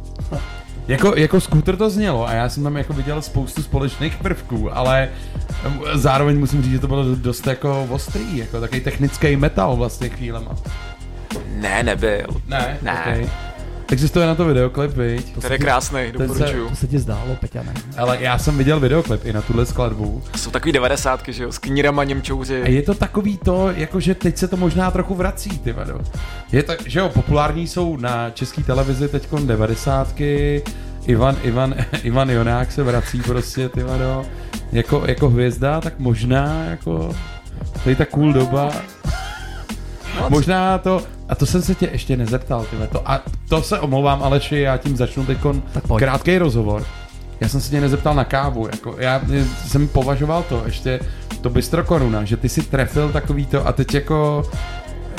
Jako, 0.88 1.16
jako 1.16 1.40
scooter 1.40 1.76
to 1.76 1.90
znělo 1.90 2.28
a 2.28 2.32
já 2.32 2.48
jsem 2.48 2.62
tam 2.62 2.76
jako 2.76 2.92
viděl 2.92 3.22
spoustu 3.22 3.62
společných 3.62 4.16
prvků, 4.16 4.76
ale 4.76 5.08
zároveň 5.94 6.38
musím 6.38 6.62
říct, 6.62 6.72
že 6.72 6.78
to 6.78 6.88
bylo 6.88 7.14
dost 7.14 7.46
jako 7.46 7.86
ostrý, 7.90 8.36
jako 8.36 8.60
takový 8.60 8.80
technický 8.80 9.36
metal 9.36 9.76
vlastně 9.76 10.08
chvílema. 10.08 10.54
Ne, 11.66 11.82
nebyl. 11.82 12.26
Ne? 12.46 12.78
Ne. 12.82 13.00
Okay. 13.00 13.30
Existuje 13.90 14.26
na 14.26 14.34
to 14.34 14.44
videoklip, 14.44 14.90
viď? 14.96 15.34
Ten 15.40 15.52
je 15.52 15.58
krásný, 15.58 16.12
doporučuju. 16.12 16.68
To 16.68 16.76
se 16.76 16.86
ti 16.86 16.98
zdálo, 16.98 17.36
Peťa, 17.40 17.62
ne? 17.62 17.74
Ale 17.96 18.18
já 18.20 18.38
jsem 18.38 18.58
viděl 18.58 18.80
videoklip 18.80 19.24
i 19.24 19.32
na 19.32 19.42
tuhle 19.42 19.66
skladbu. 19.66 20.22
Jsou 20.36 20.50
takový 20.50 20.72
devadesátky, 20.72 21.32
že 21.32 21.42
jo, 21.42 21.52
s 21.52 21.58
knírama 21.58 22.04
Němčouři. 22.04 22.62
A 22.62 22.68
je 22.68 22.82
to 22.82 22.94
takový 22.94 23.38
to, 23.38 23.70
jakože 23.76 24.14
teď 24.14 24.36
se 24.36 24.48
to 24.48 24.56
možná 24.56 24.90
trochu 24.90 25.14
vrací, 25.14 25.58
ty 25.58 25.72
vado. 25.72 26.00
Je 26.52 26.62
to, 26.62 26.72
že 26.86 26.98
jo, 26.98 27.08
populární 27.08 27.66
jsou 27.66 27.96
na 27.96 28.30
české 28.30 28.62
televizi 28.62 29.08
teď 29.08 29.28
devadesátky, 29.44 30.62
Ivan, 31.06 31.36
Ivan, 31.42 31.74
Ivan 32.02 32.30
Jonák 32.30 32.72
se 32.72 32.82
vrací 32.82 33.22
prostě, 33.22 33.68
ty 33.68 33.82
vado, 33.82 34.24
jako, 34.72 35.04
jako 35.06 35.30
hvězda, 35.30 35.80
tak 35.80 35.98
možná, 35.98 36.64
jako, 36.64 37.14
to 37.82 37.90
je 37.90 37.96
ta 37.96 38.04
cool 38.04 38.32
doba. 38.32 38.72
Možná 40.28 40.78
to, 40.78 41.02
a 41.28 41.34
to 41.34 41.46
jsem 41.46 41.62
se 41.62 41.74
tě 41.74 41.88
ještě 41.92 42.16
nezeptal, 42.16 42.64
ty 42.64 42.76
to, 42.92 43.10
a 43.10 43.22
to 43.48 43.62
se 43.62 43.80
omlouvám, 43.80 44.22
Aleši, 44.22 44.60
já 44.60 44.76
tím 44.76 44.96
začnu 44.96 45.26
teď 45.26 45.38
krátký 45.98 46.38
rozhovor. 46.38 46.86
Já 47.40 47.48
jsem 47.48 47.60
se 47.60 47.70
tě 47.70 47.80
nezeptal 47.80 48.14
na 48.14 48.24
kávu, 48.24 48.66
jako 48.66 48.94
já 48.98 49.20
jsem 49.66 49.88
považoval 49.88 50.42
to 50.48 50.62
ještě, 50.66 51.00
to 51.40 51.50
bystro 51.50 51.84
koruna, 51.84 52.24
že 52.24 52.36
ty 52.36 52.48
si 52.48 52.62
trefil 52.62 53.12
takový 53.12 53.46
to 53.46 53.66
a 53.66 53.72
teď 53.72 53.94
jako 53.94 54.42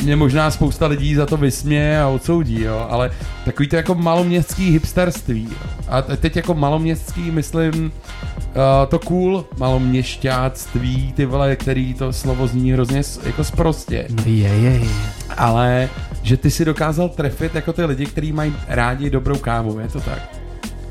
mě 0.04 0.16
možná 0.16 0.52
spousta 0.52 0.88
lidí 0.88 1.16
za 1.16 1.26
to 1.26 1.38
vysměje 1.38 2.02
a 2.02 2.08
odsoudí, 2.08 2.62
jo, 2.62 2.88
ale 2.90 3.12
takový 3.46 3.70
to 3.70 3.76
jako 3.76 3.96
maloměstský 3.96 4.72
hipsterství. 4.72 5.50
A 5.88 6.02
te- 6.02 6.18
teď 6.18 6.36
jako 6.36 6.54
maloměstský 6.54 7.32
myslím 7.32 7.84
uh, 7.84 7.92
to 8.88 9.00
cool 9.00 9.46
maloměšťáctví, 9.58 11.14
ty 11.14 11.26
vole, 11.26 11.56
který 11.56 11.94
to 11.94 12.14
slovo 12.14 12.48
zní 12.48 12.72
hrozně 12.74 13.02
jako 13.24 13.44
sprostě. 13.44 14.08
No 14.10 14.24
je, 14.26 14.48
je, 14.48 14.72
je. 14.72 14.90
Ale 15.38 15.90
že 16.24 16.38
ty 16.38 16.52
si 16.52 16.66
dokázal 16.66 17.10
trefit 17.10 17.56
jako 17.56 17.74
ty 17.74 17.86
lidi, 17.86 18.06
kteří 18.06 18.32
mají 18.32 18.54
rádi 18.68 19.10
dobrou 19.10 19.38
kávu, 19.38 19.80
je 19.80 19.88
to 19.88 20.02
tak? 20.02 20.37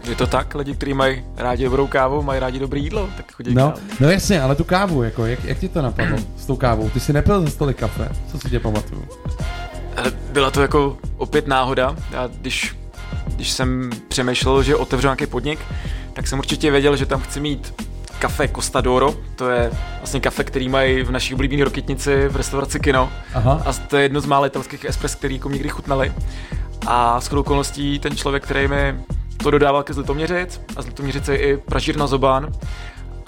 Je 0.08 0.14
to 0.16 0.26
tak, 0.26 0.54
lidi, 0.54 0.74
kteří 0.74 0.94
mají 0.94 1.24
rádi 1.36 1.64
dobrou 1.64 1.86
kávu, 1.86 2.22
mají 2.22 2.40
rádi 2.40 2.58
dobré 2.58 2.78
jídlo, 2.80 3.08
tak 3.16 3.32
chodí 3.32 3.54
No, 3.54 3.70
kávu. 3.70 3.80
no 4.00 4.10
jasně, 4.10 4.42
ale 4.42 4.54
tu 4.54 4.64
kávu, 4.64 5.02
jako, 5.02 5.26
jak, 5.26 5.44
jak 5.44 5.58
ti 5.58 5.68
to 5.68 5.82
napadlo 5.82 6.18
s 6.36 6.46
tou 6.46 6.56
kávou? 6.56 6.90
Ty 6.90 7.00
si 7.00 7.12
nepil 7.12 7.42
za 7.42 7.50
stolik 7.50 7.76
kafe, 7.76 8.08
co 8.30 8.38
si 8.38 8.50
tě 8.50 8.60
pamatuju? 8.60 9.08
Ale 9.96 10.12
byla 10.32 10.50
to 10.50 10.62
jako 10.62 10.96
opět 11.16 11.46
náhoda. 11.46 11.96
Já 12.12 12.26
když, 12.40 12.76
když 13.36 13.50
jsem 13.50 13.90
přemýšlel, 14.08 14.62
že 14.62 14.76
otevřu 14.76 15.06
nějaký 15.06 15.26
podnik, 15.26 15.58
tak 16.12 16.26
jsem 16.26 16.38
určitě 16.38 16.70
věděl, 16.70 16.96
že 16.96 17.06
tam 17.06 17.20
chci 17.20 17.40
mít 17.40 17.74
kafe 18.18 18.48
Costa 18.48 18.80
d'Oro, 18.80 19.14
to 19.36 19.50
je 19.50 19.70
vlastně 19.98 20.20
kafe, 20.20 20.44
který 20.44 20.68
mají 20.68 21.02
v 21.02 21.10
naší 21.10 21.34
oblíbené 21.34 21.64
rokitnici 21.64 22.28
v 22.28 22.36
restauraci 22.36 22.80
Kino. 22.80 23.10
Aha. 23.34 23.62
A 23.66 23.72
to 23.72 23.96
je 23.96 24.02
jedno 24.02 24.20
z 24.20 24.26
mála 24.26 24.46
italských 24.46 24.84
espres, 24.84 25.14
který 25.14 25.34
jako 25.34 25.50
někdy 25.50 25.68
chutnali. 25.68 26.12
A 26.86 27.20
s 27.20 27.32
okolností 27.32 27.98
ten 27.98 28.16
člověk, 28.16 28.42
který 28.44 28.68
mi 28.68 28.94
to 29.42 29.50
dodával 29.50 29.82
ke 29.82 29.92
Zlitoměřic 29.92 30.60
a 30.76 30.82
z 30.82 30.86
Litoměřice 30.86 31.32
je 31.32 31.38
i 31.38 31.56
pražírna 31.56 32.06
Zobán. 32.06 32.52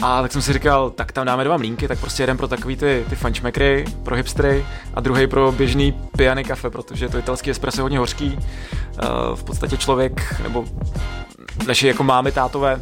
A 0.02 0.22
tak 0.22 0.32
jsem 0.32 0.42
si 0.42 0.52
říkal, 0.52 0.90
tak 0.90 1.12
tam 1.12 1.26
dáme 1.26 1.44
dva 1.44 1.56
mlínky, 1.56 1.88
tak 1.88 1.98
prostě 1.98 2.22
jeden 2.22 2.36
pro 2.36 2.48
takový 2.48 2.76
ty, 2.76 3.04
ty 3.08 3.16
fančmekry, 3.16 3.84
pro 4.02 4.16
hipstery 4.16 4.66
a 4.94 5.00
druhý 5.00 5.26
pro 5.26 5.52
běžný 5.52 5.92
pijany 5.92 6.44
kafe, 6.44 6.70
protože 6.70 7.08
to 7.08 7.18
italský 7.18 7.50
espresso 7.50 7.78
je 7.78 7.82
hodně 7.82 7.98
hořký. 7.98 8.38
Uh, 8.38 9.36
v 9.36 9.44
podstatě 9.44 9.76
člověk, 9.76 10.40
nebo 10.42 10.64
naši 11.66 11.86
jako 11.86 12.04
mámy, 12.04 12.32
tátové, 12.32 12.80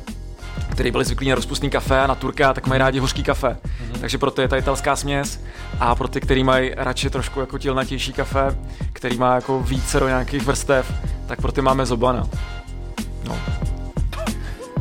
který 0.70 0.90
byli 0.90 1.04
zvyklí 1.04 1.28
na 1.28 1.34
rozpustný 1.34 1.70
kafe 1.70 2.00
a 2.00 2.06
na 2.06 2.14
turka, 2.14 2.54
tak 2.54 2.66
mají 2.66 2.78
rádi 2.78 2.98
hořký 2.98 3.22
kafe. 3.22 3.48
Mm-hmm. 3.48 4.00
Takže 4.00 4.18
proto 4.18 4.42
je 4.42 4.48
ta 4.48 4.56
italská 4.56 4.96
směs. 4.96 5.40
A 5.80 5.94
pro 5.94 6.08
ty, 6.08 6.20
kteří 6.20 6.44
mají 6.44 6.72
radši 6.76 7.10
trošku 7.10 7.40
jako 7.40 7.58
tělnatější 7.58 8.12
kafe, 8.12 8.58
který 8.92 9.18
má 9.18 9.34
jako 9.34 9.60
více 9.60 10.00
do 10.00 10.08
nějakých 10.08 10.42
vrstev, 10.42 10.92
tak 11.26 11.40
pro 11.40 11.52
ty 11.52 11.62
máme 11.62 11.86
zobana. 11.86 12.28
No. 13.28 13.38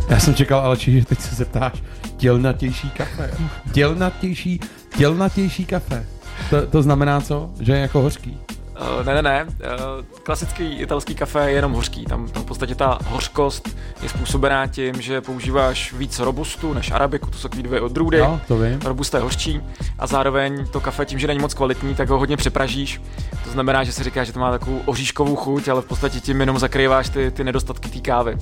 Já 0.10 0.20
jsem 0.20 0.36
čekal, 0.36 0.60
ale 0.60 0.76
že 0.80 1.06
teď 1.06 1.20
se 1.20 1.36
zeptáš, 1.36 1.84
tělnatější 2.18 2.90
kafe. 2.90 3.32
Tělnatější, 3.72 4.60
tělnatější 4.98 5.66
kafe. 5.66 6.06
To, 6.50 6.68
to 6.68 6.82
znamená 6.82 7.22
co? 7.22 7.50
Že 7.60 7.74
je 7.74 7.80
jako 7.80 8.02
hořký. 8.02 8.38
Uh, 8.82 9.06
ne, 9.06 9.14
ne, 9.14 9.22
ne. 9.22 9.46
Uh, 9.46 10.06
klasický 10.24 10.74
italský 10.74 11.16
kafe 11.16 11.50
je 11.50 11.56
jenom 11.56 11.74
hořký. 11.74 12.06
Tam, 12.06 12.28
tam 12.28 12.44
v 12.44 12.46
podstatě 12.46 12.76
ta 12.76 13.00
hořkost 13.08 13.78
je 14.02 14.10
způsobená 14.10 14.68
tím, 14.68 15.02
že 15.02 15.22
používáš 15.22 15.94
víc 15.94 16.20
robustu 16.20 16.74
než 16.74 16.92
arabiku, 16.92 17.30
to 17.30 17.38
jsou 17.38 17.48
takový 17.48 17.64
dvě 17.64 17.82
odrůdy. 17.82 18.18
No, 18.18 18.42
to 18.48 18.58
vím. 18.58 18.80
Robusta 18.80 19.18
je 19.18 19.24
hořčí 19.24 19.62
a 20.00 20.08
zároveň 20.08 20.68
to 20.68 20.80
kafe 20.80 21.06
tím, 21.06 21.20
že 21.20 21.28
není 21.28 21.40
moc 21.40 21.54
kvalitní, 21.54 21.96
tak 21.96 22.10
ho 22.10 22.18
hodně 22.18 22.38
přepražíš. 22.38 23.02
To 23.44 23.52
znamená, 23.52 23.84
že 23.84 23.92
si 23.92 24.04
říkáš, 24.04 24.28
že 24.28 24.34
to 24.34 24.40
má 24.40 24.52
takovou 24.52 24.82
oříškovou 24.86 25.36
chuť, 25.36 25.68
ale 25.68 25.82
v 25.82 25.86
podstatě 25.86 26.20
tím 26.20 26.40
jenom 26.40 26.60
zakrýváš 26.60 27.10
ty, 27.10 27.32
ty 27.32 27.44
nedostatky 27.44 27.90
té 27.90 28.00
kávy. 28.00 28.38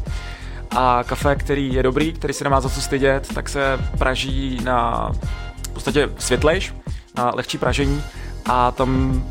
A 0.72 1.04
kafe, 1.08 1.36
který 1.36 1.74
je 1.74 1.84
dobrý, 1.84 2.14
který 2.14 2.34
se 2.34 2.44
nemá 2.44 2.62
za 2.62 2.70
co 2.70 2.82
stydět, 2.82 3.34
tak 3.34 3.50
se 3.50 3.80
praží 3.98 4.60
na 4.64 5.10
v 5.68 5.70
podstatě 5.74 6.10
světlejš, 6.18 6.74
na 7.18 7.32
lehčí 7.36 7.58
pražení 7.58 8.04
a 8.46 8.72
tam 8.72 9.24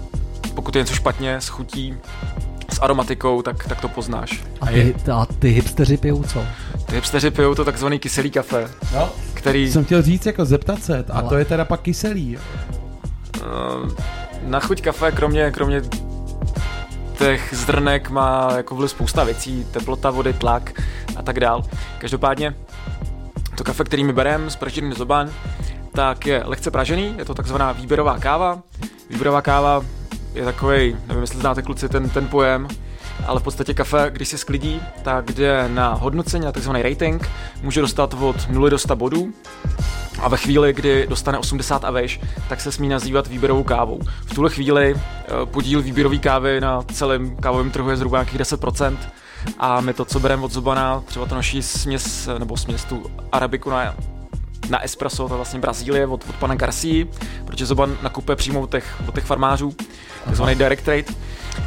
pokud 0.55 0.77
je 0.77 0.83
něco 0.83 0.95
špatně 0.95 1.35
s 1.37 1.49
chutí, 1.49 1.95
s 2.73 2.79
aromatikou, 2.79 3.43
tak, 3.43 3.65
tak 3.69 3.81
to 3.81 3.89
poznáš. 3.89 4.43
A 4.61 4.67
ty, 4.67 4.95
a 5.13 5.27
ty 5.39 5.49
hipsteři 5.49 5.97
pijou 5.97 6.23
co? 6.23 6.45
Ty 6.87 6.95
hipsteři 6.95 7.31
pijou 7.31 7.55
to 7.55 7.65
takzvaný 7.65 7.99
kyselý 7.99 8.31
kafe, 8.31 8.69
No. 8.95 9.09
který 9.35 9.73
Jsem 9.73 9.85
chtěl 9.85 10.03
říct 10.03 10.27
jako 10.27 10.45
zeptat 10.45 10.83
se, 10.83 11.05
a 11.13 11.23
to 11.23 11.37
je 11.37 11.45
teda 11.45 11.65
pak 11.65 11.81
kyselý. 11.81 12.37
Uh, 12.37 13.91
na 14.43 14.61
chuť 14.61 14.83
kafe, 14.83 15.13
kromě, 15.13 15.51
kromě 15.51 15.83
těch 17.19 17.55
zrnek 17.57 18.11
má 18.11 18.53
jako 18.57 18.75
vliv 18.75 18.91
spousta 18.91 19.25
věcí, 19.25 19.67
teplota 19.71 20.11
vody, 20.11 20.33
tlak 20.33 20.83
a 21.17 21.23
tak 21.23 21.41
dál. 21.41 21.63
Každopádně 21.99 22.55
to 23.57 23.65
kafe, 23.65 23.85
který 23.85 24.05
my 24.05 24.13
bereme 24.13 24.51
z 24.51 24.57
pražírny 24.57 24.95
Zoban, 24.95 25.31
tak 25.93 26.27
je 26.27 26.43
lehce 26.45 26.71
pražený, 26.71 27.15
je 27.19 27.25
to 27.25 27.35
takzvaná 27.35 27.73
výběrová 27.73 28.19
káva. 28.19 28.59
Výběrová 29.11 29.43
káva 29.43 29.85
je 30.35 30.45
takový, 30.45 30.97
nevím, 31.07 31.21
jestli 31.21 31.41
znáte 31.41 31.63
kluci 31.63 31.89
ten, 31.89 32.11
ten 32.11 32.29
pojem, 32.29 32.69
ale 33.27 33.41
v 33.41 33.43
podstatě 33.43 33.75
kafe, 33.75 34.11
když 34.13 34.29
se 34.29 34.39
sklidí, 34.39 34.81
tak 35.03 35.33
jde 35.33 35.69
na 35.69 35.95
hodnocení, 35.95 36.45
na 36.45 36.53
takzvaný 36.53 36.83
rating, 36.83 37.29
může 37.63 37.81
dostat 37.81 38.15
od 38.15 38.49
0 38.51 38.69
do 38.69 38.79
100 38.79 38.97
bodů 38.97 39.33
a 40.21 40.29
ve 40.29 40.37
chvíli, 40.37 40.73
kdy 40.73 41.07
dostane 41.09 41.39
80 41.39 41.85
a 41.85 41.91
veš, 41.91 42.21
tak 42.49 42.61
se 42.61 42.73
smí 42.73 42.89
nazývat 42.89 43.27
výběrovou 43.27 43.63
kávou. 43.63 44.01
V 44.27 44.35
tuhle 44.35 44.51
chvíli 44.51 44.95
eh, 44.97 45.31
podíl 45.45 45.83
výběrové 45.83 46.19
kávy 46.19 46.61
na 46.61 46.83
celém 46.83 47.37
kávovém 47.37 47.71
trhu 47.71 47.91
je 47.91 47.97
zhruba 47.97 48.19
nějakých 48.19 48.41
10%. 48.41 48.97
A 49.59 49.81
my 49.81 49.95
to, 49.95 50.05
co 50.05 50.21
bereme 50.21 50.43
od 50.43 50.53
Zobana, 50.53 51.03
třeba 51.07 51.27
to 51.27 51.35
naší 51.35 51.63
směs, 51.63 52.29
nebo 52.39 52.57
směs 52.57 52.85
tu 52.85 53.03
arabiku 53.33 53.71
na, 53.71 53.95
na 54.71 54.85
espresso, 54.85 55.29
to 55.29 55.35
je 55.35 55.37
vlastně 55.37 55.61
Brazílie 55.61 56.07
od, 56.07 56.25
od 56.29 56.37
pana 56.37 56.55
Garcia, 56.55 57.07
protože 57.45 57.67
Zoban 57.67 57.97
nakupuje 58.03 58.37
přímo 58.37 58.61
od 58.61 58.71
těch, 58.71 59.01
od 59.09 59.15
těch 59.15 59.25
farmářů, 59.25 59.75
takzvaný 60.25 60.55
direct 60.55 60.83
trade, 60.85 61.05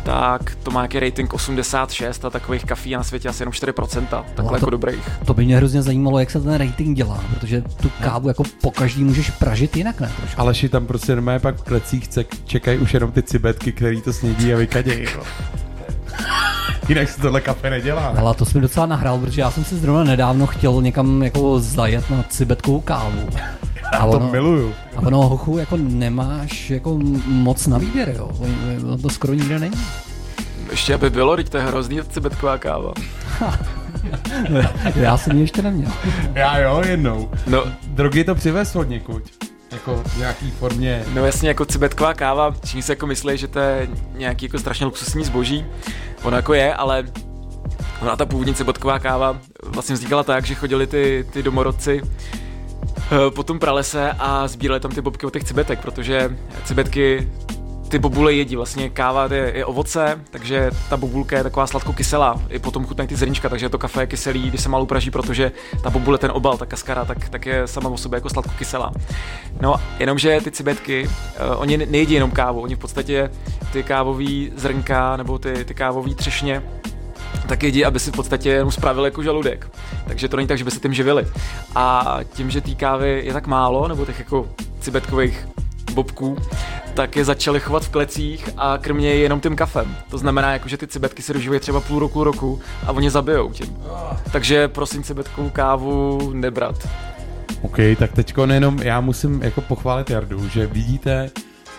tak 0.03 0.55
to 0.63 0.71
má 0.71 0.81
nějaký 0.81 0.99
rating 0.99 1.33
86 1.33 2.25
a 2.25 2.29
takových 2.29 2.65
kafí 2.65 2.89
je 2.89 2.97
na 2.97 3.03
světě 3.03 3.29
asi 3.29 3.41
jenom 3.41 3.51
4%, 3.53 4.05
takhle 4.05 4.23
No 4.43 4.49
a 4.49 4.53
jako 4.53 4.65
to- 4.65 4.69
dobrých. 4.69 5.09
To 5.25 5.33
by 5.33 5.45
mě 5.45 5.57
hrozně 5.57 5.81
zajímalo, 5.81 6.19
jak 6.19 6.31
se 6.31 6.41
ten 6.41 6.53
rating 6.53 6.97
dělá, 6.97 7.23
protože 7.33 7.61
tu 7.61 7.91
kávu 8.03 8.27
jako 8.27 8.43
po 8.61 8.71
každý 8.71 9.03
můžeš 9.03 9.29
pražit 9.29 9.77
jinak, 9.77 9.99
ne? 9.99 10.11
Trošku. 10.17 10.41
Aleši 10.41 10.69
tam 10.69 10.87
prostě 10.87 11.15
normálně 11.15 11.39
pak 11.39 11.55
v 11.55 11.61
klecích 11.63 12.09
čekají 12.45 12.77
už 12.79 12.93
jenom 12.93 13.11
ty 13.11 13.23
cibetky, 13.23 13.71
který 13.71 14.01
to 14.01 14.13
snědí 14.13 14.53
a 14.53 14.57
vykadějí. 14.57 15.03
jo. 15.15 15.23
Jinak 16.89 17.09
se 17.09 17.21
tohle 17.21 17.41
kafe 17.41 17.69
nedělá. 17.69 18.13
Ale 18.17 18.33
to 18.33 18.45
jsi 18.45 18.57
mi 18.57 18.61
docela 18.61 18.85
nahrál, 18.85 19.17
protože 19.17 19.41
já 19.41 19.51
jsem 19.51 19.65
si 19.65 19.75
zrovna 19.75 20.03
nedávno 20.03 20.47
chtěl 20.47 20.81
někam 20.81 21.23
jako 21.23 21.59
zajet 21.59 22.09
na 22.09 22.23
cibetkovou 22.29 22.81
kávu. 22.81 23.29
Já 23.93 24.07
to 24.11 24.19
miluju. 24.19 24.73
A 24.95 25.01
ono, 25.01 25.21
hochu, 25.21 25.57
jako 25.57 25.77
nemáš 25.77 26.69
jako 26.69 26.99
moc 27.27 27.67
na 27.67 27.77
výběr, 27.77 28.13
jo. 28.17 28.31
Ono 28.83 28.97
to 28.97 29.09
skoro 29.09 29.33
nikde 29.33 29.59
není. 29.59 29.77
Ještě 30.71 30.93
aby 30.93 31.09
bylo, 31.09 31.35
teď 31.35 31.49
to 31.49 31.57
je 31.57 31.63
hrozný 31.63 31.99
cibetková 32.09 32.57
káva. 32.57 32.93
Já 34.95 35.17
jsem 35.17 35.35
ji 35.35 35.41
ještě 35.43 35.61
neměl. 35.61 35.91
Já 36.33 36.59
jo, 36.59 36.81
jednou. 36.87 37.29
No. 37.47 37.63
Drogy 37.87 38.23
to 38.23 38.35
přivez 38.35 38.75
od 38.75 38.89
někud. 38.89 39.23
jako 39.71 40.03
v 40.05 40.17
nějaký 40.17 40.51
formě. 40.51 41.03
No 41.13 41.25
jasně, 41.25 41.49
jako 41.49 41.65
cibetková 41.65 42.13
káva, 42.13 42.55
všichni 42.63 42.81
si 42.81 42.91
jako 42.91 43.07
myslí, 43.07 43.37
že 43.37 43.47
to 43.47 43.59
je 43.59 43.87
nějaký 44.17 44.45
jako 44.45 44.59
strašně 44.59 44.85
luxusní 44.85 45.23
zboží. 45.23 45.65
Ono 46.23 46.35
jako 46.37 46.53
je, 46.53 46.73
ale 46.73 47.03
ona 48.01 48.15
ta 48.15 48.25
původní 48.25 48.53
cibetková 48.53 48.99
káva 48.99 49.37
vlastně 49.63 49.95
vznikala 49.95 50.23
tak, 50.23 50.45
že 50.45 50.55
chodili 50.55 50.87
ty, 50.87 51.25
ty 51.33 51.43
domorodci 51.43 52.01
po 53.35 53.43
tom 53.43 53.59
pralese 53.59 54.11
a 54.19 54.47
sbírali 54.47 54.79
tam 54.79 54.91
ty 54.91 55.01
bobky 55.01 55.25
od 55.25 55.33
těch 55.33 55.43
cibetek, 55.43 55.79
protože 55.79 56.37
cibetky 56.63 57.27
ty 57.89 57.99
bobule 57.99 58.33
jedí, 58.33 58.55
vlastně 58.55 58.89
káva 58.89 59.27
je, 59.31 59.51
je 59.55 59.65
ovoce, 59.65 60.21
takže 60.31 60.71
ta 60.89 60.97
bobulka 60.97 61.37
je 61.37 61.43
taková 61.43 61.67
sladko-kyselá, 61.67 62.41
i 62.49 62.59
potom 62.59 62.85
chutnají 62.85 63.07
ty 63.07 63.15
zrnička, 63.15 63.49
takže 63.49 63.69
to 63.69 63.77
kafe 63.77 64.01
je 64.01 64.07
kyselý, 64.07 64.49
když 64.49 64.61
se 64.61 64.69
malou 64.69 64.85
praží, 64.85 65.11
protože 65.11 65.51
ta 65.83 65.89
bobule, 65.89 66.17
ten 66.17 66.31
obal, 66.31 66.57
ta 66.57 66.65
kaskara, 66.65 67.05
tak, 67.05 67.29
tak 67.29 67.45
je 67.45 67.67
sama 67.67 67.89
o 67.89 67.97
sobě 67.97 68.17
jako 68.17 68.29
sladko-kyselá. 68.29 68.91
No, 69.61 69.75
jenomže 69.99 70.39
ty 70.43 70.51
cibetky, 70.51 71.07
uh, 71.07 71.61
oni 71.61 71.77
ne- 71.77 71.85
nejedí 71.85 72.13
jenom 72.13 72.31
kávu, 72.31 72.61
oni 72.61 72.75
v 72.75 72.79
podstatě 72.79 73.31
ty 73.73 73.83
kávové 73.83 74.49
zrnka 74.55 75.17
nebo 75.17 75.39
ty, 75.39 75.65
ty 75.65 75.73
kávové 75.73 76.15
třešně 76.15 76.63
tak 77.47 77.63
jedí, 77.63 77.85
aby 77.85 77.99
si 77.99 78.11
v 78.11 78.15
podstatě 78.15 78.49
jenom 78.49 78.71
spravili 78.71 79.07
jako 79.07 79.23
žaludek. 79.23 79.71
Takže 80.07 80.29
to 80.29 80.37
není 80.37 80.47
tak, 80.47 80.57
že 80.57 80.63
by 80.63 80.71
se 80.71 80.79
tím 80.79 80.93
živili. 80.93 81.27
A 81.75 82.17
tím, 82.33 82.51
že 82.51 82.61
té 82.61 82.75
kávy 82.75 83.21
je 83.25 83.33
tak 83.33 83.47
málo, 83.47 83.87
nebo 83.87 84.05
těch 84.05 84.19
jako 84.19 84.47
cibetkových 84.79 85.47
bobků, 85.93 86.37
tak 86.93 87.15
je 87.15 87.25
začali 87.25 87.59
chovat 87.59 87.85
v 87.85 87.89
klecích 87.89 88.49
a 88.57 88.77
krmě 88.77 89.09
je 89.09 89.17
jenom 89.17 89.39
tím 89.39 89.55
kafem. 89.55 89.95
To 90.09 90.17
znamená, 90.17 90.53
jako, 90.53 90.69
že 90.69 90.77
ty 90.77 90.87
cibetky 90.87 91.21
se 91.21 91.33
dožívají 91.33 91.59
třeba 91.59 91.81
půl 91.81 91.99
roku, 91.99 92.23
roku 92.23 92.59
a 92.87 92.91
oni 92.91 93.09
zabijou 93.09 93.51
tím. 93.51 93.77
Takže 94.31 94.67
prosím 94.67 95.03
cibetkovou 95.03 95.49
kávu 95.49 96.31
nebrat. 96.33 96.87
OK, 97.61 97.77
tak 97.99 98.11
teďko 98.11 98.45
nejenom 98.45 98.79
já 98.79 99.01
musím 99.01 99.43
jako 99.43 99.61
pochválit 99.61 100.09
Jardu, 100.09 100.49
že 100.49 100.67
vidíte, 100.67 101.29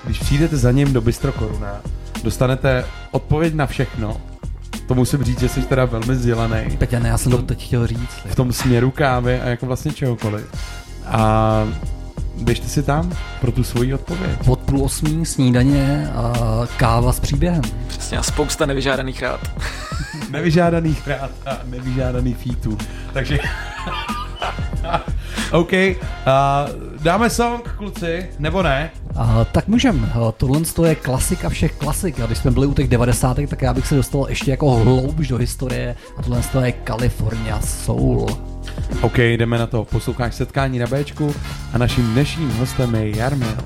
když 0.05 0.19
přijdete 0.19 0.57
za 0.57 0.71
ním 0.71 0.93
do 0.93 1.01
Bistro 1.01 1.33
Koruna, 1.33 1.81
dostanete 2.23 2.85
odpověď 3.11 3.55
na 3.55 3.67
všechno. 3.67 4.21
To 4.87 4.95
musím 4.95 5.25
říct, 5.25 5.41
že 5.41 5.49
jsi 5.49 5.63
teda 5.63 5.85
velmi 5.85 6.15
vzdělaný. 6.15 6.77
Peťa, 6.79 6.99
ne, 6.99 7.09
já 7.09 7.19
jsem 7.19 7.33
to 7.33 7.43
teď 7.43 7.65
chtěl 7.65 7.87
říct. 7.87 8.17
v 8.27 8.35
tom 8.35 8.53
směru 8.53 8.91
kávy 8.91 9.41
a 9.41 9.49
jako 9.49 9.67
vlastně 9.67 9.93
čehokoliv. 9.93 10.47
A 11.07 11.65
běžte 12.43 12.69
si 12.69 12.83
tam 12.83 13.13
pro 13.41 13.53
tu 13.53 13.65
svoji 13.65 13.95
odpověď. 13.95 14.31
Od 14.49 14.59
půl 14.59 14.85
osmí 14.85 15.27
snídaně 15.27 16.11
a 16.15 16.33
káva 16.77 17.13
s 17.13 17.21
příběhem. 17.21 17.63
Přesně 17.89 18.19
a 18.19 18.23
spousta 18.23 18.67
nevyžádaných 18.67 19.23
rád. 19.23 19.41
Nevyžádaných 20.31 21.09
rád 21.09 21.31
a 21.47 21.59
nevyžádaných 21.65 22.37
featů. 22.37 22.79
Takže... 23.13 23.39
OK, 25.53 25.73
uh, 25.73 25.93
dáme 27.03 27.31
song, 27.31 27.75
kluci, 27.77 28.29
nebo 28.39 28.63
ne? 28.63 28.91
A, 29.17 29.45
tak 29.45 29.69
můžem. 29.69 30.13
Tohle 30.37 30.61
to 30.61 30.85
je 30.85 30.95
klasika 30.95 31.49
všech 31.49 31.73
klasik. 31.73 32.21
A 32.21 32.27
když 32.27 32.39
jsme 32.39 32.51
byli 32.51 32.67
u 32.67 32.75
těch 32.75 32.89
90. 32.89 33.37
tak 33.49 33.63
já 33.63 33.75
bych 33.75 33.87
se 33.87 33.95
dostal 33.95 34.27
ještě 34.29 34.51
jako 34.51 34.71
hloubš 34.71 35.29
do 35.29 35.37
historie. 35.37 35.97
A 36.17 36.23
tohle 36.23 36.43
to 36.53 36.61
je 36.61 36.75
California 36.87 37.61
Soul. 37.61 38.27
OK, 39.01 39.19
jdeme 39.19 39.59
na 39.59 39.67
to. 39.67 39.85
Posloucháš 39.85 40.35
setkání 40.35 40.79
na 40.79 40.87
Bčku 40.87 41.35
a 41.73 41.79
naším 41.79 42.13
dnešním 42.13 42.51
hostem 42.51 42.95
je 42.95 43.17
Jarmil. 43.17 43.57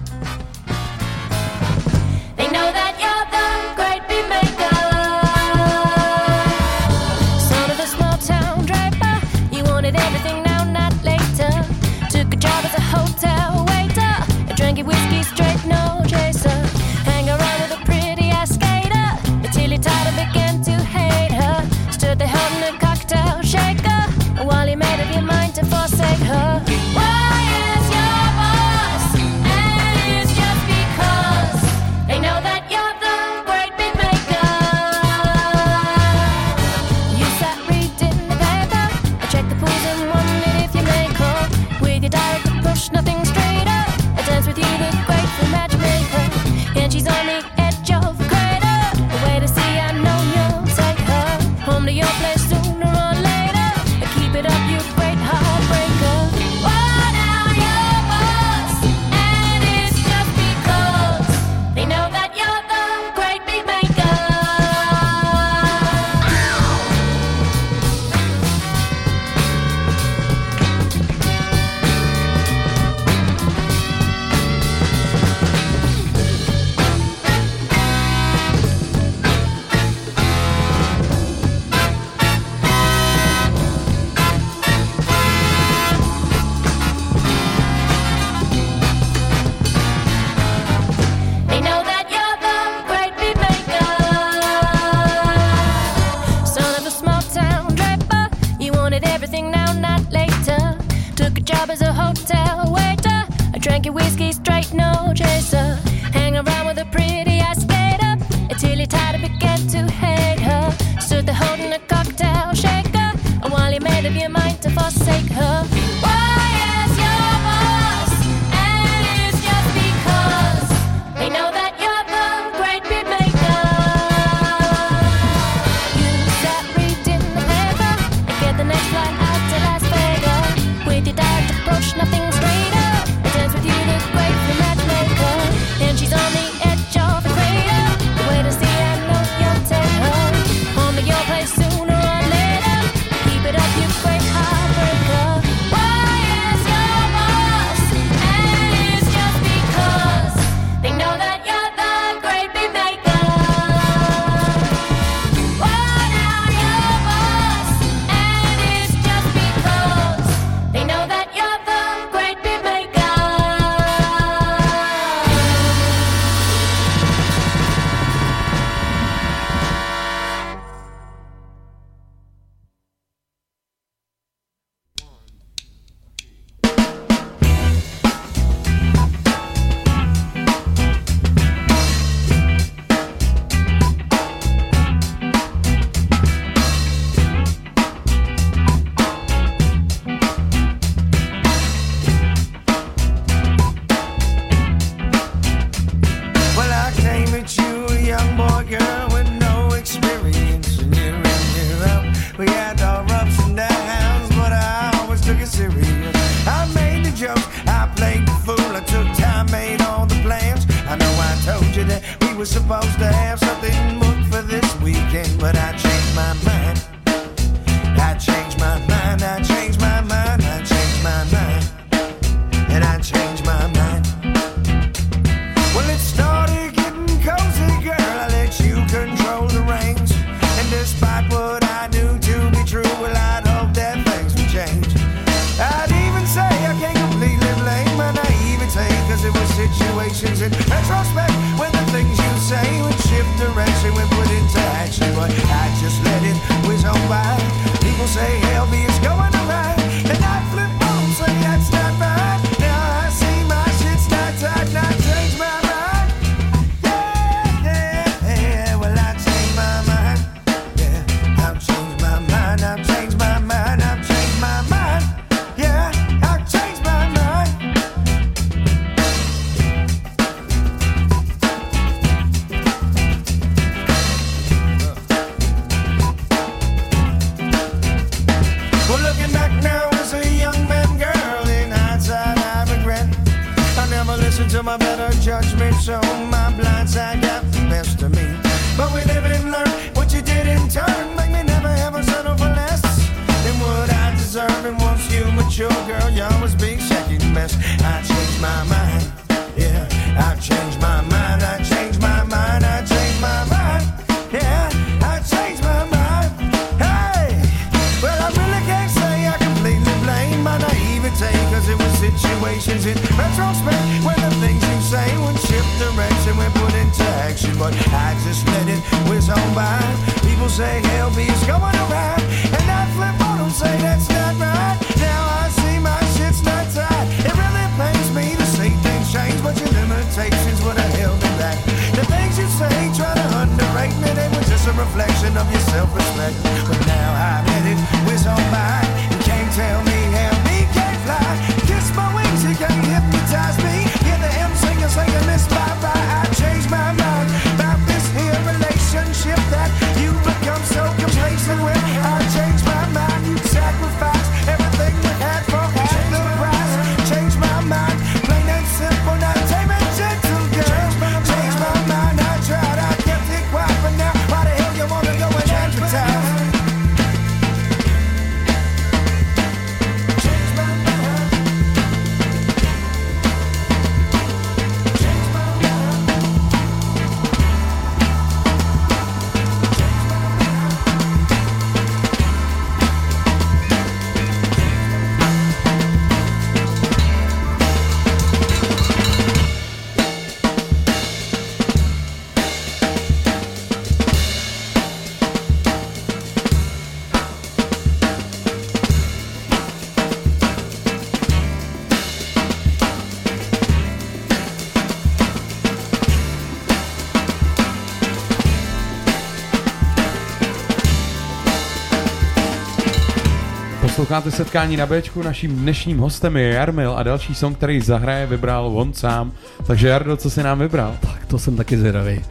Posloucháte 414.10 414.36
setkání 414.36 414.76
na 414.76 414.86
Bčku, 414.86 415.22
naším 415.22 415.56
dnešním 415.56 415.98
hostem 415.98 416.36
je 416.36 416.48
Jarmil 416.48 416.94
a 416.96 417.02
další 417.02 417.34
song, 417.34 417.56
který 417.56 417.80
zahraje, 417.80 418.26
vybral 418.26 418.66
on 418.66 418.92
sám. 418.92 419.32
Takže 419.66 419.88
Jardo, 419.88 420.16
co 420.16 420.30
si 420.30 420.42
nám 420.42 420.58
vybral? 420.58 420.96
Tak 421.00 421.26
to 421.26 421.38
jsem 421.38 421.56
taky 421.56 421.78
zvědavý. 421.78 422.24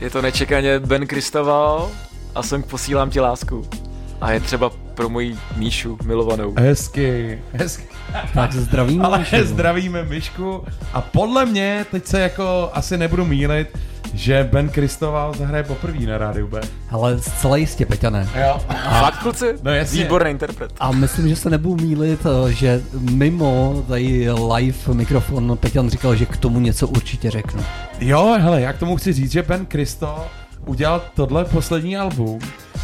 Je 0.00 0.10
to 0.10 0.22
nečekaně 0.22 0.78
Ben 0.80 1.06
Kristoval 1.06 1.90
a 2.34 2.42
song 2.42 2.66
Posílám 2.66 3.10
ti 3.10 3.20
lásku. 3.20 3.68
A 4.20 4.32
je 4.32 4.40
třeba 4.40 4.70
pro 4.94 5.08
moji 5.08 5.36
Míšu 5.56 5.98
milovanou. 6.04 6.54
Hezky, 6.58 7.38
hezky. 7.52 7.84
Tak 8.34 8.52
zdravíme 8.52 9.04
Ale 9.04 9.18
Myšku. 9.18 9.36
zdravíme 9.42 10.04
Myšku 10.04 10.64
a 10.92 11.00
podle 11.00 11.46
mě, 11.46 11.86
teď 11.90 12.06
se 12.06 12.20
jako 12.20 12.70
asi 12.72 12.98
nebudu 12.98 13.24
mílit, 13.24 13.78
že 14.14 14.48
Ben 14.52 14.68
Kristoval 14.68 15.34
zahraje 15.34 15.62
poprvé 15.62 16.06
na 16.06 16.18
rádiu 16.18 16.46
B. 16.48 16.60
Ale 16.90 17.18
zcela 17.18 17.56
jistě, 17.56 17.86
Peťané. 17.86 18.28
Jo. 18.34 18.60
Fakt, 19.00 19.18
kluci? 19.18 19.54
No 19.62 19.70
jasně. 19.70 20.02
Výborný 20.02 20.30
interpret. 20.30 20.72
A 20.80 20.92
myslím, 20.92 21.28
že 21.28 21.36
se 21.36 21.50
nebudu 21.50 21.84
mílit, 21.84 22.20
eh, 22.26 22.52
že 22.52 22.82
mimo 22.92 23.84
tady 23.88 24.28
live 24.54 24.94
mikrofon 24.94 25.56
Peťan 25.60 25.90
říkal, 25.90 26.16
že 26.16 26.26
k 26.26 26.36
tomu 26.36 26.60
něco 26.60 26.88
určitě 26.88 27.30
řeknu. 27.30 27.64
Jo, 28.00 28.36
hele, 28.40 28.60
já 28.60 28.72
k 28.72 28.78
tomu 28.78 28.96
chci 28.96 29.12
říct, 29.12 29.32
že 29.32 29.42
Ben 29.42 29.66
Kristo 29.66 30.26
udělal 30.66 31.02
tohle 31.14 31.44
poslední 31.44 31.96
album, 31.96 32.38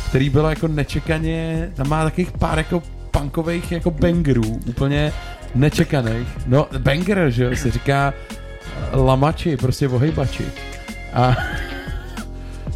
který 0.09 0.31
bylo 0.31 0.51
jako 0.51 0.69
nečekaně, 0.69 1.70
tam 1.74 1.89
má 1.89 2.05
takových 2.05 2.32
pár 2.32 2.59
jako 2.59 2.82
punkových 3.11 3.73
jako 3.73 3.91
bangerů, 3.91 4.61
úplně 4.66 5.12
nečekaných. 5.55 6.28
No, 6.47 6.66
banger, 6.78 7.31
že 7.31 7.45
jo, 7.45 7.57
se 7.57 7.70
říká 7.70 8.15
eh, 8.93 8.97
lamači, 8.97 9.57
prostě 9.57 9.89
ohejbači. 9.89 10.45
A 11.15 11.36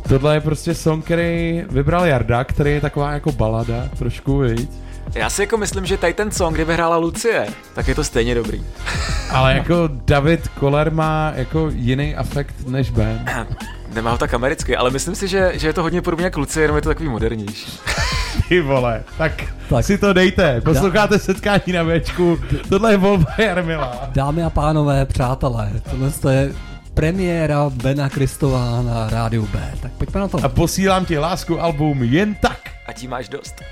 tohle 0.08 0.34
je 0.34 0.40
prostě 0.40 0.74
song, 0.74 1.04
který 1.04 1.62
vybral 1.70 2.04
Jarda, 2.06 2.44
který 2.44 2.70
je 2.70 2.80
taková 2.80 3.12
jako 3.12 3.32
balada, 3.32 3.88
trošku, 3.98 4.38
viď? 4.38 4.70
Já 5.14 5.30
si 5.30 5.42
jako 5.42 5.56
myslím, 5.56 5.86
že 5.86 5.96
tady 5.96 6.14
ten 6.14 6.30
song, 6.30 6.54
kdyby 6.54 6.74
hrála 6.74 6.96
Lucie, 6.96 7.46
tak 7.74 7.88
je 7.88 7.94
to 7.94 8.04
stejně 8.04 8.34
dobrý. 8.34 8.62
Ale 9.30 9.54
jako 9.54 9.88
David 9.92 10.48
Koller 10.48 10.92
má 10.92 11.32
jako 11.36 11.70
jiný 11.74 12.16
afekt 12.16 12.54
než 12.66 12.90
Ben. 12.90 13.24
Nemá 13.94 14.10
ho 14.10 14.18
tak 14.18 14.34
americky, 14.34 14.76
ale 14.76 14.90
myslím 14.90 15.14
si, 15.14 15.28
že, 15.28 15.52
že 15.54 15.66
je 15.66 15.72
to 15.72 15.82
hodně 15.82 16.02
podobně 16.02 16.24
jak 16.24 16.36
Lucie, 16.36 16.64
jenom 16.64 16.76
je 16.76 16.82
to 16.82 16.88
takový 16.88 17.08
modernější. 17.08 17.78
Ty 18.48 18.60
vole, 18.60 19.02
tak, 19.18 19.32
Tak. 19.68 19.84
si 19.84 19.98
to 19.98 20.12
dejte. 20.12 20.60
Posloucháte 20.60 21.18
setkání 21.18 21.72
na 21.72 21.84
Bčku. 21.84 22.38
Tohle 22.68 22.92
je 22.92 22.96
volba 22.96 23.26
Jarmila. 23.38 24.08
Dámy 24.08 24.42
a 24.42 24.50
pánové, 24.50 25.04
přátelé, 25.06 25.72
tohle 25.90 26.34
je 26.34 26.52
premiéra 26.98 27.70
Bena 27.70 28.10
Kristová 28.10 28.82
na 28.82 29.06
rádiu 29.06 29.46
B. 29.54 29.54
Tak 29.78 29.92
pojďme 30.02 30.20
na 30.20 30.28
to. 30.28 30.38
A 30.42 30.50
posílám 30.50 31.06
ti 31.06 31.14
lásku 31.14 31.54
album 31.54 32.02
jen 32.02 32.34
tak. 32.34 32.58
A 32.86 32.92
tím 32.92 33.10
máš 33.14 33.28
dost. 33.30 33.54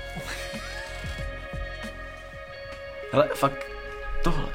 Hele, 3.11 3.27
fakt 3.35 3.59
tohle. 4.23 4.47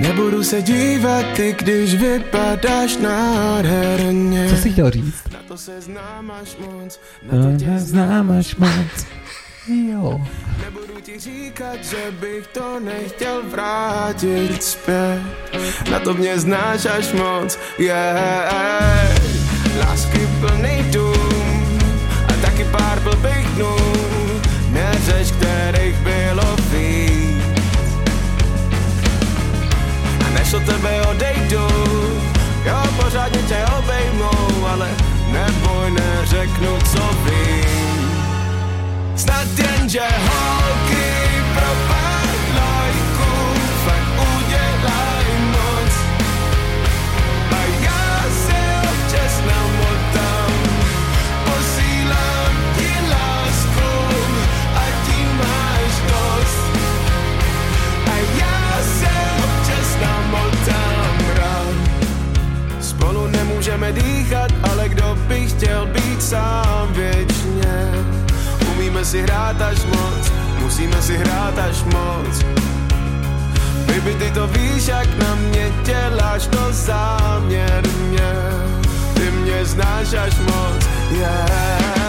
Nebudu 0.00 0.44
se 0.44 0.62
dívat, 0.62 1.38
i 1.38 1.52
když 1.52 1.94
vypadáš 1.94 2.96
nádherně. 2.96 4.48
Co 4.48 4.56
jsi 4.56 4.72
chtěl 4.72 4.90
říct? 4.90 5.28
Na 5.32 5.38
to 5.48 5.58
se 5.58 5.80
znám 5.80 6.30
až 6.30 6.56
moc, 6.56 7.00
No, 7.32 7.38
na 7.38 7.52
to 7.52 7.64
tě 7.64 7.78
znám 7.78 8.30
až 8.30 8.56
moc. 8.56 9.21
Jo. 9.66 10.20
Nebudu 10.64 11.00
ti 11.00 11.18
říkat, 11.18 11.84
že 11.84 12.10
bych 12.20 12.46
to 12.46 12.80
nechtěl 12.80 13.42
vrátit 13.50 14.62
zpět. 14.62 15.22
Na 15.90 15.98
to 15.98 16.14
mě 16.14 16.38
znáš 16.38 16.86
až 16.86 17.12
moc, 17.12 17.58
yeah. 17.78 19.14
Lásky 19.78 20.28
plný 20.40 20.82
dům 20.90 21.78
a 22.28 22.46
taky 22.46 22.64
pár 22.64 23.00
blbých 23.00 23.46
dnů. 23.54 23.76
Neřeš, 24.68 25.30
kterých 25.30 25.96
bylo 25.96 26.56
víc. 26.56 27.62
A 30.26 30.30
než 30.30 30.54
od 30.54 30.62
tebe 30.62 31.06
odejdu, 31.06 31.68
jo, 32.64 32.82
pořádně 33.04 33.42
tě 33.42 33.64
obejmou, 33.78 34.66
ale 34.66 34.90
neboj, 35.32 35.90
neřeknu, 35.90 36.78
co 36.92 37.10
vím. 37.24 37.81
Snad 39.22 39.58
jen, 39.58 39.88
že 39.88 40.02
holky 40.02 41.10
pro 41.54 41.72
pár 41.88 42.34
lajků 42.58 43.34
fakt 43.84 44.12
udělaj 44.18 45.26
moc. 45.54 45.94
A 47.50 47.60
já 47.86 48.22
se 48.46 48.60
občas 48.90 49.34
namotám, 49.46 50.52
posílám 51.44 52.54
ti 52.76 52.90
lásku 53.10 53.90
a 54.74 54.84
tím 55.06 55.28
máš 55.38 55.92
dost. 56.10 56.66
A 58.10 58.16
já 58.42 58.82
se 58.98 59.14
občas 59.44 59.88
namotám 60.02 61.16
rád. 61.36 61.76
Spolu 62.80 63.26
nemůžeme 63.26 63.92
dýchat, 63.92 64.50
ale 64.70 64.88
kdo 64.88 65.18
by 65.28 65.46
chtěl 65.46 65.86
být 65.86 66.22
sám 66.22 66.88
věčně? 66.92 67.31
Umíme 69.02 69.10
si 69.10 69.22
hrát 69.22 69.62
až 69.62 69.82
moc, 69.84 70.32
musíme 70.62 71.02
si 71.02 71.16
hrát 71.18 71.58
až 71.58 71.82
moc. 71.90 72.44
Baby, 73.86 74.14
ty 74.14 74.30
to 74.30 74.46
víš, 74.46 74.86
jak 74.86 75.18
na 75.18 75.34
mě 75.34 75.72
děláš 75.82 76.46
to 76.46 76.72
záměrně. 76.72 78.30
Ty 79.14 79.30
mě 79.30 79.64
znáš 79.64 80.12
až 80.14 80.38
moc, 80.38 80.86
yeah. 81.10 82.01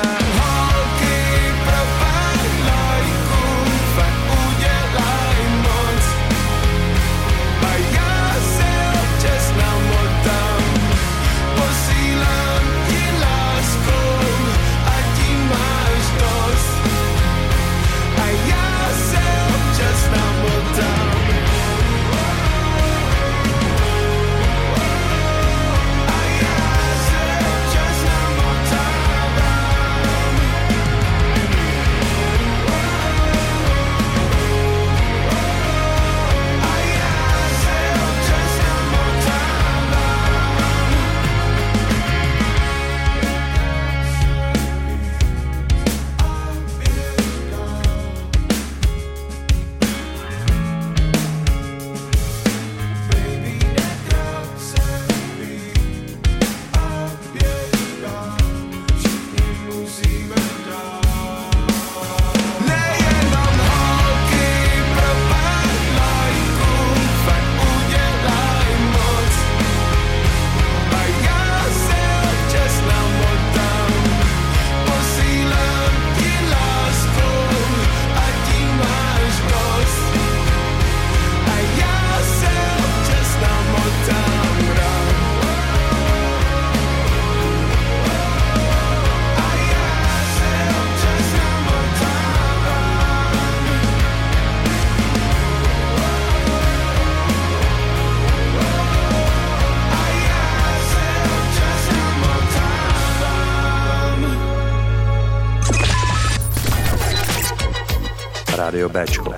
Rádio 108.83 108.89
Bčko. 108.89 109.33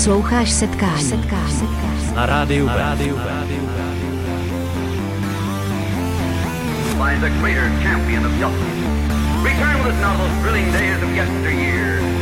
Posloucháš 0.06 0.50
setkání. 0.50 1.02
setkání. 1.02 2.14
Na 2.14 2.26
rádiu 2.26 2.66
B. 2.66 2.94
Lies 7.04 7.22
a 7.22 7.28
greater 7.40 7.70
champion 7.82 8.26
of 8.26 8.32
justice. 8.38 8.86
Return 9.42 9.76
with 9.78 9.94
us 9.94 10.00
now 10.00 10.16
those 10.16 10.42
thrilling 10.42 10.72
days 10.72 11.02
of 11.02 11.10
yesteryear. 11.10 12.15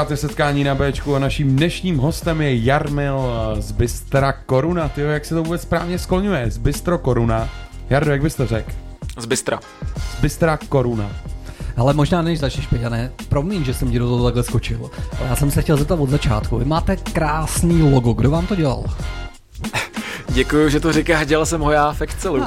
Posloucháte 0.00 0.28
setkání 0.28 0.64
na 0.64 0.74
Bčku 0.74 1.16
a 1.16 1.18
naším 1.18 1.56
dnešním 1.56 1.98
hostem 1.98 2.40
je 2.40 2.64
Jarmil 2.64 3.32
z 3.58 3.72
Bystra 3.72 4.32
Koruna. 4.32 4.88
Ty 4.88 5.00
jak 5.00 5.24
se 5.24 5.34
to 5.34 5.42
vůbec 5.42 5.62
správně 5.62 5.98
skloňuje? 5.98 6.50
Z 6.50 6.58
Bystro 6.58 6.98
Koruna. 6.98 7.48
Jardo, 7.90 8.10
jak 8.10 8.22
byste 8.22 8.46
řekl? 8.46 8.72
Z 9.18 9.26
Bystra. 9.26 9.60
Z 10.18 10.20
Bystra 10.20 10.58
Koruna. 10.68 11.10
Ale 11.76 11.94
možná 11.94 12.22
než 12.22 12.38
začneš, 12.38 12.66
Peťané, 12.66 13.12
promiň, 13.28 13.64
že 13.64 13.74
jsem 13.74 13.90
ti 13.90 13.98
do 13.98 14.08
toho 14.08 14.24
takhle 14.24 14.42
skočil. 14.42 14.90
Ale 15.18 15.28
já 15.28 15.36
jsem 15.36 15.50
se 15.50 15.62
chtěl 15.62 15.76
zeptat 15.76 16.00
od 16.00 16.10
začátku. 16.10 16.58
Vy 16.58 16.64
máte 16.64 16.96
krásný 16.96 17.82
logo, 17.82 18.12
kdo 18.12 18.30
vám 18.30 18.46
to 18.46 18.56
dělal? 18.56 18.84
Děkuju, 20.28 20.68
že 20.68 20.80
to 20.80 20.92
říká, 20.92 21.24
dělal 21.24 21.46
jsem 21.46 21.60
ho 21.60 21.70
já 21.70 21.92
v 21.92 22.00
Excelu. 22.00 22.44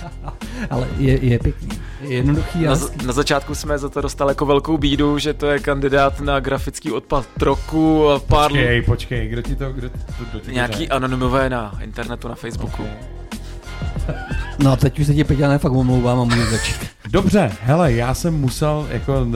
Ale 0.70 0.88
je, 0.98 1.24
je 1.24 1.38
pěkný. 1.38 1.69
Je 2.10 2.16
jednoduchý 2.16 2.62
Na, 2.64 2.74
z- 2.74 2.96
na 3.06 3.12
začátku 3.12 3.54
jsme 3.54 3.78
za 3.78 3.88
to 3.88 4.00
dostali 4.00 4.30
jako 4.30 4.46
velkou 4.46 4.78
bídu, 4.78 5.18
že 5.18 5.34
to 5.34 5.46
je 5.46 5.58
kandidát 5.58 6.20
na 6.20 6.40
grafický 6.40 6.92
odpad 6.92 7.26
roku 7.40 8.08
a 8.08 8.18
pár... 8.18 8.50
Počkej, 8.50 8.82
počkej, 8.82 9.28
kdo 9.28 9.42
ti 9.42 9.56
to, 9.56 9.72
kdo, 9.72 9.88
kdo, 9.88 9.98
kdo 10.30 10.40
ti 10.40 10.46
to 10.46 10.52
Nějaký 10.52 10.78
řekl? 10.78 10.94
anonymové 10.94 11.50
na 11.50 11.78
internetu, 11.84 12.28
na 12.28 12.34
Facebooku. 12.34 12.82
No 14.58 14.72
a 14.72 14.76
teď 14.76 14.98
už 14.98 15.06
se 15.06 15.14
ti 15.14 15.24
Peťané 15.24 15.58
fakt 15.58 15.72
omlouvám 15.72 16.20
a 16.20 16.24
můžu 16.24 16.50
začít. 16.50 16.76
Dobře, 17.10 17.52
hele, 17.62 17.92
já 17.92 18.14
jsem 18.14 18.34
musel, 18.40 18.86
jako, 18.90 19.26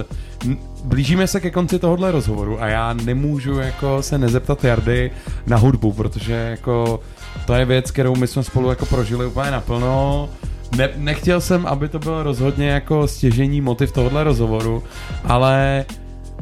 blížíme 0.85 1.27
se 1.27 1.41
ke 1.41 1.51
konci 1.51 1.79
tohohle 1.79 2.11
rozhovoru 2.11 2.63
a 2.63 2.67
já 2.67 2.93
nemůžu, 2.93 3.59
jako, 3.59 4.03
se 4.03 4.19
nezeptat 4.19 4.65
Jardy 4.65 5.11
na 5.47 5.57
hudbu, 5.57 5.93
protože, 5.93 6.33
jako, 6.33 7.01
to 7.47 7.55
je 7.55 7.65
věc, 7.65 7.91
kterou 7.91 8.17
my 8.17 8.27
jsme 8.27 8.43
spolu, 8.43 8.71
jako, 8.71 8.87
prožili 8.87 9.27
úplně 9.27 9.51
naplno. 9.51 10.29
Ne, 10.77 10.89
nechtěl 10.97 11.41
jsem, 11.41 11.67
aby 11.67 11.89
to 11.89 11.99
byl 11.99 12.23
rozhodně, 12.23 12.69
jako, 12.69 13.09
stěžení 13.09 13.61
motiv 13.61 13.93
tohohle 13.93 14.25
rozhovoru, 14.25 14.83
ale 15.25 15.85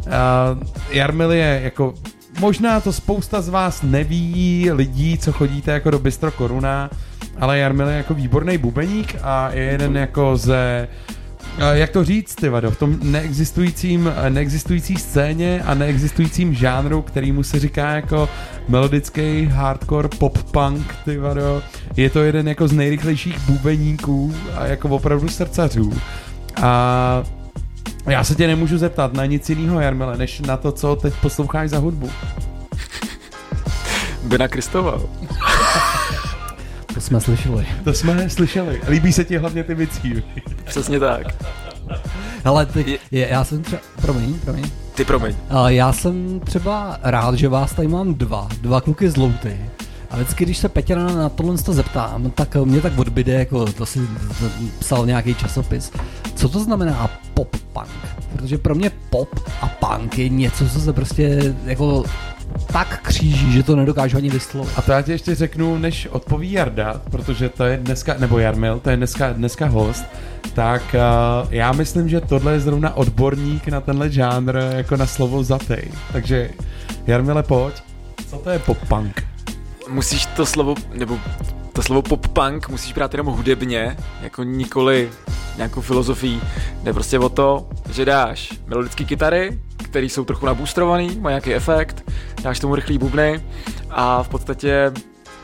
uh, 0.06 0.12
Jarmil 0.90 1.32
je, 1.32 1.60
jako, 1.64 1.94
možná 2.38 2.80
to 2.80 2.92
spousta 2.92 3.40
z 3.40 3.48
vás 3.48 3.82
neví, 3.82 4.70
lidí, 4.72 5.18
co 5.18 5.32
chodíte, 5.32 5.70
jako, 5.70 5.90
do 5.90 5.98
Bistro 5.98 6.30
Koruna, 6.30 6.90
ale 7.40 7.58
Jarmil 7.58 7.88
je 7.88 7.96
jako 7.96 8.14
výborný 8.14 8.58
bubeník 8.58 9.16
a 9.22 9.50
je 9.50 9.62
jeden 9.62 9.96
jako 9.96 10.36
ze 10.36 10.88
a 10.88 11.21
jak 11.72 11.90
to 11.90 12.04
říct, 12.04 12.34
ty 12.34 12.48
vado, 12.48 12.70
v 12.70 12.78
tom 12.78 12.98
neexistujícím, 13.02 14.12
neexistující 14.28 14.96
scéně 14.96 15.62
a 15.66 15.74
neexistujícím 15.74 16.54
žánru, 16.54 17.02
kterýmu 17.02 17.42
se 17.42 17.58
říká 17.58 17.90
jako 17.90 18.28
melodický 18.68 19.46
hardcore 19.46 20.08
pop-punk, 20.08 20.84
ty 21.04 21.18
vado, 21.18 21.62
je 21.96 22.10
to 22.10 22.22
jeden 22.22 22.48
jako 22.48 22.68
z 22.68 22.72
nejrychlejších 22.72 23.38
bubeníků 23.38 24.34
a 24.56 24.66
jako 24.66 24.88
opravdu 24.88 25.28
srdcařů. 25.28 25.92
A 26.62 27.22
já 28.06 28.24
se 28.24 28.34
tě 28.34 28.46
nemůžu 28.46 28.78
zeptat 28.78 29.12
na 29.12 29.26
nic 29.26 29.50
jiného, 29.50 29.80
Jarmile, 29.80 30.18
než 30.18 30.40
na 30.40 30.56
to, 30.56 30.72
co 30.72 30.96
teď 30.96 31.14
posloucháš 31.14 31.70
za 31.70 31.78
hudbu. 31.78 32.10
Bena 34.22 34.48
Kristova. 34.48 35.00
To 36.94 37.00
jsme 37.00 37.20
slyšeli. 37.20 37.66
To 37.84 37.92
jsme 37.92 38.30
slyšeli. 38.30 38.80
Líbí 38.88 39.12
se 39.12 39.24
ti 39.24 39.36
hlavně 39.36 39.64
ty 39.64 39.74
věcí. 39.74 40.22
Přesně 40.64 41.00
tak. 41.00 41.26
Ale 42.44 42.66
ty, 42.66 42.98
je, 43.10 43.28
já 43.28 43.44
jsem 43.44 43.62
třeba, 43.62 43.82
promiň, 44.00 44.38
promiň. 44.38 44.70
Ty 44.94 45.04
promiň. 45.04 45.34
A 45.50 45.70
já 45.70 45.92
jsem 45.92 46.40
třeba 46.40 46.98
rád, 47.02 47.34
že 47.34 47.48
vás 47.48 47.72
tady 47.74 47.88
mám 47.88 48.14
dva, 48.14 48.48
dva 48.60 48.80
kluky 48.80 49.10
z 49.10 49.16
Louty. 49.16 49.56
A 50.10 50.16
vždycky, 50.16 50.44
když 50.44 50.58
se 50.58 50.68
Peťana 50.68 51.14
na 51.14 51.28
tohle 51.28 51.58
to 51.58 51.72
zeptám, 51.72 52.30
tak 52.30 52.56
mě 52.64 52.80
tak 52.80 52.98
odbyde, 52.98 53.32
jako 53.32 53.72
to 53.72 53.86
si 53.86 54.00
psal 54.78 55.06
nějaký 55.06 55.34
časopis. 55.34 55.92
Co 56.34 56.48
to 56.48 56.60
znamená 56.60 57.10
pop-punk? 57.34 57.88
Protože 58.32 58.58
pro 58.58 58.74
mě 58.74 58.90
pop 59.10 59.28
a 59.60 59.68
punk 59.68 60.18
je 60.18 60.28
něco, 60.28 60.68
co 60.68 60.80
se 60.80 60.92
prostě 60.92 61.54
jako 61.64 62.04
tak 62.72 63.00
kříží, 63.02 63.52
že 63.52 63.62
to 63.62 63.76
nedokážu 63.76 64.16
ani 64.16 64.30
vyslovit. 64.30 64.72
A 64.76 64.82
to 64.82 64.92
já 64.92 65.02
ti 65.02 65.12
ještě 65.12 65.34
řeknu, 65.34 65.78
než 65.78 66.08
odpoví 66.10 66.52
Jarda, 66.52 67.00
protože 67.10 67.48
to 67.48 67.64
je 67.64 67.76
dneska, 67.76 68.14
nebo 68.18 68.38
Jarmil, 68.38 68.80
to 68.80 68.90
je 68.90 68.96
dneska, 68.96 69.32
dneska 69.32 69.66
host, 69.66 70.04
tak 70.54 70.82
uh, 70.94 71.52
já 71.52 71.72
myslím, 71.72 72.08
že 72.08 72.20
tohle 72.20 72.52
je 72.52 72.60
zrovna 72.60 72.96
odborník 72.96 73.68
na 73.68 73.80
tenhle 73.80 74.10
žánr 74.10 74.56
jako 74.76 74.96
na 74.96 75.06
slovo 75.06 75.44
zatej. 75.44 75.90
Takže 76.12 76.50
Jarmile, 77.06 77.42
pojď. 77.42 77.74
Co 78.30 78.36
to 78.36 78.50
je 78.50 78.58
pop-punk? 78.58 79.22
Musíš 79.88 80.26
to 80.26 80.46
slovo, 80.46 80.74
nebo 80.92 81.18
to 81.72 81.82
slovo 81.82 82.02
pop-punk 82.02 82.68
musíš 82.68 82.92
brát 82.92 83.14
jenom 83.14 83.26
hudebně, 83.26 83.96
jako 84.22 84.42
nikoli 84.42 85.10
nějakou 85.56 85.80
filozofii. 85.80 86.40
Jde 86.82 86.92
prostě 86.92 87.18
o 87.18 87.28
to, 87.28 87.68
že 87.92 88.04
dáš 88.04 88.52
melodické 88.66 89.04
kytary, 89.04 89.58
které 89.76 90.06
jsou 90.06 90.24
trochu 90.24 90.46
naboostrovaný, 90.46 91.06
mají 91.20 91.32
nějaký 91.32 91.54
efekt, 91.54 92.10
dáš 92.42 92.60
tomu 92.60 92.74
rychlý 92.74 92.98
bubny 92.98 93.40
a 93.90 94.22
v 94.22 94.28
podstatě 94.28 94.92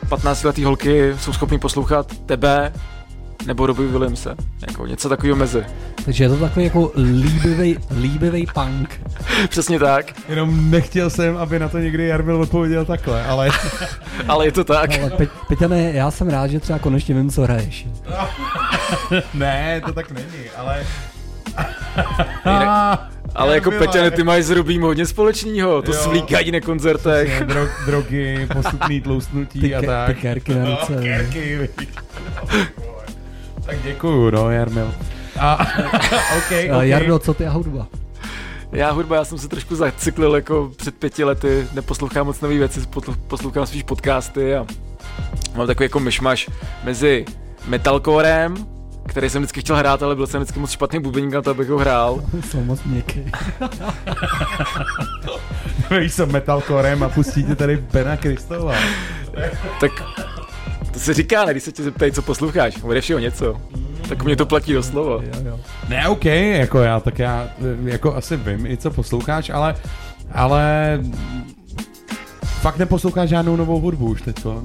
15 0.09 0.43
letý 0.43 0.63
holky 0.63 1.13
jsou 1.19 1.33
schopný 1.33 1.59
poslouchat 1.59 2.15
tebe 2.25 2.73
nebo 3.45 3.65
Robbie 3.65 3.89
Williamse. 3.89 4.35
Jako 4.67 4.87
něco 4.87 5.09
takového 5.09 5.35
mezi. 5.35 5.65
Takže 6.05 6.23
je 6.23 6.29
to 6.29 6.37
takový 6.37 6.65
jako 6.65 6.91
líbivý, 6.95 7.77
líbivý 8.01 8.47
punk. 8.53 9.01
Přesně 9.49 9.79
tak. 9.79 10.05
Jenom 10.29 10.71
nechtěl 10.71 11.09
jsem, 11.09 11.37
aby 11.37 11.59
na 11.59 11.69
to 11.69 11.77
někdy 11.77 12.07
Jarmil 12.07 12.41
odpověděl 12.41 12.85
takhle, 12.85 13.25
ale... 13.25 13.49
ale 14.27 14.45
je 14.45 14.51
to 14.51 14.63
tak. 14.63 14.99
Ale 14.99 15.09
Pe- 15.09 15.27
Peťane, 15.47 15.91
já 15.91 16.11
jsem 16.11 16.29
rád, 16.29 16.47
že 16.47 16.59
třeba 16.59 16.79
konečně 16.79 17.15
vím, 17.15 17.29
co 17.29 17.41
hraješ. 17.41 17.87
ne, 19.33 19.81
to 19.85 19.93
tak 19.93 20.11
není, 20.11 20.49
ale... 20.57 20.85
Jinak- 22.45 22.99
Ale 23.35 23.55
jako 23.55 23.71
Peťane, 23.71 24.11
ty 24.11 24.23
máš 24.23 24.43
s 24.43 24.49
Rubím 24.49 24.81
hodně 24.81 25.05
společného, 25.05 25.81
to 25.81 25.91
Jo. 25.91 25.97
svlíkání 25.97 26.51
na 26.51 26.59
koncertech. 26.59 27.43
Drog, 27.43 27.69
drogy, 27.85 28.47
postupný 28.53 29.01
tloustnutí 29.01 29.61
Ty 29.61 29.75
a 29.75 29.81
tak. 29.81 30.07
ty 30.15 30.21
kerky 30.21 30.53
na 30.55 30.65
ruce. 30.65 30.95
No, 30.95 31.01
kerky, 31.01 31.69
tak 33.65 33.81
děkuju, 33.83 34.29
no, 34.31 34.51
Jarmil. 34.51 34.93
A, 35.39 35.53
okay, 36.37 36.69
A 36.71 36.75
okay. 36.75 36.89
Jardo, 36.89 37.19
co 37.19 37.33
ty 37.33 37.45
a 37.45 37.49
hudba? 37.51 37.87
Já 38.71 38.91
hudba, 38.91 39.15
já 39.15 39.25
jsem 39.25 39.37
se 39.37 39.47
trošku 39.47 39.75
zacyklil 39.75 40.35
jako 40.35 40.71
před 40.75 40.95
pěti 40.95 41.23
lety, 41.23 41.67
neposlouchám 41.73 42.25
moc 42.25 42.41
nový 42.41 42.57
věci, 42.57 42.79
poslouchám 43.27 43.65
spíš 43.65 43.83
podcasty 43.83 44.55
a 44.55 44.65
mám 45.55 45.67
takový 45.67 45.85
jako 45.85 45.99
myšmaš 45.99 46.49
mezi 46.83 47.25
metalcorem, 47.67 48.55
který 49.09 49.29
jsem 49.29 49.41
vždycky 49.41 49.61
chtěl 49.61 49.75
hrát, 49.75 50.03
ale 50.03 50.15
byl 50.15 50.27
jsem 50.27 50.41
vždycky 50.41 50.59
moc 50.59 50.71
špatný 50.71 50.99
bubeník 50.99 51.33
na 51.33 51.41
to, 51.41 51.51
abych 51.51 51.69
ho 51.69 51.77
hrál. 51.77 52.23
Jsou 52.49 52.63
moc 52.63 52.83
měkké. 52.83 53.23
Víš 55.99 56.13
se 56.13 56.25
metalcorem 56.25 57.03
a 57.03 57.09
pustíte 57.09 57.55
tady 57.55 57.77
Bena 57.77 58.17
Kristova. 58.17 58.75
tak 59.79 59.91
to 60.93 60.99
se 60.99 61.13
říká, 61.13 61.45
ne, 61.45 61.51
když 61.51 61.63
se 61.63 61.71
tě 61.71 61.83
zeptají, 61.83 62.11
co 62.11 62.21
posloucháš, 62.21 62.77
bude 62.77 63.01
všeho 63.01 63.19
něco. 63.19 63.61
Tak 64.09 64.23
mě 64.23 64.35
to 64.35 64.45
platí 64.45 64.73
doslova. 64.73 65.21
Ne, 65.89 66.07
OK, 66.07 66.25
jako 66.25 66.79
já, 66.79 66.99
tak 66.99 67.19
já 67.19 67.49
jako 67.83 68.15
asi 68.15 68.37
vím 68.37 68.65
i 68.65 68.77
co 68.77 68.91
posloucháš, 68.91 69.49
ale, 69.49 69.75
ale 70.31 70.99
fakt 72.43 72.77
neposloucháš 72.77 73.29
žádnou 73.29 73.55
novou 73.55 73.79
hudbu 73.79 74.05
už 74.05 74.21
teďko. 74.21 74.63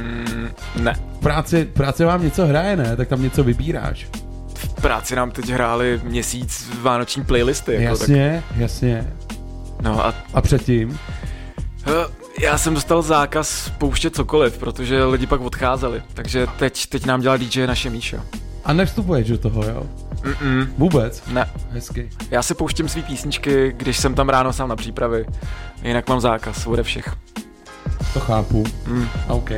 Mm, 0.00 0.48
ne. 0.76 0.94
V 1.16 1.18
práci, 1.20 1.64
v 1.64 1.74
práci 1.74 2.04
vám 2.04 2.22
něco 2.22 2.46
hraje, 2.46 2.76
ne? 2.76 2.96
Tak 2.96 3.08
tam 3.08 3.22
něco 3.22 3.44
vybíráš. 3.44 4.06
V 4.54 4.74
práci 4.82 5.16
nám 5.16 5.30
teď 5.30 5.48
hráli 5.48 6.00
měsíc 6.04 6.70
vánoční 6.80 7.24
playlisty. 7.24 7.74
Jako, 7.74 7.86
jasně, 7.86 8.42
jasně. 8.56 9.06
Tak, 9.26 9.36
no 9.82 10.06
a, 10.06 10.14
A 10.34 10.40
předtím? 10.40 10.98
Já 12.40 12.58
jsem 12.58 12.74
dostal 12.74 13.02
zákaz 13.02 13.72
pouštět 13.78 14.14
cokoliv, 14.16 14.58
protože 14.58 15.04
lidi 15.04 15.26
pak 15.26 15.40
odcházeli. 15.40 16.02
Takže 16.14 16.46
teď, 16.58 16.86
teď 16.86 17.06
nám 17.06 17.20
dělá 17.20 17.36
DJ 17.36 17.66
naše 17.66 17.90
Míša. 17.90 18.24
A 18.64 18.72
nevstupuješ 18.72 19.28
do 19.28 19.38
toho, 19.38 19.62
jo? 19.62 19.86
Mm-mm. 20.22 20.68
Vůbec? 20.78 21.22
Ne. 21.32 21.50
Hezky. 21.70 22.10
Já 22.30 22.42
si 22.42 22.54
pouštím 22.54 22.88
svý 22.88 23.02
písničky, 23.02 23.74
když 23.76 23.98
jsem 23.98 24.14
tam 24.14 24.28
ráno 24.28 24.52
sám 24.52 24.68
na 24.68 24.76
přípravy. 24.76 25.26
Jinak 25.82 26.08
mám 26.08 26.20
zákaz 26.20 26.66
ode 26.66 26.82
všech. 26.82 27.14
To 28.12 28.20
chápu. 28.20 28.64
Mm. 28.86 29.08
OK. 29.28 29.50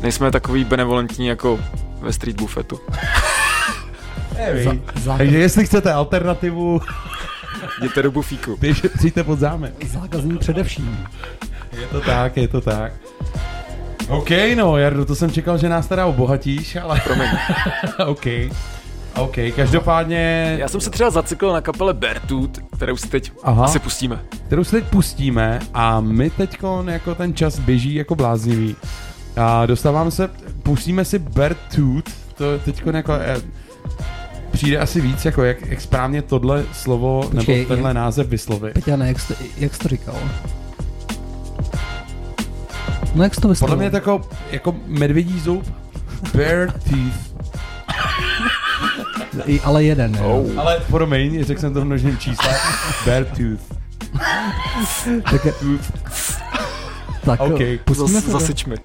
Nejsme 0.00 0.30
takový 0.30 0.64
benevolentní 0.64 1.26
jako 1.26 1.58
ve 2.00 2.12
street 2.12 2.36
buffetu. 2.40 2.80
Nevím. 4.38 4.82
Takže 5.18 5.38
jestli 5.38 5.66
chcete 5.66 5.92
alternativu, 5.92 6.80
Jděte 7.80 8.02
do 8.02 8.10
bufíku. 8.10 8.56
běž- 8.56 8.88
přijďte 8.98 9.24
pod 9.24 9.38
zámek. 9.38 9.84
Zákazník 9.86 10.40
především. 10.40 11.06
Je 11.80 11.86
to 11.86 12.00
tak, 12.00 12.36
je 12.36 12.48
to 12.48 12.60
tak. 12.60 12.92
OK, 14.08 14.30
no, 14.56 14.76
Jardo, 14.78 15.04
to 15.04 15.14
jsem 15.14 15.30
čekal, 15.30 15.58
že 15.58 15.68
nás 15.68 15.86
teda 15.86 16.06
obohatíš, 16.06 16.76
ale... 16.76 17.00
Promiň. 17.04 17.28
OK. 18.06 18.26
OK, 19.16 19.36
každopádně... 19.56 20.54
Já 20.58 20.68
jsem 20.68 20.80
se 20.80 20.90
třeba 20.90 21.10
zacykl 21.10 21.52
na 21.52 21.60
kapele 21.60 21.94
Bertut, 21.94 22.58
kterou 22.76 22.96
si 22.96 23.08
teď 23.08 23.32
Aha. 23.42 23.64
asi 23.64 23.78
pustíme. 23.78 24.20
kterou 24.46 24.64
si 24.64 24.70
teď 24.70 24.84
pustíme 24.84 25.60
a 25.74 26.00
my 26.00 26.30
teď 26.30 26.58
jako 26.86 27.14
ten 27.14 27.34
čas 27.34 27.58
běží 27.58 27.94
jako 27.94 28.14
bláznivý. 28.14 28.76
A 29.36 29.66
dostáváme 29.66 30.10
se, 30.10 30.30
pustíme 30.62 31.04
si 31.04 31.18
Bertooth, 31.18 32.10
to 32.34 32.58
teď 32.64 32.82
jako 32.92 33.12
eh, 33.12 33.36
přijde 34.52 34.78
asi 34.78 35.00
víc, 35.00 35.24
jako 35.24 35.44
jak, 35.44 35.66
jak 35.66 35.80
správně 35.80 36.22
tohle 36.22 36.64
slovo 36.72 37.28
Počkej, 37.30 37.56
nebo 37.58 37.68
tenhle 37.68 37.90
jak- 37.90 37.94
název 37.96 38.28
vyslovit. 38.28 38.74
Peťane, 38.74 39.08
jak, 39.08 39.20
jsi, 39.20 39.34
jak 39.58 39.74
jsi 39.74 39.78
to 39.80 39.88
říkal? 39.88 40.14
No 43.14 43.22
jak 43.24 43.34
jsi 43.34 43.40
to 43.40 43.48
myslel? 43.48 43.66
Podle 43.68 43.76
mě 43.76 43.86
je 43.86 43.90
to 43.90 43.96
jako, 43.96 44.20
jako 44.50 44.74
medvědí 44.86 45.40
zub. 45.40 45.64
Bear 46.34 46.72
teeth. 46.72 47.35
I, 49.46 49.60
ale 49.60 49.84
jeden? 49.84 50.16
Oh. 50.24 50.46
Ale 50.60 50.80
promiň, 50.90 51.44
řekl 51.44 51.60
jsem 51.60 51.74
to 51.74 51.80
v 51.80 51.84
množném 51.84 52.18
čísle. 52.18 52.56
Bear 53.04 53.24
tooth. 53.24 53.76
Tak, 55.30 55.44
je- 55.44 55.52
tak 57.24 57.40
OK. 57.40 57.60
pustíme 57.84 58.20
se 58.20 58.26
to. 58.26 58.32
Zasyč 58.40 58.64
mi. 58.64 58.76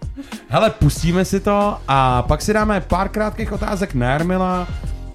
Hele, 0.50 0.70
pustíme 0.70 1.26
si 1.26 1.40
to 1.40 1.78
a 1.88 2.22
pak 2.22 2.42
si 2.42 2.54
dáme 2.54 2.82
pár 2.82 3.10
krátkých 3.10 3.52
otázek 3.52 3.94
na 3.94 4.10
Jarmila 4.10 4.68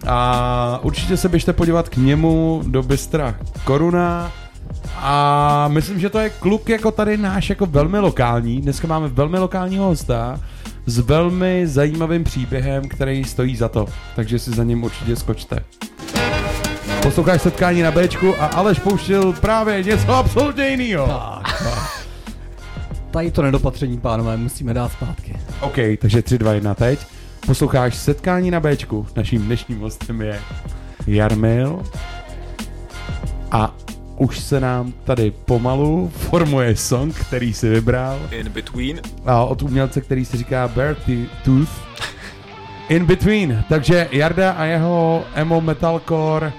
a 0.06 0.78
určitě 0.82 1.16
se 1.16 1.28
běžte 1.28 1.52
podívat 1.52 1.88
k 1.88 1.96
němu 1.96 2.62
do 2.66 2.82
Bystra 2.82 3.34
Koruna 3.64 4.32
a 4.96 5.68
myslím, 5.68 6.00
že 6.00 6.10
to 6.10 6.18
je 6.18 6.30
kluk 6.30 6.68
jako 6.68 6.90
tady 6.90 7.16
náš 7.16 7.50
jako 7.50 7.66
velmi 7.66 7.98
lokální. 7.98 8.60
Dneska 8.60 8.86
máme 8.88 9.08
velmi 9.08 9.38
lokálního 9.38 9.84
hosta 9.84 10.40
s 10.86 10.98
velmi 10.98 11.66
zajímavým 11.66 12.24
příběhem, 12.24 12.88
který 12.88 13.24
stojí 13.24 13.56
za 13.56 13.68
to. 13.68 13.86
Takže 14.16 14.38
si 14.38 14.50
za 14.50 14.64
ním 14.64 14.84
určitě 14.84 15.16
skočte. 15.16 15.58
Posloucháš 17.02 17.42
setkání 17.42 17.82
na 17.82 17.90
Bčku 17.90 18.34
a 18.42 18.46
Aleš 18.46 18.78
pouštěl 18.78 19.32
právě 19.32 19.82
něco 19.82 20.14
absolutně 20.14 20.68
jiného. 20.68 21.06
Tak, 21.06 21.62
tak. 21.62 22.06
Tady 23.10 23.30
to 23.30 23.42
nedopatření, 23.42 24.00
pánové, 24.00 24.36
musíme 24.36 24.74
dát 24.74 24.92
zpátky. 24.92 25.36
OK, 25.60 25.76
takže 25.98 26.22
3, 26.22 26.38
2, 26.38 26.52
1 26.52 26.74
teď. 26.74 26.98
Posloucháš 27.46 27.94
setkání 27.94 28.50
na 28.50 28.60
Bčku. 28.60 29.06
Naším 29.16 29.42
dnešním 29.42 29.80
hostem 29.80 30.20
je 30.20 30.40
Jarmil. 31.06 31.82
A 33.50 33.74
už 34.16 34.40
se 34.40 34.60
nám 34.60 34.92
tady 35.04 35.30
pomalu 35.30 36.12
formuje 36.14 36.76
song, 36.76 37.14
který 37.14 37.54
si 37.54 37.68
vybral. 37.68 38.20
In 38.30 38.48
between. 38.48 39.00
A 39.26 39.44
od 39.44 39.62
umělce, 39.62 40.00
který 40.00 40.24
se 40.24 40.36
říká 40.36 40.68
Bear 40.68 40.96
Tooth. 41.44 41.70
In 42.88 43.04
Between. 43.04 43.64
Takže 43.68 44.08
Jarda 44.12 44.52
a 44.52 44.64
jeho 44.64 45.24
emo 45.34 45.60
metalcore 45.60 46.52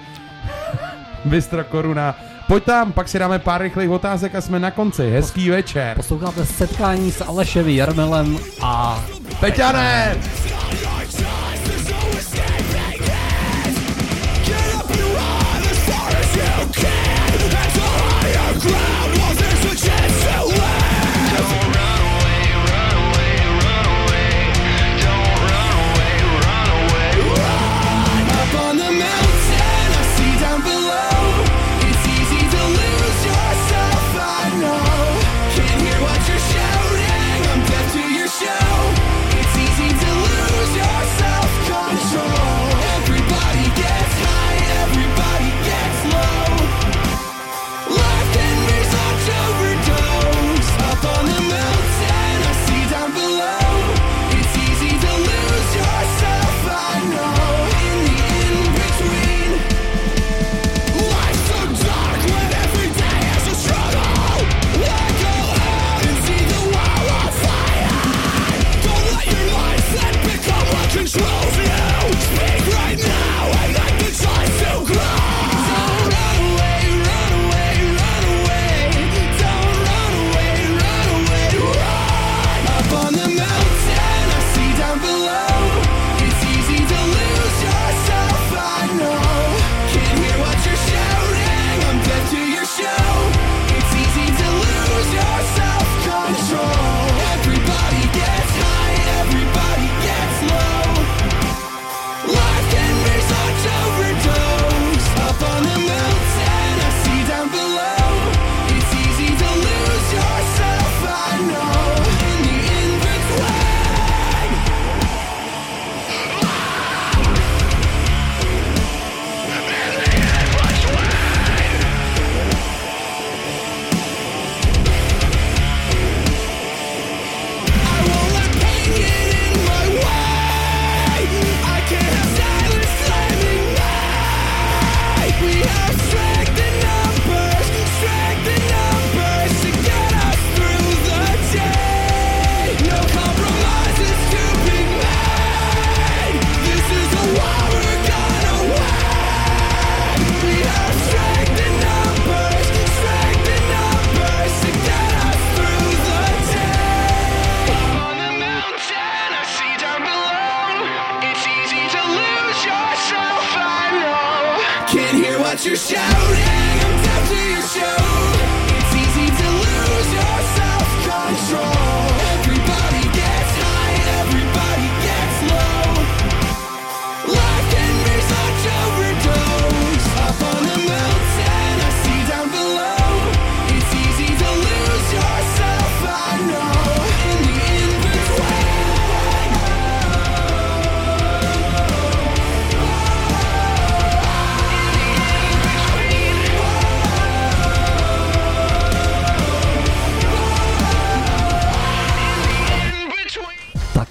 Bystra 1.24 1.64
Koruna. 1.64 2.16
Pojď 2.46 2.64
tam, 2.64 2.92
pak 2.92 3.08
si 3.08 3.18
dáme 3.18 3.38
pár 3.38 3.62
rychlých 3.62 3.90
otázek 3.90 4.34
a 4.34 4.40
jsme 4.40 4.58
na 4.58 4.70
konci. 4.70 5.10
Hezký 5.10 5.50
večer. 5.50 5.96
Posloucháte 5.96 6.46
setkání 6.46 7.12
s 7.12 7.24
Alešem 7.24 7.68
Jarmelem 7.68 8.38
a 8.62 9.04
Peťanem! 9.40 10.18
Up 10.18 11.77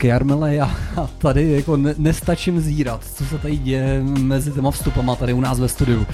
Tak 0.07 0.11
Jarmile, 0.11 0.55
já 0.55 0.75
tady 1.17 1.51
jako 1.51 1.77
ne, 1.77 1.95
nestačím 1.97 2.61
zírat, 2.61 3.01
co 3.15 3.25
se 3.25 3.37
tady 3.37 3.57
děje 3.57 4.01
mezi 4.03 4.51
těma 4.51 4.71
vstupama 4.71 5.15
tady 5.15 5.33
u 5.33 5.41
nás 5.41 5.59
ve 5.59 5.67
studiu. 5.67 6.07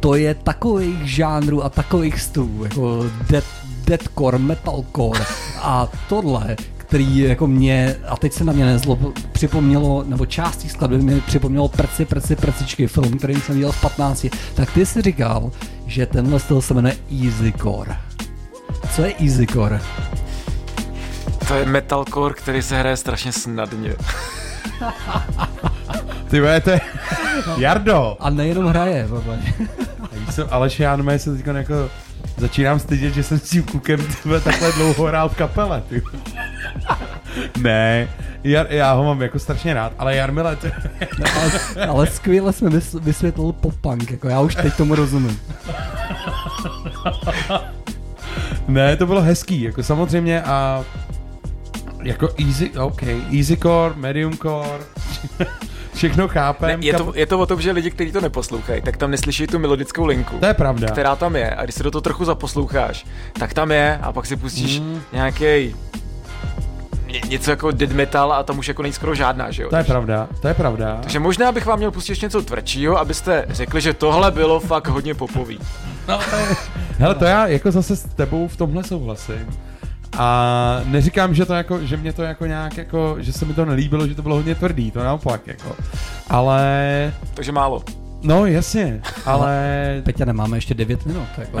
To 0.00 0.14
je 0.14 0.34
takových 0.34 0.98
žánrů 1.02 1.64
a 1.64 1.68
takových 1.68 2.20
stylů, 2.20 2.64
jako 2.64 3.04
dead, 3.30 3.44
deadcore, 3.84 4.38
metalcore 4.38 5.24
a 5.62 5.88
tohle, 6.08 6.56
který 6.76 7.18
jako 7.18 7.46
mě, 7.46 7.96
a 8.08 8.16
teď 8.16 8.32
se 8.32 8.44
na 8.44 8.52
mě 8.52 8.64
nezlo, 8.64 8.98
připomnělo, 9.32 10.04
nebo 10.06 10.26
částí 10.26 10.68
skladby 10.68 10.98
mi 10.98 11.20
připomnělo 11.20 11.68
Prci, 11.68 12.04
Prci, 12.04 12.36
Prcičky, 12.36 12.86
film, 12.86 13.18
který 13.18 13.34
jsem 13.34 13.54
viděl 13.54 13.72
v 13.72 13.80
15, 13.80 14.26
tak 14.54 14.72
ty 14.72 14.86
si 14.86 15.02
říkal, 15.02 15.50
že 15.86 16.06
tenhle 16.06 16.40
styl 16.40 16.60
se 16.60 16.74
jmenuje 16.74 16.96
Easycore. 17.24 17.96
Co 18.94 19.02
je 19.02 19.14
Easycore? 19.20 19.80
To 21.48 21.54
je 21.54 21.66
metalcore, 21.66 22.34
který 22.34 22.62
se 22.62 22.78
hraje 22.78 22.96
strašně 22.96 23.32
snadně. 23.32 23.94
Ty 26.28 26.40
vole, 26.40 26.60
to 26.60 26.70
je... 26.70 26.80
Jardo! 27.58 28.16
A 28.20 28.30
nejenom 28.30 28.66
hraje, 28.66 29.06
baba. 29.08 29.32
Víš 30.12 30.34
co, 30.34 30.54
Aleš, 30.54 30.80
já 30.80 30.96
normálně 30.96 31.18
se 31.18 31.36
teď 31.36 31.46
jako 31.46 31.90
začínám 32.36 32.78
stydět, 32.78 33.14
že 33.14 33.22
jsem 33.22 33.38
s 33.38 33.50
tím 33.50 33.62
klukem 33.62 34.06
tyhle, 34.06 34.40
takhle 34.40 34.72
dlouho 34.72 35.04
hrál 35.04 35.28
v 35.28 35.36
kapele. 35.36 35.82
Ty. 35.88 36.02
ne, 37.58 38.08
Jar, 38.44 38.66
já 38.70 38.92
ho 38.92 39.04
mám 39.04 39.22
jako 39.22 39.38
strašně 39.38 39.74
rád, 39.74 39.92
ale 39.98 40.16
Jarmile, 40.16 40.56
to... 40.56 40.66
ale, 41.40 41.86
ale 41.86 42.06
skvěle 42.06 42.52
jsme 42.52 42.70
vys- 42.70 43.00
vysvětlil 43.00 43.52
pop-punk, 43.52 44.10
jako 44.10 44.28
já 44.28 44.40
už 44.40 44.54
teď 44.54 44.74
tomu 44.76 44.94
rozumím. 44.94 45.40
ne, 48.68 48.96
to 48.96 49.06
bylo 49.06 49.22
hezký, 49.22 49.62
jako 49.62 49.82
samozřejmě 49.82 50.42
a 50.42 50.84
jako 52.06 52.28
easy, 52.46 52.70
OK, 52.70 53.02
easy 53.36 53.56
core, 53.56 53.94
medium 53.96 54.38
core, 54.38 54.78
všechno 55.94 56.28
chápem. 56.28 56.80
Ne, 56.80 56.86
je, 56.86 56.92
to, 56.94 57.12
je 57.16 57.26
to 57.26 57.38
o 57.38 57.46
tom, 57.46 57.60
že 57.60 57.72
lidi, 57.72 57.90
kteří 57.90 58.12
to 58.12 58.20
neposlouchají, 58.20 58.82
tak 58.82 58.96
tam 58.96 59.10
neslyší 59.10 59.46
tu 59.46 59.58
melodickou 59.58 60.04
linku. 60.06 60.38
To 60.38 60.46
je 60.46 60.54
pravda. 60.54 60.88
Která 60.88 61.16
tam 61.16 61.36
je. 61.36 61.54
A 61.54 61.64
když 61.64 61.74
se 61.74 61.82
do 61.82 61.90
toho 61.90 62.02
trochu 62.02 62.24
zaposloucháš, 62.24 63.06
tak 63.32 63.54
tam 63.54 63.70
je 63.70 63.98
a 64.02 64.12
pak 64.12 64.26
si 64.26 64.36
pustíš 64.36 64.80
Mm. 64.80 65.00
nějaký 65.12 65.74
něco 67.28 67.50
jako 67.50 67.70
dead 67.70 67.92
metal 67.92 68.32
a 68.32 68.42
tam 68.42 68.58
už 68.58 68.68
jako 68.68 68.82
není 68.82 68.92
skoro 68.92 69.14
žádná, 69.14 69.50
že 69.50 69.62
jo? 69.62 69.68
To 69.70 69.76
je 69.76 69.84
pravda, 69.84 70.28
to 70.42 70.48
je 70.48 70.54
pravda. 70.54 70.98
Takže 71.02 71.18
možná 71.18 71.52
bych 71.52 71.66
vám 71.66 71.78
měl 71.78 71.90
pustit 71.90 72.12
ještě 72.12 72.26
něco 72.26 72.42
tvrdšího, 72.42 72.98
abyste 72.98 73.44
řekli, 73.48 73.80
že 73.80 73.94
tohle 73.94 74.30
bylo 74.30 74.60
fakt 74.60 74.88
hodně 74.88 75.14
popový. 75.14 75.58
No, 76.08 76.18
to 76.30 76.36
je... 76.36 76.46
Hele, 76.98 77.14
to 77.14 77.24
já 77.24 77.46
jako 77.46 77.70
zase 77.70 77.96
s 77.96 78.02
tebou 78.02 78.48
v 78.48 78.56
tomhle 78.56 78.84
souhlasím. 78.84 79.46
A 80.18 80.80
neříkám, 80.84 81.34
že 81.34 81.46
to 81.46 81.54
jako, 81.54 81.80
že 81.86 81.96
mě 81.96 82.12
to 82.12 82.22
jako 82.22 82.46
nějak 82.46 82.76
jako, 82.76 83.16
že 83.18 83.32
se 83.32 83.44
mi 83.44 83.54
to 83.54 83.64
nelíbilo, 83.64 84.08
že 84.08 84.14
to 84.14 84.22
bylo 84.22 84.34
hodně 84.34 84.54
tvrdý, 84.54 84.90
to 84.90 85.04
naopak 85.04 85.46
jako. 85.46 85.76
Ale... 86.30 87.12
Takže 87.34 87.52
málo. 87.52 87.82
No 88.22 88.46
jasně, 88.46 89.00
ale... 89.24 90.02
Peťa, 90.04 90.24
nemáme 90.24 90.56
ještě 90.56 90.74
9 90.74 91.06
minut, 91.06 91.28
jako 91.38 91.58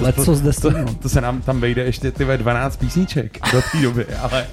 let 0.00 0.16
co 0.24 0.34
zde 0.34 0.52
to, 0.52 0.52
stihnout. 0.52 1.00
to, 1.00 1.08
se 1.08 1.20
nám 1.20 1.42
tam 1.42 1.60
vejde 1.60 1.84
ještě 1.84 2.12
ty 2.12 2.24
ve 2.24 2.38
12 2.38 2.76
písniček 2.76 3.38
do 3.52 3.62
té 3.72 3.82
doby, 3.82 4.06
ale... 4.06 4.46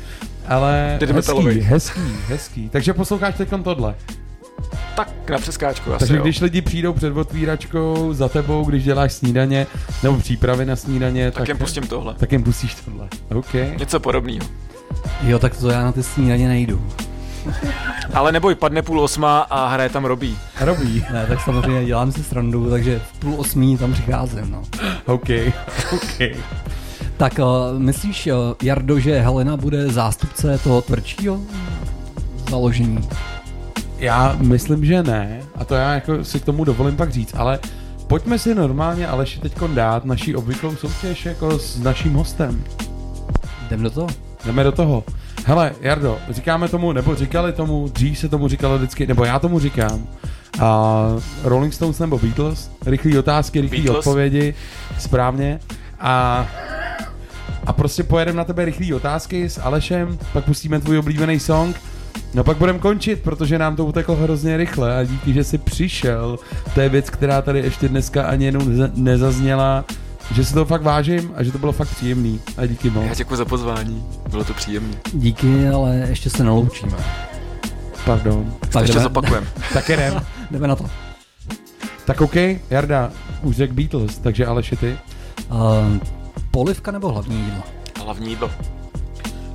Ale 0.48 1.00
hezký, 1.14 1.60
hezký, 1.60 2.02
hezký. 2.28 2.70
Takže 2.70 2.94
posloucháš 2.94 3.36
teď 3.36 3.50
tohle. 3.64 3.96
Tak 4.96 5.30
na 5.30 5.38
přeskáčku 5.38 5.94
asi 5.94 6.00
Takže 6.00 6.16
jo. 6.16 6.24
když 6.24 6.42
lidi 6.42 6.62
přijdou 6.62 6.94
před 6.94 7.18
otvíračkou 7.18 8.14
za 8.14 8.30
tebou, 8.30 8.66
když 8.66 8.84
děláš 8.84 9.14
snídaně, 9.14 9.68
nebo 10.04 10.18
přípravy 10.18 10.66
na 10.66 10.76
snídaně, 10.76 11.32
tak, 11.32 11.48
jim 11.48 11.58
pustím 11.58 11.88
tohle. 11.88 12.14
Tak 12.14 12.32
jim 12.32 12.44
pustíš 12.44 12.76
tohle. 12.76 13.08
OK. 13.36 13.54
Něco 13.80 14.00
podobného. 14.00 14.48
Jo, 15.22 15.40
tak 15.40 15.58
to 15.58 15.70
já 15.70 15.84
na 15.84 15.92
ty 15.92 16.04
snídaně 16.04 16.48
nejdu. 16.48 16.88
Ale 18.14 18.32
neboj, 18.32 18.56
padne 18.56 18.82
půl 18.82 19.02
osma 19.02 19.40
a 19.40 19.68
hraje 19.68 19.90
tam 19.90 20.06
Robí. 20.06 20.38
Robí. 20.62 21.06
Ne, 21.14 21.26
tak 21.28 21.42
samozřejmě 21.42 21.86
dělám 21.86 22.12
si 22.12 22.24
srandu, 22.24 22.70
takže 22.70 23.02
v 23.14 23.20
půl 23.20 23.36
osmí 23.38 23.78
tam 23.78 23.94
přicházím, 23.94 24.52
no. 24.52 24.64
OK, 25.06 25.30
OK. 25.94 26.38
Tak 27.18 27.40
uh, 27.40 27.80
myslíš, 27.80 28.28
uh, 28.28 28.34
Jardo, 28.64 29.00
že 29.00 29.20
Helena 29.20 29.58
bude 29.58 29.88
zástupce 29.88 30.58
toho 30.58 30.82
tvrdšího 30.82 31.40
založení? 32.50 33.10
Já 34.00 34.36
myslím, 34.40 34.86
že 34.86 35.04
ne, 35.04 35.42
a 35.56 35.66
to 35.66 35.76
já 35.76 35.94
jako 35.94 36.24
si 36.24 36.40
k 36.40 36.46
tomu 36.46 36.64
dovolím 36.64 36.96
pak 36.96 37.12
říct, 37.12 37.36
ale 37.38 37.60
pojďme 38.08 38.40
si 38.40 38.56
normálně 38.56 39.08
Aleši 39.08 39.40
teď 39.40 39.60
dát 39.74 40.06
naší 40.06 40.36
obvyklou 40.36 40.76
soutěž 40.76 41.26
jako 41.26 41.60
s 41.60 41.80
naším 41.80 42.14
hostem. 42.14 42.64
Jdem 43.68 43.84
do 43.84 43.90
toho? 43.90 44.08
Jdeme 44.46 44.64
do 44.64 44.72
toho. 44.72 45.04
Hele, 45.46 45.72
Jardo, 45.82 46.18
říkáme 46.30 46.68
tomu, 46.68 46.92
nebo 46.92 47.16
říkali 47.16 47.54
tomu, 47.54 47.88
dřív 47.94 48.20
se 48.20 48.30
tomu 48.30 48.48
říkalo 48.48 48.78
vždycky, 48.78 49.08
nebo 49.08 49.26
já 49.26 49.40
tomu 49.40 49.60
říkám, 49.60 50.08
a 50.60 51.04
Rolling 51.44 51.74
Stones 51.74 52.00
nebo 52.00 52.20
Beatles, 52.20 52.72
rychlé 52.86 53.20
otázky, 53.20 53.62
rychlé 53.62 53.78
Beatles. 53.78 53.98
odpovědi, 53.98 54.54
správně. 55.00 55.60
A, 56.00 56.46
a 57.66 57.74
prostě 57.74 58.04
pojedeme 58.04 58.38
na 58.38 58.44
tebe 58.44 58.66
rychlé 58.66 58.96
otázky 58.96 59.50
s 59.50 59.62
Alešem, 59.62 60.18
pak 60.34 60.46
pustíme 60.46 60.80
tvůj 60.80 60.98
oblíbený 60.98 61.40
song, 61.40 61.76
no 62.34 62.44
pak 62.44 62.58
budeme 62.58 62.80
končit, 62.80 63.22
protože 63.22 63.60
nám 63.60 63.76
to 63.76 63.86
uteklo 63.86 64.16
hrozně 64.16 64.58
rychle 64.58 64.98
a 64.98 65.04
díky, 65.04 65.34
že 65.34 65.44
jsi 65.44 65.58
přišel, 65.58 66.40
to 66.74 66.82
je 66.82 66.90
věc, 66.90 67.10
která 67.10 67.42
tady 67.42 67.60
ještě 67.60 67.90
dneska 67.90 68.24
ani 68.24 68.46
jenom 68.46 68.62
neza- 68.62 68.92
nezazněla, 68.96 69.86
že 70.32 70.46
si 70.46 70.54
to 70.54 70.66
fakt 70.66 70.82
vážím 70.84 71.32
a 71.36 71.44
že 71.44 71.52
to 71.52 71.58
bylo 71.58 71.72
fakt 71.72 71.90
příjemný 71.90 72.40
a 72.58 72.66
díky 72.66 72.90
moc. 72.90 73.06
Já 73.08 73.14
děkuji 73.14 73.36
za 73.36 73.46
pozvání, 73.46 74.04
bylo 74.30 74.44
to 74.44 74.54
příjemné. 74.54 74.98
Díky, 75.14 75.68
ale 75.70 75.96
ještě 76.10 76.30
se 76.30 76.44
neloučíme. 76.44 76.98
Pardon. 78.06 78.54
To 78.72 78.80
ještě 78.80 79.00
zopakujem. 79.00 79.48
Tak 79.74 79.90
jdem. 79.90 80.22
jdeme 80.52 80.68
na 80.68 80.76
to. 80.76 80.86
Tak 82.06 82.22
OK, 82.22 82.36
Jarda, 82.70 83.12
už 83.42 83.56
řekl 83.56 83.74
Beatles, 83.74 84.18
takže 84.18 84.46
Aleši 84.46 84.76
ty. 84.76 84.98
Uh, 85.52 85.98
polivka 86.52 86.92
nebo 86.92 87.12
hlavní 87.12 87.40
jídlo? 87.40 87.64
Hlavní 88.04 88.30
jídlo. 88.30 88.52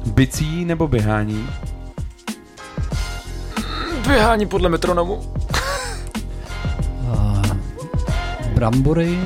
Bicí 0.07 0.65
nebo 0.65 0.89
běhání? 0.89 1.47
Běhání 4.07 4.47
podle 4.47 4.69
metronomu. 4.69 5.15
Uh, 7.03 7.43
brambory 8.55 9.19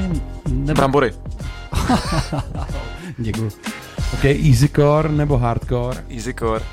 nebo... 0.48 0.74
Brambory. 0.74 1.12
Děkuji. 3.18 3.50
OK, 4.14 4.24
easy 4.24 4.68
core 4.68 5.08
nebo 5.08 5.38
hardcore? 5.38 6.04
Easy 6.10 6.34
core. 6.34 6.64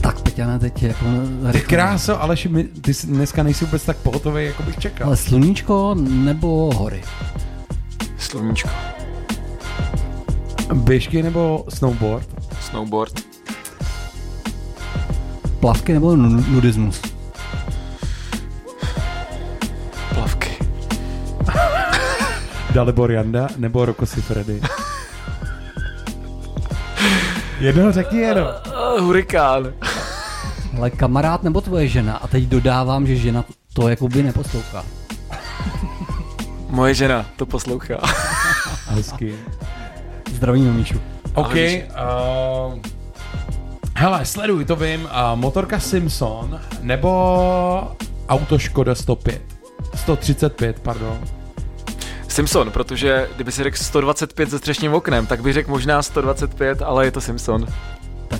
Tak 0.00 0.20
Peťana 0.20 0.58
teď 0.58 0.82
jako... 0.82 1.04
Ty 1.52 1.60
kráso, 1.60 2.22
Aleši, 2.22 2.48
my, 2.48 2.64
ty 2.64 2.92
dneska 3.04 3.42
nejsi 3.42 3.64
vůbec 3.64 3.84
tak 3.84 3.96
pohotový, 3.96 4.44
jako 4.44 4.62
bych 4.62 4.78
čekal. 4.78 5.06
Ale 5.06 5.16
sluníčko 5.16 5.94
nebo 5.98 6.70
hory? 6.74 7.02
Sluníčko. 8.18 8.68
Běžky 10.74 11.22
nebo 11.22 11.64
snowboard? 11.68 12.28
Snowboard. 12.60 13.33
Plavky 15.64 15.92
nebo 15.92 16.16
nu- 16.16 16.44
nudismus? 16.48 17.00
Plavky. 20.14 20.50
Dalibor 22.74 23.12
Janda 23.12 23.48
nebo 23.56 23.84
Roko 23.84 24.06
Freddy? 24.06 24.60
Jednoho 27.60 27.92
řekni 27.92 28.18
jenom. 28.20 28.46
Uh, 28.94 29.00
hurikán. 29.00 29.72
Ale 30.78 30.90
kamarád 30.90 31.42
nebo 31.42 31.60
tvoje 31.60 31.88
žena? 31.88 32.16
A 32.16 32.28
teď 32.28 32.44
dodávám, 32.44 33.06
že 33.06 33.16
žena 33.16 33.44
to 33.72 33.88
jakoby 33.88 34.22
neposlouchá. 34.22 34.84
Moje 36.68 36.94
žena 36.94 37.26
to 37.36 37.46
poslouchá. 37.46 37.96
Hezky. 38.88 39.34
Zdravíme, 40.34 40.72
Míšu. 40.72 41.00
OK. 41.34 41.46
Ahoj, 41.46 41.84
Uh, 42.74 43.03
hele, 43.94 44.24
sleduj, 44.24 44.64
to 44.64 44.76
vím. 44.76 45.04
Uh, 45.04 45.10
motorka 45.34 45.80
Simpson 45.80 46.60
nebo 46.80 47.96
auto 48.28 48.58
Škoda 48.58 48.94
105. 48.94 49.42
135, 49.94 50.80
pardon. 50.80 51.20
Simpson, 52.28 52.70
protože 52.70 53.28
kdyby 53.34 53.52
si 53.52 53.62
řekl 53.62 53.76
125 53.76 54.50
se 54.50 54.58
střešním 54.58 54.94
oknem, 54.94 55.26
tak 55.26 55.42
bych 55.42 55.54
řekl 55.54 55.70
možná 55.70 56.02
125, 56.02 56.82
ale 56.82 57.04
je 57.04 57.10
to 57.10 57.20
Simpson. 57.20 57.66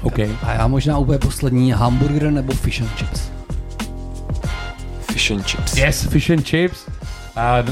OK. 0.03 0.19
A 0.19 0.53
já 0.53 0.67
možná 0.67 0.99
úplně 0.99 1.19
poslední 1.19 1.73
hamburger 1.73 2.31
nebo 2.31 2.53
fish 2.53 2.81
and 2.81 2.91
chips. 2.97 3.31
Fish 5.01 5.31
and 5.31 5.47
chips. 5.47 5.77
Yes, 5.77 6.09
fish 6.09 6.31
and 6.31 6.47
chips. 6.47 6.87
A 7.37 7.65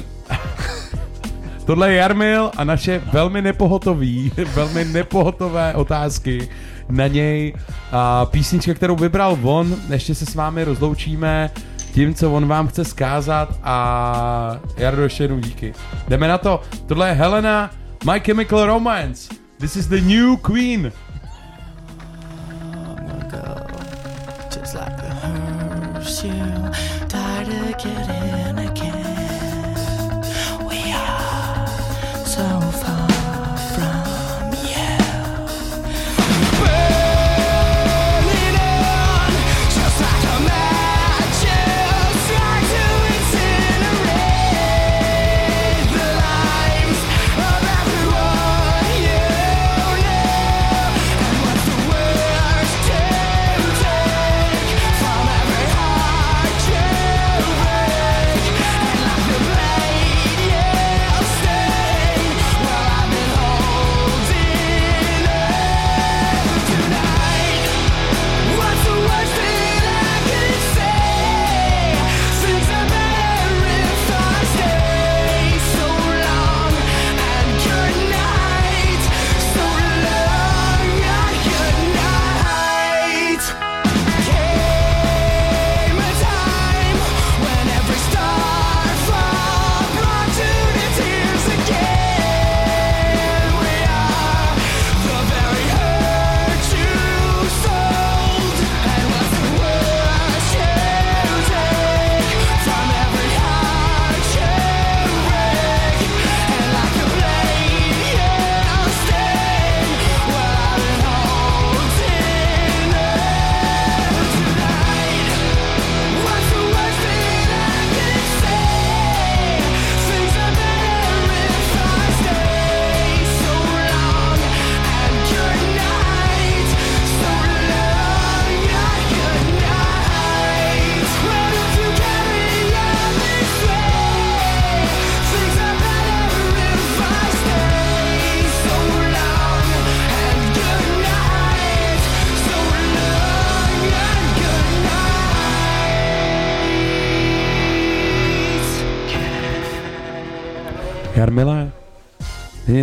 tohle 1.64 1.92
je 1.92 1.96
Jarmil 1.96 2.50
a 2.56 2.64
naše 2.64 2.98
velmi 3.12 3.42
nepohotový, 3.42 4.32
velmi 4.54 4.84
nepohotové 4.84 5.74
otázky 5.74 6.48
na 6.88 7.06
něj. 7.06 7.54
A 7.92 8.26
písnička, 8.26 8.74
kterou 8.74 8.96
vybral 8.96 9.38
on, 9.42 9.76
ještě 9.90 10.14
se 10.14 10.26
s 10.26 10.34
vámi 10.34 10.64
rozloučíme 10.64 11.50
tím, 11.94 12.14
co 12.14 12.32
on 12.32 12.46
vám 12.46 12.68
chce 12.68 12.84
skázat 12.84 13.58
a 13.62 14.56
Jardo 14.76 15.02
ještě 15.02 15.24
jednou 15.24 15.38
díky. 15.38 15.74
Jdeme 16.08 16.28
na 16.28 16.38
to. 16.38 16.60
Tohle 16.86 17.08
je 17.08 17.14
Helena, 17.14 17.70
My 18.12 18.20
Chemical 18.20 18.66
Romance. 18.66 19.34
This 19.60 19.76
is 19.76 19.86
the 19.86 20.00
new 20.00 20.36
queen. 20.36 20.92
Just 24.50 24.74
like 24.74 25.02
a 25.02 26.72
tired 27.08 27.48
of 27.48 27.82
getting 27.82 28.41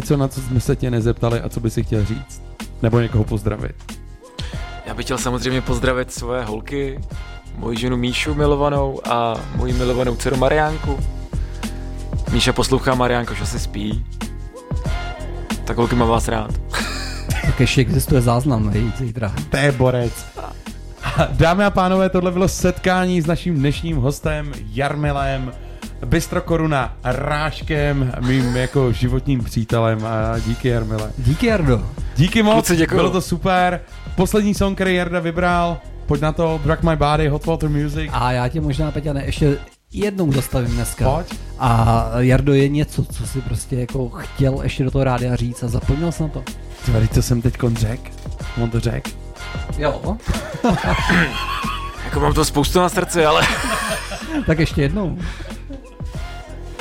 něco, 0.10 0.18
na 0.18 0.28
co 0.28 0.42
jsme 0.42 0.60
se 0.60 0.76
tě 0.76 0.92
nezeptali 0.92 1.42
a 1.42 1.50
co 1.50 1.60
by 1.60 1.70
si 1.70 1.84
chtěl 1.84 2.06
říct? 2.06 2.42
Nebo 2.82 3.00
někoho 3.00 3.24
pozdravit? 3.24 3.76
Já 4.86 4.94
bych 4.94 5.06
chtěl 5.06 5.18
samozřejmě 5.18 5.62
pozdravit 5.62 6.12
svoje 6.12 6.44
holky, 6.44 7.00
moji 7.58 7.78
ženu 7.78 7.98
Míšu 7.98 8.34
milovanou 8.34 9.00
a 9.06 9.36
moji 9.56 9.74
milovanou 9.74 10.16
dceru 10.16 10.38
Mariánku. 10.38 11.00
Míša 12.32 12.54
poslouchá 12.54 12.96
Mariánko, 12.96 13.34
že 13.34 13.46
se 13.46 13.60
spí. 13.60 14.06
Tak 15.64 15.78
holky 15.78 15.96
mám 15.96 16.10
vás 16.10 16.28
rád. 16.28 16.52
Tak 17.46 17.60
ještě 17.60 17.82
existuje 17.82 18.22
záznam, 18.22 18.70
hej, 18.70 18.92
zítra. 18.98 19.34
To 19.50 19.58
je 19.58 19.72
borec. 19.72 20.26
Dámy 21.32 21.66
a 21.66 21.70
pánové, 21.70 22.10
tohle 22.10 22.32
bylo 22.32 22.48
setkání 22.48 23.22
s 23.22 23.26
naším 23.26 23.56
dnešním 23.56 23.98
hostem 23.98 24.52
Jarmilem, 24.70 25.52
Bystro 26.06 26.42
Koruna 26.42 26.94
Ráškem, 27.04 28.14
mým 28.20 28.56
jako 28.56 28.92
životním 28.92 29.44
přítelem 29.44 30.06
a 30.06 30.40
díky 30.40 30.68
Jarmile. 30.68 31.12
Díky 31.18 31.48
Jardo. 31.48 31.86
Díky 32.16 32.44
moc, 32.44 32.54
Kluci, 32.54 32.76
děkuju. 32.76 32.98
bylo 33.00 33.10
to 33.12 33.22
super. 33.22 33.82
Poslední 34.16 34.54
song, 34.54 34.78
který 34.78 34.96
Jarda 34.96 35.20
vybral, 35.20 35.78
pojď 36.06 36.22
na 36.22 36.32
to, 36.32 36.60
Drag 36.64 36.84
My 36.84 36.96
Body, 36.96 37.28
Hot 37.28 37.46
Water 37.46 37.70
Music. 37.70 38.10
A 38.14 38.32
já 38.32 38.48
tě 38.48 38.62
možná, 38.62 38.92
Peťane, 38.92 39.26
ještě 39.26 39.58
jednou 39.94 40.32
zastavím 40.32 40.72
dneska. 40.72 41.12
Pojď. 41.12 41.40
A 41.60 42.06
Jardo 42.18 42.54
je 42.54 42.70
něco, 42.70 43.06
co 43.06 43.28
si 43.28 43.42
prostě 43.42 43.76
jako 43.76 44.10
chtěl 44.10 44.60
ještě 44.64 44.84
do 44.84 44.92
toho 44.92 45.04
rádia 45.04 45.36
říct 45.36 45.64
a 45.64 45.68
zapomněl 45.68 46.12
jsi 46.12 46.24
na 46.24 46.30
to. 46.30 46.44
Tvoří, 46.86 47.08
co 47.08 47.22
jsem 47.22 47.42
teď 47.42 47.58
řek? 47.74 48.12
On 48.64 48.70
to 48.70 48.80
řek? 48.80 49.10
Jo. 49.78 50.18
Jako 52.06 52.20
mám 52.20 52.34
to 52.34 52.46
spoustu 52.46 52.80
na 52.80 52.90
srdci, 52.90 53.26
ale... 53.26 53.48
tak 54.46 54.60
ještě 54.60 54.82
jednou. 54.82 55.18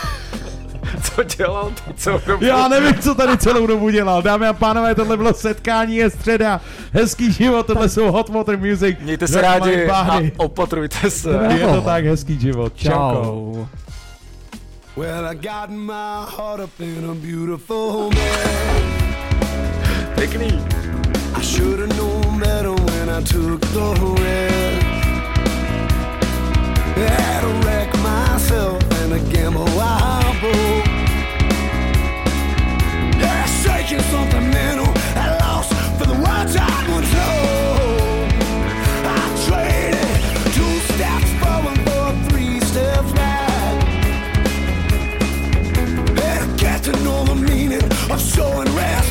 Co 1.02 1.22
dělal 1.22 1.72
ty 1.84 1.94
celou 1.94 2.20
dobu? 2.26 2.44
Já 2.44 2.68
nevím, 2.68 2.94
co 2.94 3.14
tady 3.14 3.38
celou 3.38 3.66
dobu 3.66 3.90
dělal. 3.90 4.22
Dámy 4.22 4.46
a 4.46 4.52
pánové, 4.52 4.94
tohle 4.94 5.16
bylo 5.16 5.34
setkání, 5.34 5.96
je 5.96 6.10
středa. 6.10 6.60
Hezký 6.92 7.32
život, 7.32 7.66
tohle 7.66 7.88
jsou 7.88 8.12
Hot 8.12 8.28
Water 8.28 8.58
Music. 8.58 8.96
Mějte 9.00 9.28
se 9.28 9.40
rádi 9.40 9.88
a 9.90 10.20
opatrujte 10.36 11.10
se. 11.10 11.48
Je 11.58 11.66
to 11.66 11.80
tak, 11.80 12.04
hezký 12.04 12.40
život. 12.40 12.72
Čau. 12.76 13.66
Well, 14.96 15.26
I 15.26 15.34
got 15.34 15.70
my 15.70 16.24
heart 16.36 16.60
up 16.64 16.80
in 16.80 17.10
a 17.10 17.14
beautiful 17.14 18.10
man. 18.10 18.84
Pěkný. 20.14 20.64
I 21.34 21.42
should 21.42 21.80
have 21.80 21.96
known 21.96 22.38
better 22.38 22.70
when 22.70 23.10
I 23.10 23.22
took 23.24 23.60
the 23.60 24.22
risk. 24.22 24.84
Had 26.96 27.40
to 27.40 27.48
wreck 27.66 27.92
myself 27.94 28.83
and 29.04 29.12
a 29.12 29.20
gamble 29.34 29.68
I 29.68 30.22
broke. 30.40 30.86
Yeah, 33.20 33.44
shaking 33.62 34.00
something 34.10 34.48
mental. 34.50 34.90
I 35.14 35.36
lost 35.42 35.72
for 35.98 36.06
the 36.06 36.14
words 36.14 36.56
I 36.56 36.88
once 36.88 37.10
told. 37.12 38.32
I 39.04 39.24
traded 39.44 40.08
two 40.56 40.74
steps 40.92 41.30
forward 41.40 41.78
for 41.86 42.06
three 42.30 42.60
steps 42.60 43.12
back. 43.12 43.84
And 46.24 46.58
get 46.58 46.82
to 46.84 46.92
know 47.04 47.24
the 47.24 47.34
meaning 47.34 47.84
of 48.10 48.20
showing 48.22 48.74
respect. 48.74 49.03